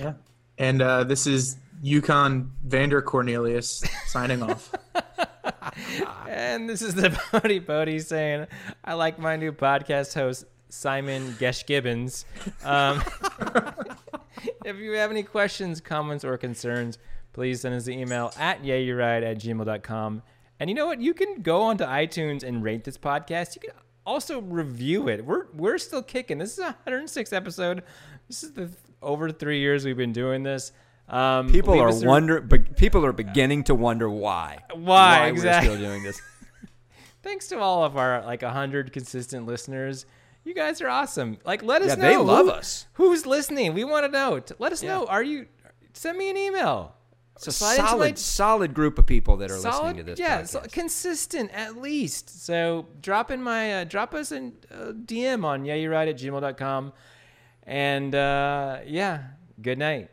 yeah. 0.00 0.14
And 0.56 0.80
uh, 0.80 1.04
this 1.04 1.26
is 1.26 1.58
Yukon 1.82 2.52
Van 2.64 2.88
der 2.88 3.02
Cornelius 3.02 3.82
signing 4.06 4.42
off. 4.42 4.72
And 6.28 6.68
this 6.68 6.80
is 6.80 6.94
the 6.94 7.08
Boedi 7.32 7.60
Boedi 7.60 8.02
saying, 8.02 8.46
I 8.84 8.94
like 8.94 9.18
my 9.18 9.36
new 9.36 9.52
podcast 9.52 10.14
host, 10.14 10.44
Simon 10.68 11.34
Gesh 11.38 11.66
Gibbons. 11.66 12.24
Um, 12.64 13.02
if 14.64 14.76
you 14.76 14.92
have 14.92 15.10
any 15.10 15.24
questions, 15.24 15.80
comments, 15.80 16.24
or 16.24 16.38
concerns, 16.38 16.98
please 17.32 17.62
send 17.62 17.74
us 17.74 17.86
an 17.88 17.94
email 17.94 18.32
at 18.38 18.62
yahyouRide 18.62 19.28
at 19.28 19.38
gmail.com. 19.38 20.22
And 20.60 20.70
you 20.70 20.76
know 20.76 20.86
what? 20.86 21.00
You 21.00 21.14
can 21.14 21.42
go 21.42 21.62
onto 21.62 21.84
iTunes 21.84 22.44
and 22.44 22.62
rate 22.62 22.84
this 22.84 22.96
podcast. 22.96 23.56
You 23.56 23.62
can 23.62 23.72
also 24.06 24.40
review 24.40 25.08
it. 25.08 25.24
We're 25.24 25.46
we're 25.52 25.78
still 25.78 26.02
kicking. 26.02 26.38
This 26.38 26.52
is 26.52 26.58
a 26.60 26.76
106th 26.86 27.32
episode. 27.32 27.82
This 28.28 28.44
is 28.44 28.52
the 28.52 28.70
over 29.02 29.30
three 29.30 29.58
years 29.58 29.84
we've 29.84 29.96
been 29.96 30.12
doing 30.12 30.44
this. 30.44 30.72
Um, 31.12 31.50
People 31.50 31.78
are 31.80 31.88
us 31.88 32.02
wonder. 32.04 32.40
Be- 32.40 32.58
people 32.60 33.04
are 33.04 33.12
beginning 33.12 33.64
to 33.64 33.74
wonder 33.74 34.08
why. 34.08 34.60
Why, 34.74 35.26
exactly 35.26 35.68
we're 35.70 35.76
still 35.76 35.88
doing 35.90 36.02
this. 36.02 36.20
thanks 37.22 37.48
to 37.48 37.58
all 37.58 37.84
of 37.84 37.96
our 37.96 38.22
like 38.24 38.42
100 38.42 38.92
consistent 38.92 39.46
listeners 39.46 40.06
you 40.44 40.54
guys 40.54 40.80
are 40.80 40.88
awesome 40.88 41.38
like 41.44 41.62
let 41.62 41.80
us 41.82 41.88
Yeah, 41.90 41.94
know 41.94 42.08
they 42.08 42.16
love 42.16 42.46
who- 42.46 42.52
us. 42.52 42.86
who's 42.94 43.26
listening 43.26 43.74
we 43.74 43.84
want 43.84 44.04
to 44.06 44.10
know 44.10 44.40
let 44.58 44.72
us 44.72 44.82
Yeah. 44.82 44.94
know 44.94 45.06
are 45.06 45.22
you 45.22 45.46
send 45.92 46.18
me 46.18 46.30
an 46.30 46.36
email 46.36 46.96
It's 47.36 47.46
a 47.46 47.52
solid, 47.52 47.98
my- 48.00 48.14
solid 48.14 48.74
group 48.74 48.98
of 48.98 49.06
people 49.06 49.36
that 49.36 49.52
are 49.52 49.56
solid 49.58 49.82
listening 49.96 49.96
to 49.98 50.02
this. 50.02 50.18
yeah 50.18 50.40
podcast. 50.42 50.48
so 50.48 50.60
consistent 50.72 51.50
at 51.52 51.76
least 51.76 52.44
so 52.44 52.88
drop 53.00 53.30
in 53.30 53.40
my 53.40 53.82
uh, 53.82 53.84
drop 53.84 54.14
us 54.14 54.32
a 54.32 54.38
uh, 54.72 54.90
dm 54.90 55.44
on 55.44 55.64
yeah 55.64 55.74
you're 55.74 55.92
right 55.92 56.08
at 56.08 56.16
gmail.com 56.16 56.92
and 57.64 58.14
uh 58.16 58.78
yeah 58.84 59.22
good 59.60 59.78
night 59.78 60.10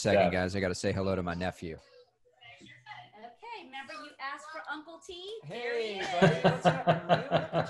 second, 0.00 0.22
Steph. 0.22 0.32
guys. 0.32 0.56
I 0.56 0.60
got 0.60 0.68
to 0.68 0.74
say 0.74 0.92
hello 0.92 1.14
to 1.14 1.22
my 1.22 1.34
nephew. 1.34 1.76
Okay, 2.62 3.66
remember 3.66 3.92
you 4.04 4.10
asked 4.20 4.46
for 4.52 4.62
Uncle 4.72 5.00
T? 5.06 5.38
Hey, 5.44 6.02
buddy, 6.20 6.34
what's 6.42 6.64
happening? 6.64 7.02
Look 7.08 7.32
at 7.32 7.54
you. 7.54 7.60